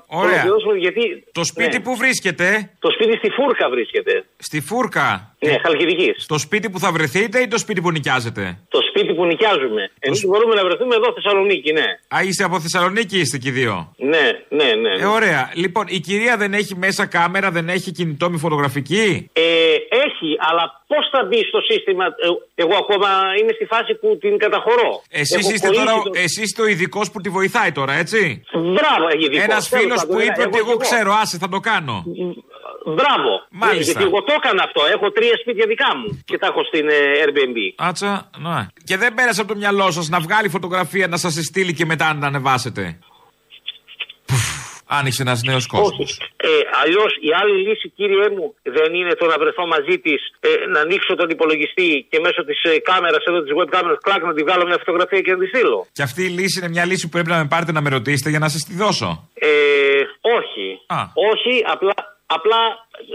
Ωραία. 0.08 0.32
ολοκληρώσουμε, 0.32 0.74
Γιατί 0.78 1.24
Το 1.32 1.44
σπίτι 1.44 1.78
ναι. 1.78 1.84
που 1.84 1.96
βρίσκεται. 1.96 2.70
Το 2.80 2.90
σπίτι 2.92 3.18
στη 3.18 3.30
Φούρκα 3.30 3.70
βρίσκεται. 3.70 4.26
Στη 4.38 4.62
Φούρκα. 4.62 5.36
Ναι, 5.40 5.56
Χαλκιδικής. 5.64 6.24
Στο 6.24 6.38
σπίτι 6.38 6.70
που 6.70 6.80
θα 6.80 6.92
βρεθείτε 6.92 7.40
ή 7.40 7.48
το 7.48 7.58
σπίτι 7.58 7.82
που 7.82 7.92
νοικιάζετε. 7.92 8.60
Το 8.70 8.80
σπίτι 8.90 9.14
που 9.14 9.26
νοικιάζουμε. 9.26 9.92
Εμείς 10.00 10.26
μπορούμε 10.26 10.56
να 10.56 10.64
βρεθούμε 10.64 10.96
εδώ 10.96 11.14
Θεσσαλονίκη, 11.14 11.72
ναι. 11.72 11.86
Α, 12.16 12.24
είστε 12.24 12.44
από 12.44 12.60
Θεσσαλονίκη, 12.60 13.20
είστε 13.20 13.38
και 13.38 13.48
οι 13.50 13.52
δύο. 13.52 13.94
Ναι, 13.98 14.26
ναι, 14.50 14.74
ναι. 14.74 14.94
Ε, 15.00 15.06
ωραία. 15.06 15.52
Λοιπόν, 15.54 15.86
η 15.88 16.00
κυρία 16.00 16.38
δεν 16.38 16.54
έχει 16.54 16.76
μέσα 16.76 17.06
κάμερα, 17.06 17.52
δεν 17.52 17.70
έχει 17.70 17.92
κινητό 17.92 18.30
με 18.30 18.38
φωτογραφική; 18.38 19.30
Ε, 19.34 19.42
έχει, 20.20 20.32
αλλά 20.50 20.64
πώς 20.92 21.04
θα 21.14 21.22
μπει 21.28 21.40
στο 21.52 21.60
σύστημα. 21.70 22.06
ε, 22.06 22.28
εγώ 22.64 22.76
ακόμα 22.84 23.08
είμαι 23.40 23.54
στη 23.58 23.66
φάση 23.74 23.92
που 24.02 24.08
την 24.24 24.34
καταχωρώ. 24.44 24.92
Εσείς 25.10 25.38
Έχω 25.40 25.52
είστε 25.54 25.68
κολλήσει 25.68 25.86
τώρα, 25.86 26.02
το- 26.04 26.12
εσείς 26.26 26.44
είστε 26.44 26.62
ο 26.62 26.68
ειδικός 26.74 27.06
που 27.12 27.20
τη 27.22 27.30
βοηθάει 27.38 27.72
τώρα, 27.80 27.94
έτσι; 28.04 28.20
Μπράβο, 28.54 29.06
ειδικός. 29.20 29.44
Ένας 29.48 29.64
Τέλος 29.70 29.82
φίλος 29.84 30.00
πάντων, 30.00 30.12
που 30.16 30.18
ναι, 30.18 30.24
είπε 30.28 30.42
ότι 30.48 30.58
εγώ 30.64 30.70
εγώ. 30.76 30.80
ξέρω, 30.86 31.12
άσε 31.22 31.38
θα 31.44 31.50
το 31.50 31.60
κάνω. 31.60 31.98
Μπράβο. 32.86 33.32
Μάλιστα. 33.50 33.78
Ναι, 33.78 33.84
γιατί 33.92 34.04
εγώ 34.04 34.24
το 34.24 34.34
έκανα 34.38 34.64
αυτό. 34.64 34.82
Έχω 34.96 35.12
τρία 35.12 35.36
σπίτια 35.42 35.66
δικά 35.68 35.90
μου 35.98 36.22
και 36.26 36.38
τα 36.38 36.48
έχω 36.48 36.64
στην 36.64 36.86
ε, 36.90 36.94
Airbnb. 37.24 37.58
Άτσα, 37.90 38.30
ναι. 38.38 38.68
Και 38.84 38.98
δεν 38.98 39.14
πέρασε 39.14 39.42
από 39.42 39.50
το 39.54 39.58
μυαλό 39.60 39.92
σας 39.92 40.10
να 40.10 40.20
βγάλει 40.20 40.50
φωτογραφία 40.50 41.08
να 41.08 41.18
σας 41.18 41.34
στείλει 41.34 41.74
και 41.74 41.86
μετά 41.86 42.14
να 42.14 42.28
ανεβάσετε; 42.28 43.00
Πουφ, 44.90 44.98
Άνοιξε 44.98 45.22
ένας 45.22 45.40
νέος 45.50 45.66
κόσμος. 45.68 46.10
Ε, 46.38 46.48
Αλλιώς 46.84 47.12
η 47.28 47.30
άλλη 47.42 47.56
λύση, 47.68 47.86
κύριε 47.98 48.30
μου, 48.36 48.46
δεν 48.78 48.90
είναι 49.00 49.14
το 49.20 49.26
να 49.32 49.38
βρεθώ 49.42 49.64
μαζί 49.76 49.96
της, 50.06 50.20
ε, 50.40 50.50
να 50.74 50.80
ανοίξω 50.80 51.16
τον 51.16 51.30
υπολογιστή 51.30 51.90
και 52.10 52.20
μέσω 52.26 52.42
της 52.46 52.60
ε, 52.64 52.80
κάμερας, 52.90 53.24
εδώ 53.30 53.40
της 53.44 53.52
web 53.60 53.68
κάμερα, 53.76 53.98
κλακ 54.08 54.22
να 54.30 54.34
τη 54.34 54.42
βγάλω 54.44 54.64
μια 54.66 54.78
φωτογραφία 54.84 55.22
και 55.26 55.32
να 55.32 55.38
τη 55.42 55.48
στείλω. 55.48 55.80
Και 55.92 56.04
αυτή 56.10 56.22
η 56.30 56.32
λύση 56.38 56.60
είναι 56.60 56.70
μια 56.76 56.86
λύση 56.86 57.04
που 57.06 57.14
πρέπει 57.16 57.30
να 57.30 57.38
με 57.38 57.48
πάρετε 57.54 57.72
να 57.72 57.82
με 57.82 57.90
ρωτήσετε 57.90 58.30
για 58.30 58.40
να 58.40 58.50
σας 58.50 58.62
τη 58.68 58.74
δώσω. 58.84 59.10
Ε, 59.34 59.50
όχι. 60.38 60.66
Α. 60.88 61.00
Όχι, 61.32 61.54
απλά. 61.74 61.94
Απλά, 62.32 62.58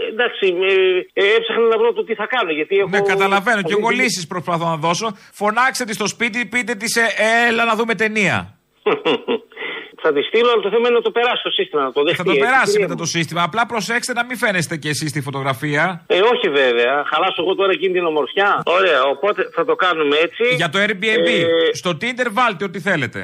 ε, 0.05 0.07
εντάξει, 0.13 0.45
ε, 0.69 1.23
ε, 1.23 1.35
έψαχνα 1.35 1.67
να 1.73 1.77
βρω 1.77 1.93
το 1.93 2.03
τι 2.03 2.13
θα 2.15 2.25
κάνω. 2.25 2.51
Γιατί 2.51 2.75
έχω... 2.77 2.89
Ναι, 2.89 3.01
καταλαβαίνω. 3.01 3.61
Και 3.61 3.71
εγώ 3.77 3.87
αυτή 3.87 3.97
τη- 3.97 4.01
λύσεις 4.03 4.27
προσπαθώ 4.27 4.65
να 4.65 4.75
δώσω. 4.75 5.17
Φωνάξτε 5.33 5.83
τη 5.85 5.93
στο 5.93 6.07
σπίτι, 6.07 6.45
πείτε 6.45 6.73
της, 6.75 6.95
ε, 6.95 7.05
έλα 7.47 7.65
να 7.65 7.75
δούμε 7.75 7.95
ταινία. 7.95 8.57
θα 10.05 10.11
τη 10.15 10.21
στείλω, 10.29 10.49
αλλά 10.53 10.61
το 10.67 10.71
θέμα 10.73 10.85
είναι 10.87 10.97
να 11.01 11.05
το 11.09 11.11
περάσει 11.17 11.41
το 11.47 11.53
σύστημα, 11.59 11.81
να 11.87 11.91
το 11.97 12.01
δεχτεί. 12.05 12.17
Θα 12.21 12.23
το 12.29 12.31
έτσι, 12.35 12.43
περάσει 12.45 12.71
κυρία 12.71 12.85
μετά 12.85 12.95
μου. 12.97 13.01
το 13.03 13.07
σύστημα. 13.15 13.41
Απλά 13.49 13.63
προσέξτε 13.73 14.11
να 14.19 14.23
μην 14.27 14.37
φαίνεστε 14.43 14.73
κι 14.83 14.89
εσείς 14.93 15.09
στη 15.13 15.21
φωτογραφία. 15.27 15.83
Ε, 16.07 16.19
όχι 16.33 16.47
βέβαια. 16.61 16.93
Χαλάσω 17.11 17.39
εγώ 17.43 17.53
τώρα 17.59 17.71
εκείνη 17.77 17.93
την 17.97 18.05
ομορφιά. 18.11 18.49
Ωραία, 18.77 19.01
οπότε 19.13 19.41
θα 19.55 19.63
το 19.69 19.75
κάνουμε 19.83 20.15
έτσι. 20.27 20.43
Για 20.61 20.69
το 20.73 20.77
Airbnb. 20.85 21.27
Ε, 21.27 21.75
Στο 21.81 21.91
Tinder 22.01 22.29
βάλτε 22.39 22.63
ό,τι 22.69 22.79
θέλετε. 22.87 23.19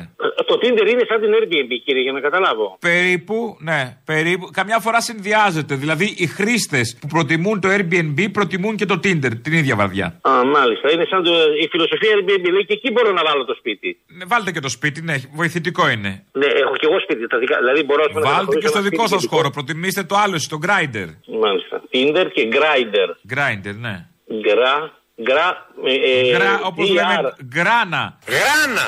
Το 0.51 0.57
Tinder 0.61 0.87
είναι 0.93 1.03
σαν 1.09 1.17
την 1.23 1.31
Airbnb, 1.37 1.71
κύριε, 1.85 2.01
για 2.07 2.11
να 2.11 2.19
καταλάβω. 2.27 2.77
Περίπου, 2.79 3.37
ναι, 3.69 3.81
περίπου. 4.05 4.45
Καμιά 4.59 4.79
φορά 4.85 4.99
συνδυάζεται. 5.01 5.73
Δηλαδή 5.75 6.05
οι 6.17 6.27
χρήστες 6.37 6.97
που 7.01 7.07
προτιμούν 7.07 7.59
το 7.63 7.69
Airbnb 7.75 8.19
προτιμούν 8.31 8.75
και 8.75 8.85
το 8.85 8.97
Tinder 9.03 9.31
την 9.45 9.53
ίδια 9.53 9.75
βαρδιά. 9.75 10.07
Α, 10.21 10.31
μάλιστα. 10.55 10.91
Είναι 10.93 11.05
σαν 11.11 11.23
το, 11.23 11.31
η 11.63 11.67
φιλοσοφία 11.71 12.09
Airbnb. 12.15 12.45
Λέει 12.55 12.65
και 12.69 12.73
εκεί 12.79 12.91
μπορώ 12.91 13.11
να 13.11 13.23
βάλω 13.27 13.45
το 13.45 13.55
σπίτι. 13.59 13.89
Ναι, 14.17 14.25
βάλτε 14.25 14.51
και 14.51 14.59
το 14.59 14.69
σπίτι, 14.69 15.01
ναι, 15.01 15.15
βοηθητικό 15.33 15.89
είναι. 15.89 16.11
Ναι, 16.31 16.45
έχω 16.63 16.75
και 16.79 16.87
εγώ 16.89 16.99
σπίτι. 17.05 17.27
Τα 17.27 17.37
δικά, 17.37 17.57
δηλαδή 17.57 17.83
μπορώ 17.83 18.01
ας 18.07 18.11
πούμε, 18.11 18.21
να 18.21 18.29
Βάλτε 18.29 18.39
καταχωρήσω 18.45 18.61
και 18.63 18.67
στο 18.73 18.79
ένα 18.79 18.87
δικό 18.89 19.01
σπίτι 19.03 19.13
σας 19.15 19.21
δικό. 19.21 19.35
χώρο. 19.35 19.49
Προτιμήστε 19.49 20.03
το 20.03 20.15
άλλο, 20.23 20.37
στο 20.47 20.57
Grindr. 20.65 21.09
Μάλιστα. 21.43 21.75
Tinder 21.93 22.25
και 22.35 22.43
Grindr. 22.55 23.09
Grindr, 23.33 23.75
ναι. 23.85 23.95
Γκρα. 24.43 24.75
Γκρα. 25.21 25.47
Ε, 25.85 25.93
ε, 25.93 26.31
Γρα, 26.35 26.59
όπω 26.63 26.81
GR. 26.83 26.93
λέμε, 26.93 27.35
γκράνα. 27.53 28.03
Γράνα. 28.33 28.87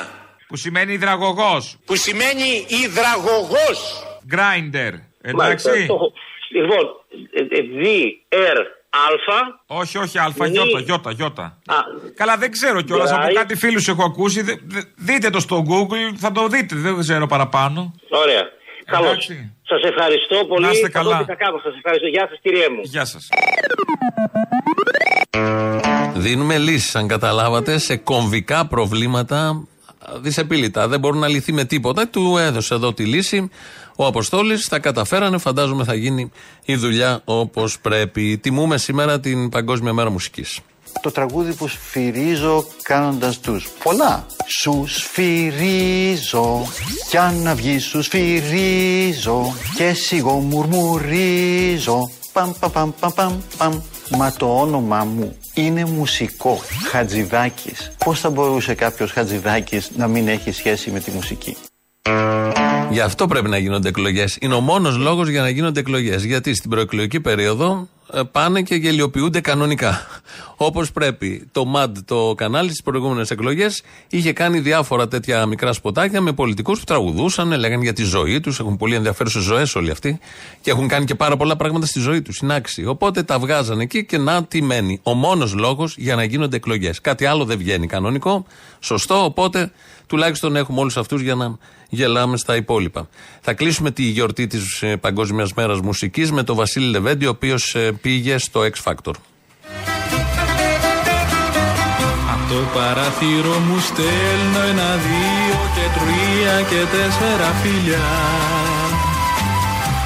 Που 0.53 0.59
σημαίνει 0.59 0.93
υδραγωγός. 0.93 1.77
Που 1.85 1.95
σημαίνει 1.95 2.65
υδραγωγός. 2.85 4.03
Grindr. 4.31 4.93
Μάλιστα, 5.35 5.69
Εντάξει. 5.71 5.85
το 5.87 5.93
έχω. 5.93 6.13
Λοιπόν, 6.51 6.83
ε, 7.33 7.57
ε, 7.57 7.61
G, 7.81 7.85
R, 8.29 8.57
Α. 8.89 9.05
Όχι, 9.65 9.97
όχι, 9.97 10.17
Α, 10.17 10.33
Μη- 10.39 10.49
γιώτα, 10.49 10.79
γιώτα, 10.79 11.11
γιώτα. 11.11 11.43
Α, 11.43 11.75
Καλά, 12.15 12.37
δεν 12.37 12.51
ξέρω 12.51 12.81
κιόλας. 12.81 13.11
Από 13.11 13.27
Right. 13.27 13.33
κάτι 13.33 13.55
φίλους 13.55 13.87
έχω 13.87 14.03
ακούσει. 14.03 14.41
Δε- 14.41 14.55
δε- 14.65 14.81
δείτε 14.95 15.29
το 15.29 15.39
στο 15.39 15.63
Google, 15.69 16.15
θα 16.17 16.31
το 16.31 16.47
δείτε. 16.47 16.75
Δεν 16.75 16.99
ξέρω 16.99 17.27
παραπάνω. 17.27 17.93
Ωραία. 18.09 18.41
Καλώς. 18.85 19.09
Εντάξει. 19.09 19.53
Σας 19.67 19.81
ευχαριστώ 19.83 20.45
πολύ. 20.45 20.65
Να 20.65 20.71
είστε 20.71 20.89
Θα 20.89 21.01
δω 21.03 21.09
καλά. 21.09 21.21
τι 21.21 21.25
θα 21.31 21.35
κάνω. 21.35 21.59
Σας 21.63 21.73
ευχαριστώ. 21.75 22.07
Γεια 22.07 22.27
σας, 22.29 22.39
κύριε 22.41 22.69
μου. 22.69 22.81
Γεια 22.83 23.05
σας. 23.05 23.29
Δίνουμε 26.15 26.57
λύσεις, 26.57 26.95
αν 26.95 27.07
καταλάβατε, 27.07 27.77
σε 27.77 27.95
κομβικά 27.95 28.67
προβλήματα 28.67 29.67
δυσεπίλητα. 30.21 30.87
Δεν 30.87 30.99
μπορούν 30.99 31.19
να 31.19 31.27
λυθεί 31.27 31.53
με 31.53 31.63
τίποτα. 31.65 32.07
Του 32.07 32.37
έδωσε 32.37 32.73
εδώ 32.73 32.93
τη 32.93 33.05
λύση. 33.05 33.49
Ο 33.95 34.05
Αποστόλης 34.05 34.67
τα 34.67 34.79
καταφέρανε. 34.79 35.37
Φαντάζομαι 35.37 35.83
θα 35.83 35.93
γίνει 35.93 36.31
η 36.65 36.75
δουλειά 36.75 37.21
όπως 37.25 37.79
πρέπει. 37.79 38.37
Τιμούμε 38.37 38.77
σήμερα 38.77 39.19
την 39.19 39.49
Παγκόσμια 39.49 39.93
Μέρα 39.93 40.09
Μουσικής. 40.09 40.59
Το 41.01 41.11
τραγούδι 41.11 41.53
που 41.53 41.67
σφυρίζω 41.67 42.65
κάνοντας 42.81 43.39
τους 43.39 43.69
πολλά 43.83 44.25
Σους 44.45 44.95
σφυρίζω 44.95 46.67
κι 47.09 47.17
αν 47.17 47.41
να 47.41 47.55
βγει 47.55 47.79
σους 47.79 48.05
σφυρίζω 48.05 49.53
Και 49.75 49.93
σιγό 49.93 50.33
μουρμουρίζω 50.33 52.11
Παμ 52.33 52.51
παμ 52.59 52.71
παμ 52.71 52.91
παμ 52.99 53.11
παμ 53.15 53.39
παμ 53.57 53.81
Μα 54.17 54.31
το 54.31 54.59
όνομά 54.59 55.03
μου 55.03 55.37
είναι 55.53 55.85
μουσικό 55.85 56.61
Χατζηδάκης 56.91 57.91
Πώς 58.05 58.19
θα 58.19 58.29
μπορούσε 58.29 58.73
κάποιος 58.73 59.11
Χατζηδάκης 59.11 59.91
να 59.95 60.07
μην 60.07 60.27
έχει 60.27 60.51
σχέση 60.51 60.91
με 60.91 60.99
τη 60.99 61.11
μουσική; 61.11 61.57
Γι' 62.89 62.99
αυτό 62.99 63.27
πρέπει 63.27 63.49
να 63.49 63.57
γίνονται 63.57 63.87
εκλογές. 63.87 64.37
Είναι 64.41 64.53
ο 64.53 64.59
μόνος 64.59 64.97
λόγος 64.97 65.29
για 65.29 65.41
να 65.41 65.49
γίνονται 65.49 65.79
εκλογές. 65.79 66.23
Γιατί 66.23 66.55
στην 66.55 66.69
προεκλογική 66.69 67.19
περίοδο 67.19 67.71
ε, 67.73 67.92
πάνε 68.31 68.61
και 68.61 68.75
γελιοποιούνται 68.75 69.41
κανονικά. 69.41 70.07
Όπως 70.57 70.91
πρέπει. 70.91 71.47
Το 71.51 71.65
ΜΑΔ, 71.65 71.97
το 72.05 72.33
κανάλι 72.37 72.69
στις 72.69 72.81
προηγούμενες 72.81 73.31
εκλογές, 73.31 73.81
είχε 74.09 74.33
κάνει 74.33 74.59
διάφορα 74.59 75.07
τέτοια 75.07 75.45
μικρά 75.45 75.73
σποτάκια 75.73 76.21
με 76.21 76.31
πολιτικούς 76.31 76.79
που 76.79 76.85
τραγουδούσαν, 76.85 77.59
λέγανε 77.59 77.83
για 77.83 77.93
τη 77.93 78.03
ζωή 78.03 78.39
τους. 78.39 78.59
Έχουν 78.59 78.77
πολύ 78.77 78.95
ενδιαφέρουσες 78.95 79.43
ζωές 79.43 79.75
όλοι 79.75 79.91
αυτοί. 79.91 80.19
Και 80.61 80.71
έχουν 80.71 80.87
κάνει 80.87 81.05
και 81.05 81.15
πάρα 81.15 81.37
πολλά 81.37 81.55
πράγματα 81.55 81.85
στη 81.85 81.99
ζωή 81.99 82.21
τους. 82.21 82.37
Είναι 82.37 82.53
άξιοι. 82.53 82.85
Οπότε 82.87 83.23
τα 83.23 83.39
βγάζαν 83.39 83.79
εκεί 83.79 84.05
και 84.05 84.17
να 84.17 84.43
τι 84.43 84.61
μένει. 84.61 84.99
Ο 85.03 85.13
μόνος 85.13 85.53
λόγος 85.53 85.95
για 85.97 86.15
να 86.15 86.23
γίνονται 86.23 86.55
εκλογές. 86.55 87.01
Κάτι 87.01 87.25
άλλο 87.25 87.45
δεν 87.45 87.57
βγαίνει 87.57 87.87
κανονικό. 87.87 88.45
Σωστό. 88.79 89.23
Οπότε 89.23 89.71
τουλάχιστον 90.13 90.55
έχουμε 90.55 90.79
όλους 90.79 90.97
αυτούς 90.97 91.21
για 91.21 91.35
να 91.35 91.57
γελάμε 91.89 92.37
στα 92.37 92.55
υπόλοιπα. 92.55 93.07
Θα 93.41 93.53
κλείσουμε 93.53 93.91
τη 93.91 94.03
γιορτή 94.03 94.47
της 94.47 94.83
Παγκόσμιας 94.99 95.53
Μέρας 95.53 95.79
Μουσικής 95.79 96.31
με 96.31 96.43
τον 96.43 96.55
Βασίλη 96.55 96.89
Λεβέντη, 96.89 97.25
ο 97.25 97.29
οποίος 97.29 97.75
πήγε 98.01 98.37
στο 98.37 98.61
X 98.61 98.91
Factor. 98.91 99.13
Αυτό 102.33 102.53
το 102.53 102.59
παράθυρο 102.73 103.55
μου 103.67 103.79
στέλνω 103.79 104.61
ένα, 104.71 104.89
δύο 105.05 105.59
και 105.75 105.85
τρία 105.97 106.55
και 106.69 106.81
τέσσερα 106.95 107.49
φιλιά 107.61 108.09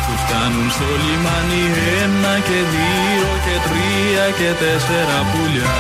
Που 0.05 0.14
φτάνουν 0.24 0.70
στο 0.76 0.89
λιμάνι 1.03 1.64
ένα 2.03 2.36
και 2.47 2.60
δύο 2.74 3.30
και 3.45 3.55
τρία 3.68 4.26
και 4.39 4.49
τέσσερα 4.64 5.18
πουλιά 5.32 5.76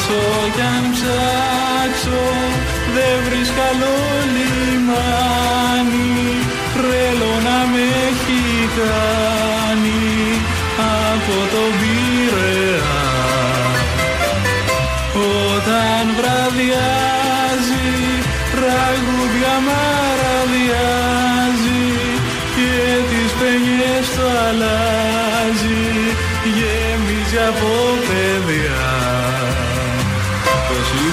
Όσο 0.00 0.50
κι 0.54 0.60
αν 0.60 0.84
ψάξω 0.92 2.24
δεν 2.94 3.16
βρίσκα 3.26 3.62
άλλο 3.70 3.96
λιμάνι 4.34 6.12
Τρέλο 6.74 7.34
να 7.46 7.58
με 7.72 7.82
έχει 8.08 8.68
κάνει 8.78 10.02
από 11.02 11.36
το 11.52 11.62
Πειραιά. 11.80 13.00
Όταν 15.54 16.04
βραδιάζει 16.16 17.19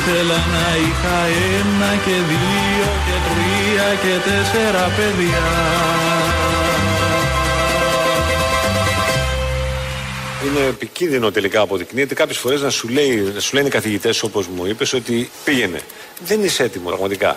ήθελα 0.09 0.35
να 0.35 0.75
είχα 0.77 1.17
ένα 1.59 1.95
και 2.05 2.11
δύο 2.11 2.89
και 3.05 3.17
τρία 3.29 3.87
και 4.01 4.29
τέσσερα 4.29 4.83
παιδιά 4.95 5.47
Είναι 10.45 10.67
επικίνδυνο 10.67 11.31
τελικά 11.31 11.61
αποδεικνύεται 11.61 12.13
κάποιες 12.13 12.37
φορές 12.37 12.61
να 12.61 12.69
σου, 12.69 12.87
λέει, 12.87 13.31
να 13.33 13.39
σου 13.39 13.55
λένε 13.55 13.67
οι 13.67 13.71
καθηγητές, 13.71 14.23
όπως 14.23 14.47
μου 14.47 14.65
είπες, 14.65 14.93
ότι 14.93 15.29
πήγαινε. 15.43 15.79
Δεν 16.25 16.43
είσαι 16.43 16.63
έτοιμος 16.63 16.87
πραγματικά. 16.87 17.35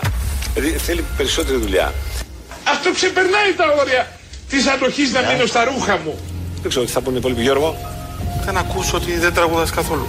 Δηλαδή 0.55 0.79
θέλει 0.79 1.05
περισσότερη 1.17 1.59
δουλειά. 1.59 1.95
Αυτό 2.65 2.93
ξεπερνάει 2.93 3.53
τα 3.57 3.65
όρια 3.81 4.19
της 4.49 4.67
αντοχής 4.67 5.13
να 5.13 5.21
μείνω 5.21 5.47
στα 5.47 5.65
ρούχα 5.65 5.97
μου. 5.97 6.19
Δεν 6.61 6.71
ξέρω 6.71 6.85
τι 6.85 6.93
θα 6.93 7.01
πούνε 7.01 7.17
οι 7.17 7.19
υπόλοιποι, 7.19 7.43
Γιώργο; 7.43 7.77
Δεν 8.45 8.57
ακούσω 8.57 8.97
ότι 8.97 9.19
δεν 9.19 9.35
τραγουδάς 9.35 9.71
καθόλου. 9.71 10.07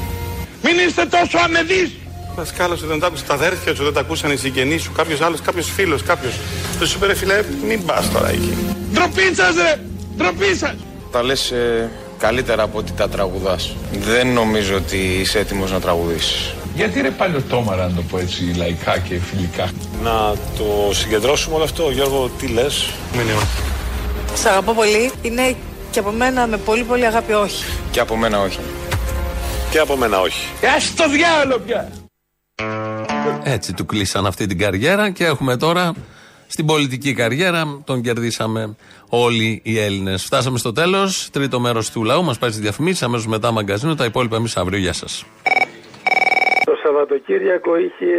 Μην 0.63 0.87
είστε 0.87 1.05
τόσο 1.05 1.37
αμεδείς. 1.37 2.00
Δασκάλα 2.35 2.75
σου 2.75 2.87
δεν 2.87 2.99
τα 2.99 3.07
άκουσε 3.07 3.23
τα 3.23 3.33
αδέρφια 3.33 3.75
σου, 3.75 3.83
δεν 3.83 3.93
τα 3.93 3.99
ακούσαν 3.99 4.31
οι 4.31 4.35
συγγενείς 4.35 4.81
σου, 4.81 4.91
κάποιος 4.91 5.21
άλλος, 5.21 5.41
κάποιος 5.41 5.71
φίλος, 5.71 6.03
κάποιος. 6.03 6.33
Δεν 6.79 6.87
σου 6.87 6.97
είπε, 6.97 7.05
ρε 7.05 7.15
φιλέ, 7.15 7.43
μην 7.67 7.85
πας 7.85 8.11
τώρα 8.11 8.29
εκεί. 8.29 8.57
Ντροπή 8.93 9.33
σα, 9.35 9.51
ρε! 9.63 9.79
Ντροπή 10.17 10.55
σα! 10.55 10.75
Τα 11.11 11.23
λες 11.23 11.53
καλύτερα 12.17 12.63
από 12.63 12.77
ότι 12.77 12.91
τα 12.91 13.09
τραγουδάς. 13.09 13.75
Δεν 13.91 14.27
νομίζω 14.27 14.75
ότι 14.75 14.97
είσαι 14.97 15.39
έτοιμος 15.39 15.71
να 15.71 15.79
τραγουδήσεις. 15.79 16.53
Γιατί 16.75 17.01
ρε 17.01 17.09
παλιωτόμαρα 17.09 17.87
να 17.87 17.95
το 17.95 18.01
πω 18.11 18.17
έτσι 18.17 18.53
λαϊκά 18.57 18.97
και 18.97 19.19
φιλικά; 19.19 19.69
Να 20.03 20.35
το 20.57 20.93
συγκεντρώσουμε 20.93 21.55
όλο 21.55 21.63
αυτό, 21.63 21.89
Γιώργο, 21.89 22.31
τι 22.39 22.47
λες; 22.47 22.89
Μήνυμα. 23.17 23.47
Σ' 24.33 24.45
αγαπώ 24.45 24.73
πολύ. 24.73 25.11
Είναι 25.21 25.55
και 25.91 25.99
από 25.99 26.11
μένα 26.11 26.47
με 26.47 26.57
πολύ 26.57 26.83
πολύ 26.83 27.05
αγάπη 27.05 27.33
όχι. 27.33 27.63
Και 27.91 27.99
από 27.99 28.15
μένα 28.15 28.41
όχι. 28.41 28.59
Και 29.71 29.79
από 29.79 29.95
μένα 29.95 30.19
όχι. 30.19 30.47
Ας 30.75 30.93
το 30.95 31.09
διάλογο 31.09 31.59
πια! 31.59 32.00
Έτσι 33.43 33.73
του 33.73 33.85
κλείσαν 33.85 34.25
αυτή 34.25 34.45
την 34.45 34.57
καριέρα 34.57 35.09
και 35.09 35.25
έχουμε 35.25 35.57
τώρα 35.57 35.93
στην 36.47 36.65
πολιτική 36.65 37.13
καριέρα. 37.13 37.81
Τον 37.83 38.01
κερδίσαμε 38.01 38.75
όλοι 39.09 39.61
οι 39.63 39.79
Έλληνες. 39.79 40.23
Φτάσαμε 40.23 40.57
στο 40.57 40.71
τέλος. 40.71 41.29
Τρίτο 41.31 41.59
μέρος 41.59 41.91
του 41.91 42.03
λαού 42.03 42.23
μας 42.23 42.37
πάει 42.37 42.49
στις 42.49 42.61
διαφημίσεις. 42.61 43.03
Αμέσως 43.03 43.27
μετά 43.27 43.51
μαγκαζίνο. 43.51 43.95
Τα 43.95 44.05
υπόλοιπα 44.05 44.35
εμείς 44.35 44.57
αύριο. 44.57 44.79
Γεια 44.79 44.93
σας. 44.93 45.25
Το 46.83 46.87
Σαββατοκύριακο 46.87 47.71
είχε 47.77 48.11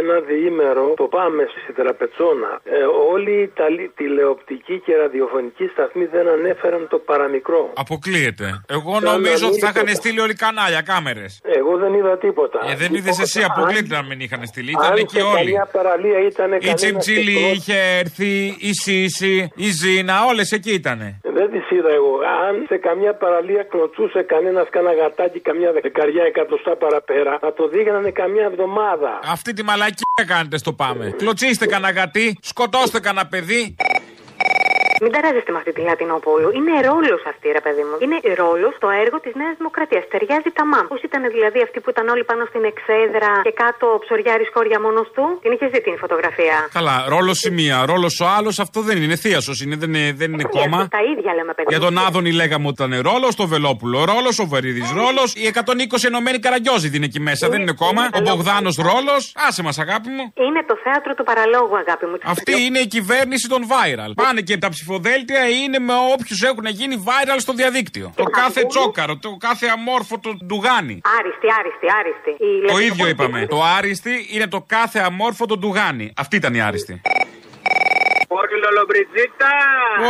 ένα 0.00 0.16
διήμερο, 0.28 0.84
το 0.96 1.04
πάμε 1.16 1.42
στη 1.62 1.72
Τραπετσόνα. 1.72 2.50
Ε, 2.64 2.78
όλοι 3.12 3.30
οι 3.38 3.42
Ιταλοί 3.42 3.90
τηλεοπτικοί 3.96 4.76
και 4.84 4.96
ραδιοφωνικοί 4.96 5.66
σταθμοί 5.74 6.04
δεν 6.04 6.28
ανέφεραν 6.28 6.86
το 6.90 6.98
παραμικρό. 6.98 7.62
Αποκλείεται. 7.84 8.46
Εγώ 8.76 8.92
Σαν 8.94 9.02
νομίζω 9.12 9.42
να 9.44 9.46
ότι 9.50 9.56
μην 9.56 9.64
θα 9.64 9.68
είχαν 9.72 9.82
ήταν. 9.82 9.94
στείλει 10.00 10.20
όλοι 10.20 10.34
κανάλια, 10.34 10.80
κάμερες. 10.90 11.40
Εγώ 11.58 11.72
δεν 11.82 11.92
είδα 11.94 12.18
τίποτα. 12.18 12.58
Ε, 12.70 12.74
δεν 12.82 12.94
είδες 12.94 13.18
εσύ, 13.20 13.40
αποκλείεται 13.50 13.94
να 13.98 14.02
μην 14.08 14.20
είχαν 14.20 14.46
στείλει. 14.46 14.70
Ήταν 14.70 14.90
Αν 14.92 14.96
εκεί 15.04 15.16
σε 15.18 15.22
όλοι. 15.22 15.36
καμιά 15.36 15.68
παραλία 15.76 16.18
ήταν 16.30 16.48
Η 16.52 16.72
Τσιμτσίλη 16.74 17.36
είχε 17.54 17.76
έρθει, 18.02 18.32
η 18.70 18.72
Σύση, 18.84 19.34
η 19.54 19.68
Ζήνα, 19.80 20.14
όλες 20.30 20.52
εκεί 20.52 20.72
ήτανε. 20.72 21.20
Δεν 21.38 21.50
τις 21.50 21.67
είδα 21.70 21.90
εγώ. 21.90 22.14
Αν 22.46 22.64
σε 22.68 22.76
καμιά 22.76 23.14
παραλία 23.14 23.62
κλωτσούσε 23.62 24.22
κανένας 24.22 24.66
κάνα 24.70 24.92
γατάκι 24.92 25.40
καμιά 25.40 25.72
δεκαριά 25.72 26.24
εκατοστά 26.24 26.76
παραπέρα, 26.76 27.38
θα 27.40 27.52
το 27.52 27.68
δίγανανε 27.68 28.10
καμιά 28.10 28.44
εβδομάδα. 28.44 29.20
Αυτή 29.32 29.52
τη 29.52 29.62
μαλακία 29.62 30.24
κάνετε 30.26 30.58
στο 30.58 30.72
πάμε. 30.72 31.14
Κλωτσίστε 31.16 31.66
κανένα 31.66 31.92
γατί, 31.92 32.38
σκοτώστε 32.42 33.00
κανένα 33.00 33.26
παιδί. 33.26 33.76
Μην 35.04 35.10
ταράζεστε 35.14 35.50
με 35.54 35.58
αυτή 35.62 35.72
τη 35.76 35.82
Λατινοπούλου. 35.88 36.48
Είναι 36.58 36.74
ρόλος 36.90 37.22
αυτή, 37.32 37.46
ρε 37.58 37.62
παιδί 37.64 37.82
μου. 37.88 37.96
Είναι 38.04 38.18
ρόλος 38.42 38.72
στο 38.78 38.88
έργο 39.02 39.16
της 39.24 39.32
Νέας 39.40 39.54
Δημοκρατίας. 39.60 40.04
Ταιριάζει 40.12 40.50
τα 40.58 40.64
μάμ. 40.72 40.84
Πώς 40.92 41.02
ήταν 41.08 41.22
δηλαδή 41.36 41.58
αυτοί 41.66 41.78
που 41.82 41.90
ήταν 41.94 42.04
όλοι 42.14 42.24
πάνω 42.30 42.42
στην 42.50 42.62
εξέδρα 42.72 43.30
και 43.48 43.54
κάτω 43.62 43.84
ο 43.96 43.98
ψωριάρη 44.04 44.44
χώρια 44.54 44.78
μόνος 44.84 45.08
του; 45.14 45.24
Την 45.44 45.50
είχες 45.54 45.70
δει 45.74 45.80
την 45.88 45.96
φωτογραφία; 46.02 46.56
Καλά, 46.78 46.96
ρόλος 47.14 47.38
η 47.48 47.50
μία, 47.58 47.76
ρόλος 47.92 48.14
ο 48.24 48.26
άλλος, 48.36 48.54
αυτό 48.66 48.78
δεν 48.88 48.96
είναι. 49.02 49.16
Θίασο 49.24 49.52
είναι, 49.64 49.76
δεν 49.82 49.90
είναι, 49.94 50.12
δεν 50.20 50.28
είναι 50.32 50.46
κόμμα. 50.56 50.78
Τα 50.96 51.02
ίδια 51.12 51.30
λέμε, 51.38 51.52
παιδί. 51.56 51.68
Για 51.72 51.78
μου. 51.80 51.84
τον 51.86 51.98
Άδωνη 52.06 52.32
λέγαμε 52.40 52.66
ότι 52.70 52.76
ήταν 52.82 52.92
ρόλος, 53.10 53.32
το 53.40 53.44
Βελόπουλο 53.52 53.98
ρόλος, 54.12 54.34
ο 54.44 54.46
Βερίδης 54.52 54.90
ρόλος, 55.00 55.28
οι 55.40 55.44
120 55.46 56.04
ενωμένοι 56.10 56.38
καραγκιόζοι 56.38 56.88
είναι 56.96 57.04
εκεί 57.10 57.20
μέσα, 57.20 57.48
δεν 57.52 57.60
είναι 57.60 57.72
κόμμα. 57.84 58.02
Ο 58.18 58.20
Μπογδάνος 58.20 58.76
ρόλος, 58.90 59.22
άσε 59.48 59.62
μας 59.62 59.78
αγάπη 59.78 60.08
μου. 60.16 60.24
Είναι 60.46 60.60
το 60.70 60.74
θέατρο 60.84 61.14
του 61.14 61.24
παραλόγου, 61.24 61.76
αγάπη 61.84 62.06
μου. 62.06 62.16
Αυτή 62.34 62.54
είναι 62.64 62.78
η 62.78 62.86
κυβέρνηση 62.86 63.48
των 63.48 63.60
viral. 63.70 64.12
Πάνε 64.22 64.40
και 64.40 64.56
τα 64.56 64.68
ψηφοδέλτια 64.92 65.48
είναι 65.48 65.78
με 65.78 65.92
όποιους 66.12 66.42
έχουν 66.42 66.66
γίνει 66.66 67.04
viral 67.06 67.36
στο 67.38 67.52
διαδίκτυο. 67.52 68.12
Το 68.16 68.24
κάθε 68.24 68.66
τσόκαρο, 68.66 69.16
το 69.16 69.36
κάθε 69.40 69.66
αμόρφωτο 69.66 70.30
ντουγάνι. 70.44 71.00
Άριστη, 71.18 71.46
άριστη, 71.58 71.86
άριστη. 71.98 72.30
Η 72.30 72.36
Το 72.38 72.44
Λατινοπούλου- 72.46 72.86
ίδιο 72.92 73.06
είπαμε. 73.08 73.46
Το 73.46 73.62
άριστη 73.78 74.26
είναι 74.30 74.46
το 74.46 74.60
κάθε 74.66 74.98
αμόρφωτο 74.98 75.56
ντουγάνι. 75.58 76.12
Αυτή 76.16 76.36
ήταν 76.36 76.54
η 76.54 76.60
άριστη. 76.62 77.00
Όρκιλο 78.28 78.68
λομπριτζίτα! 78.76 79.52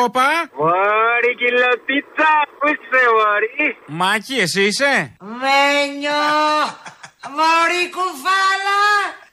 Όπα! 0.05 0.29
Μόρι 0.59 1.33
κιλοτίτσα! 1.41 2.31
Πού 2.59 2.67
είσαι, 2.73 3.03
Μόρι; 3.19 3.77
Μάκη, 3.87 4.35
εσύ 4.45 4.63
είσαι; 4.63 4.93
Μένιο! 5.41 6.23
Μόρι 7.37 7.83
κουφάλα! 7.97 8.81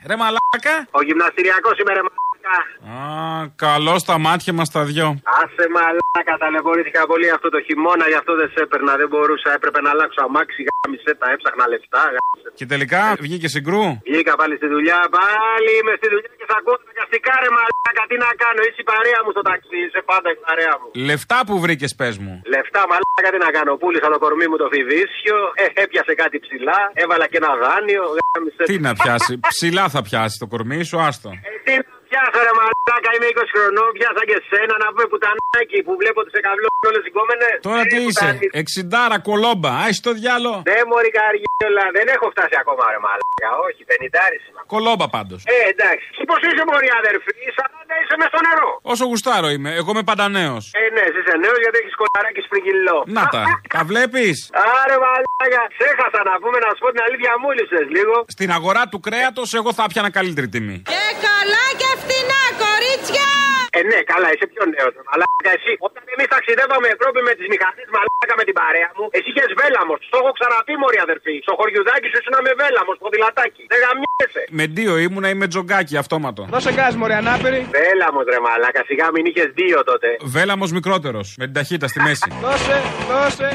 Ρε 0.10 0.16
μαλάκα. 0.22 0.76
Ο 0.92 1.02
γυμναστηριακός 1.08 1.76
είμαι, 1.80 1.94
ρε 1.98 2.02
μαλάκα. 2.46 2.58
Α, 2.96 3.50
καλό 3.66 3.96
στα 4.04 4.16
μάτια 4.26 4.54
μας 4.58 4.70
τα 4.76 4.82
δυο. 4.90 5.08
Άσε 5.42 5.66
μαλάκα, 5.76 6.34
ταλαιπωρήθηκα 6.42 7.02
πολύ 7.12 7.28
αυτό 7.38 7.48
το 7.56 7.60
χειμώνα, 7.66 8.06
γι' 8.12 8.20
αυτό 8.22 8.32
δεν 8.40 8.48
σε 8.54 8.60
έπαιρνα. 8.66 8.92
Δεν 9.02 9.08
μπορούσα, 9.12 9.50
έπρεπε 9.58 9.80
να 9.86 9.90
αλλάξω 9.94 10.20
αμάξι, 10.28 10.60
γάμισε 10.70 11.12
τα, 11.20 11.28
έψαχνα 11.34 11.66
λεφτά. 11.74 12.02
γάμισε. 12.16 12.48
Και 12.60 12.66
τελικά 12.74 13.02
βγήκε 13.26 13.48
συγκρού. 13.56 13.84
Βγήκα 14.10 14.34
πάλι 14.42 14.54
στη 14.60 14.68
δουλειά, 14.76 15.00
πάλι 15.18 15.70
είμαι 15.80 15.94
στη 16.00 16.08
δουλειά 16.14 16.32
και 16.40 16.46
θα 16.52 16.56
ακούω 16.60 16.78
τα 16.88 16.92
καστικά 17.00 17.34
ρε 17.44 17.50
μαλάκα. 17.58 18.04
Τι 18.10 18.16
να 18.26 18.30
κάνω, 18.44 18.60
είσαι 18.68 18.82
η 18.86 18.88
παρέα 18.94 19.20
μου 19.24 19.32
στο 19.36 19.44
ταξί, 19.50 19.78
είσαι 19.88 20.02
πάντα 20.12 20.28
η 20.36 20.38
παρέα 20.46 20.74
μου. 20.80 20.88
Λεφτά 21.10 21.38
που 21.48 21.56
βρήκες, 21.64 21.92
πες 22.00 22.16
μου. 22.24 22.34
Λεφτά 22.54 22.82
μαλάκα 22.92 23.30
τι 23.34 23.40
να 23.46 23.52
κάνω, 23.58 23.72
πούλησα 23.82 24.08
το 24.14 24.20
κορμί 24.26 24.46
μου 24.50 24.58
το 24.64 24.68
φιδίσιο, 24.74 25.38
ε, 25.64 25.66
έπιασε 25.84 26.14
κάτι 26.22 26.38
ψηλά, 26.46 26.80
έβαλα 27.04 27.26
και 27.32 27.38
ένα 27.44 27.52
δάνειο. 27.64 28.04
γάμισε. 28.28 28.64
Τι 28.70 28.76
να 28.88 28.92
πιάσει, 29.02 29.34
ψηλά 29.52 29.86
θα 29.96 30.02
πιάσει 30.08 30.36
το 30.42 30.48
κορμί 30.54 30.80
σου, 30.90 30.98
άστο. 31.08 31.30
Ε, 31.30 31.52
τι 31.66 31.74
να 31.78 31.95
πιάσω 32.16 32.40
ρε 32.48 32.54
μαλάκα, 32.60 33.10
είμαι 33.16 33.28
20 33.34 33.54
χρονών, 33.54 33.90
πιάσα 33.98 34.24
και 34.30 34.38
σένα 34.50 34.74
να 34.84 34.88
πούμε 34.92 35.06
πουτανάκι 35.12 35.78
που 35.86 35.94
βλέπω 36.02 36.20
τις 36.26 36.36
εκαβλώνουν 36.40 36.84
όλες 36.90 37.04
οι 37.08 37.12
κόμενες. 37.18 37.56
Τώρα 37.70 37.84
τι 37.92 37.98
είσαι, 38.08 38.30
εξιντάρα 38.62 39.18
κολόμπα, 39.28 39.72
άισε 39.84 40.02
το 40.08 40.12
διάλο. 40.20 40.54
Ναι 40.70 40.80
μωρή 40.90 41.12
καριόλα, 41.18 41.86
δεν 41.98 42.06
έχω 42.16 42.28
φτάσει 42.34 42.56
ακόμα 42.62 42.84
ρε 42.94 43.00
μαλάκα, 43.06 43.50
όχι, 43.66 43.82
πενηντάρις 43.90 44.44
είμαι. 44.48 44.55
Κολόμπα 44.72 45.08
πάντως. 45.16 45.40
Ε, 45.54 45.58
εντάξει. 45.74 46.06
Εσύ 46.14 46.24
πώς 46.30 46.40
είσαι 46.46 46.64
μωρή 46.72 46.90
αδερφή, 47.02 47.34
40 47.60 47.94
είσαι 48.02 48.16
μέσα 48.20 48.32
στο 48.34 48.42
νερό. 48.48 48.70
Όσο 48.92 49.04
γουστάρω 49.10 49.48
είμαι, 49.56 49.70
εγώ 49.80 49.90
είμαι 49.94 50.06
παντανέο. 50.12 50.56
Ε, 50.80 50.84
ναι, 50.96 51.04
εσύ 51.10 51.20
είσαι 51.24 51.36
νέος 51.44 51.58
γιατί 51.64 51.78
έχεις 51.82 51.96
κολαράκι 52.02 52.42
σπριγγυλό. 52.48 52.98
Να 53.18 53.24
τα, 53.34 53.42
τα 53.76 53.82
βλέπεις. 53.90 54.38
Άρε 54.82 54.98
μαλάκα, 55.04 55.62
ξέχασα 55.78 56.20
να 56.30 56.34
πούμε 56.42 56.58
να 56.66 56.70
σου 56.76 56.82
πω 56.84 56.90
την 56.96 57.04
αλήθεια 57.08 57.32
μούλησες 57.44 57.86
λίγο. 57.96 58.16
Στην 58.36 58.50
αγορά 58.58 58.84
του 58.92 59.00
κρέατος, 59.08 59.48
εγώ 59.60 59.70
θα 59.78 59.84
πιάνα 59.92 60.10
καλύτερη 60.18 60.48
τιμή. 60.54 60.78
Και 60.94 61.04
καλά 61.28 61.66
και 61.82 61.90
φτηνά, 62.02 62.42
κορίτσια! 62.64 63.45
Ε, 63.78 63.80
ναι, 63.92 64.00
καλά, 64.12 64.28
είσαι 64.34 64.48
πιο 64.54 64.64
νέος. 64.74 64.94
Μαλάκα, 65.10 65.52
εσύ. 65.58 65.74
Όταν 65.88 66.02
εμείς 66.14 66.28
ταξιδεύαμε 66.34 66.88
Ευρώπη 66.96 67.20
με 67.28 67.34
τις 67.38 67.48
μηχανές 67.54 67.88
μαλάκα 67.96 68.34
με 68.40 68.44
την 68.48 68.56
παρέα 68.60 68.90
μου, 68.98 69.06
εσύ 69.18 69.28
είχες 69.34 69.52
βέλαμος. 69.60 70.00
Το 70.14 70.18
έχω 70.22 70.32
ξαναπεί, 70.38 70.74
Μωρή 70.82 71.00
αδερφή. 71.06 71.36
Στο 71.46 71.54
χωριουδάκι 71.60 72.08
σου 72.12 72.18
ήσουν 72.22 72.36
με 72.48 72.52
βέλαμος, 72.62 72.96
ποδηλατάκι. 73.04 73.64
Δεν 73.72 73.80
γαμιέσαι. 73.84 74.42
Με 74.60 74.66
δύο 74.78 74.94
ήμουνα 75.06 75.28
ή 75.34 75.36
με 75.42 75.46
τζογκάκι 75.52 75.96
αυτόματο. 76.04 76.42
Δώσε 76.56 76.72
γκάζ, 76.76 76.94
Μωρή 77.02 77.16
ανάπηρη. 77.22 77.60
Βέλαμος, 77.78 78.26
ρε 78.34 78.40
μαλάκα, 78.46 78.82
σιγά 78.90 79.08
μην 79.16 79.24
είχες 79.30 79.50
δύο 79.60 79.78
τότε. 79.90 80.08
Βέλαμος 80.36 80.70
μικρότερος, 80.78 81.28
με 81.40 81.46
την 81.48 81.56
ταχύτητα 81.58 81.88
στη 81.92 82.00
μέση. 82.06 82.28
Δώσε, 82.46 82.78
δώσε. 83.12 83.48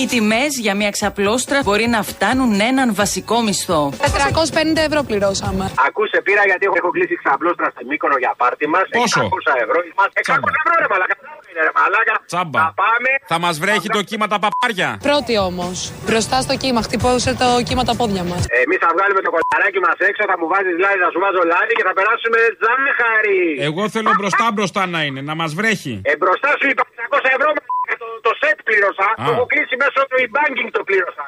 Οι 0.00 0.06
τιμές 0.12 0.52
για 0.64 0.74
μια 0.80 0.90
ξαπλώστρα 0.96 1.58
μπορεί 1.64 1.86
να 1.96 2.00
φτάνουν 2.10 2.60
έναν 2.70 2.88
βασικό 3.00 3.36
μισθό. 3.46 3.82
450 3.98 4.86
ευρώ 4.88 5.00
πληρώσαμε. 5.08 5.64
Ακούσε 5.88 6.18
πήρα 6.26 6.42
γιατί 6.50 6.64
έχω, 6.68 6.76
έχω 6.80 6.90
κλείσει 6.96 7.14
ξαπλώστρα 7.22 7.66
στο 7.74 7.82
Μύκονο 7.90 8.16
για 8.24 8.32
πάρτι 8.40 8.66
μας. 8.74 8.84
Πόσο; 9.00 9.20
600 9.20 9.64
ευρώ. 9.64 9.78
Μας 9.98 10.08
600 10.12 10.20
ευρώ 10.60 10.72
ρε 10.82 10.88
μαλάκα. 10.92 11.14
Είναι, 11.50 11.62
ρε 11.68 11.72
μαλάκα. 11.78 12.14
Τσάμπα. 12.30 12.60
Θα 12.66 12.72
πάμε. 12.82 13.10
Θα 13.32 13.38
μας 13.44 13.54
βρέχει 13.62 13.88
το 13.96 14.00
κύμα 14.08 14.26
τα 14.32 14.38
παπάρια. 14.44 14.88
Πρώτη 15.08 15.34
όμως. 15.48 15.76
Μπροστά 16.06 16.36
στο 16.46 16.54
κύμα, 16.62 16.80
χτυπώσε 16.86 17.30
το 17.42 17.48
κύμα 17.68 17.82
τα 17.88 17.94
πόδια 18.00 18.24
μας. 18.30 18.42
Εμείς 18.64 18.78
θα 18.84 18.90
βγάλουμε 18.96 19.20
το 19.26 19.30
κολαράκι 19.34 19.80
μας 19.86 19.96
έξω, 20.08 20.22
θα 20.30 20.36
μου 20.40 20.46
βάζεις 20.52 20.76
λάδι, 20.82 20.98
θα 21.06 21.10
σου 21.14 21.20
βάζω 21.24 21.42
λάδι 21.52 21.72
και 21.78 21.84
θα 21.88 21.92
περάσουμε 21.98 22.38
ζάχαρη. 22.64 23.40
Εγώ 23.68 23.82
θέλω 23.94 24.10
μπροστά 24.18 24.46
μπροστά 24.54 24.82
να 24.94 25.00
είναι, 25.06 25.20
να 25.30 25.34
μας 25.40 25.50
βρέχει. 25.58 25.94
Ε, 26.10 26.12
μπροστά 26.20 26.48
σου 26.60 26.66
είπα 26.70 26.82
600 27.06 27.36
ευρώ 27.36 27.48
μαλάκα, 27.58 27.94
το, 28.02 28.08
το 28.26 28.32
σετ 28.40 28.58
πλήρωσα. 28.66 29.08
Α. 29.12 29.14
Το 29.26 29.30
έχω 29.34 29.44
κλείσει 29.52 29.74
μέσω 29.86 30.00
του 30.10 30.16
e-banking 30.24 30.68
το 30.76 30.82
πλήρωσα. 30.88 31.24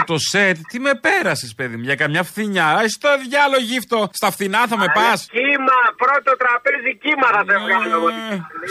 600 0.00 0.02
το 0.10 0.16
σετ, 0.32 0.56
τι 0.70 0.76
με 0.86 0.92
πέρασες, 1.06 1.50
παιδί 1.58 1.76
μου, 1.78 1.84
για 1.90 1.96
καμιά 2.02 2.22
φθηνιά. 2.30 2.66
Α 2.78 2.82
στο 2.98 3.10
διάλογο 3.28 3.62
γύφτο. 3.70 3.98
Στα 4.20 4.28
φθηνά 4.34 4.60
θα 4.70 4.76
με 4.82 4.88
πας. 4.98 5.18
Κύμα, 5.36 5.78
πρώτο 6.02 6.30
τραπέζι 6.42 6.90
κύμα 7.04 7.28
θα 7.36 7.42
σε 7.48 7.54
βγάλω. 7.64 7.94
εγώ. 7.98 8.08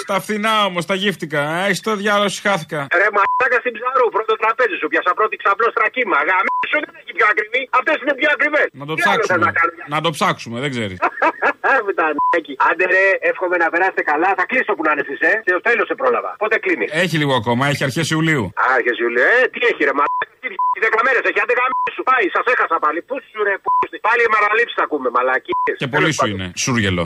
Στα 0.04 0.16
φθηνά 0.24 0.54
όμως, 0.70 0.84
τα 0.90 0.96
γύφτηκα. 1.02 1.42
Έχει 1.70 1.82
το 1.88 1.94
διάλογο, 2.02 2.32
χάθηκα. 2.46 2.80
Ρε 3.02 3.08
μαλάκα 3.16 3.58
στην 3.64 3.74
ψαρού, 3.78 4.06
πρώτο 4.16 4.34
τραπέζι 4.42 4.76
σου 4.82 4.88
πιάσα 4.92 5.12
πρώτη 5.20 5.36
ξαπλώστρα 5.42 5.86
κύμα. 5.96 6.18
Γαμίσου 6.30 6.78
δεν 6.86 6.94
έχει 7.02 7.12
πιο 7.18 7.26
ακριβή, 7.34 7.62
αυτές 7.78 7.96
είναι 8.02 8.16
πιο 8.20 8.30
ακριβές. 8.36 8.68
Να 8.82 8.86
το 8.90 8.94
ψάξουμε. 9.02 9.46
Να 9.94 10.00
το 10.06 10.10
ψάξουμε, 10.16 10.58
δεν 10.64 10.72
ξέρεις. 10.76 10.98
Πουτανάκι. 11.86 12.54
Άντε 12.70 12.86
ρε, 12.94 13.06
εύχομαι 13.30 13.56
να 13.64 13.68
περάσετε 13.74 14.02
καλά. 14.12 14.30
Θα 14.40 14.46
κλείσω 14.50 14.72
που 14.76 14.84
να 14.88 14.92
είναι 14.92 15.04
εσείς, 15.06 15.20
ε. 15.30 15.32
Στο 15.52 15.62
τέλος 15.68 15.86
σε 15.90 15.96
πρόλαβα. 16.02 16.32
Πότε 16.44 16.56
κλείνεις; 16.64 16.90
Έχει 17.04 17.18
λίγο 17.22 17.34
ακόμα, 17.42 17.64
έχει 17.72 17.84
αρχές 17.90 18.08
Ιουλίου. 18.16 18.46
Άρχε 18.76 18.92
Ιουλίου. 19.04 19.24
Ε, 19.32 19.48
τι 19.54 19.60
έχει 19.70 19.82
ρε 19.90 19.94
μαλάκα. 20.00 20.26
Τι 20.74 20.80
δέκα 20.86 21.00
μέρες 21.06 21.24
έχει. 21.30 21.40
Άντε 21.44 21.54
γαμίσου. 21.60 22.04
Πάει, 22.10 22.26
σας 22.36 22.46
έχασα 22.54 22.78
πάλι. 22.84 23.00
Πού 23.10 23.16
σου 23.28 23.40
ρε, 23.48 23.56
πού 23.64 23.70
σου. 23.90 23.98
Πάλι 24.08 24.22
οι 24.26 24.30
μαραλήψει 24.36 24.76
θα 24.80 24.84
ακούμε, 24.88 25.10
μαλακί. 25.18 25.52
Και 25.82 25.88
πολύ 25.96 26.12
σου 26.18 26.28
είναι. 26.32 26.48
Σούργελο. 26.64 27.04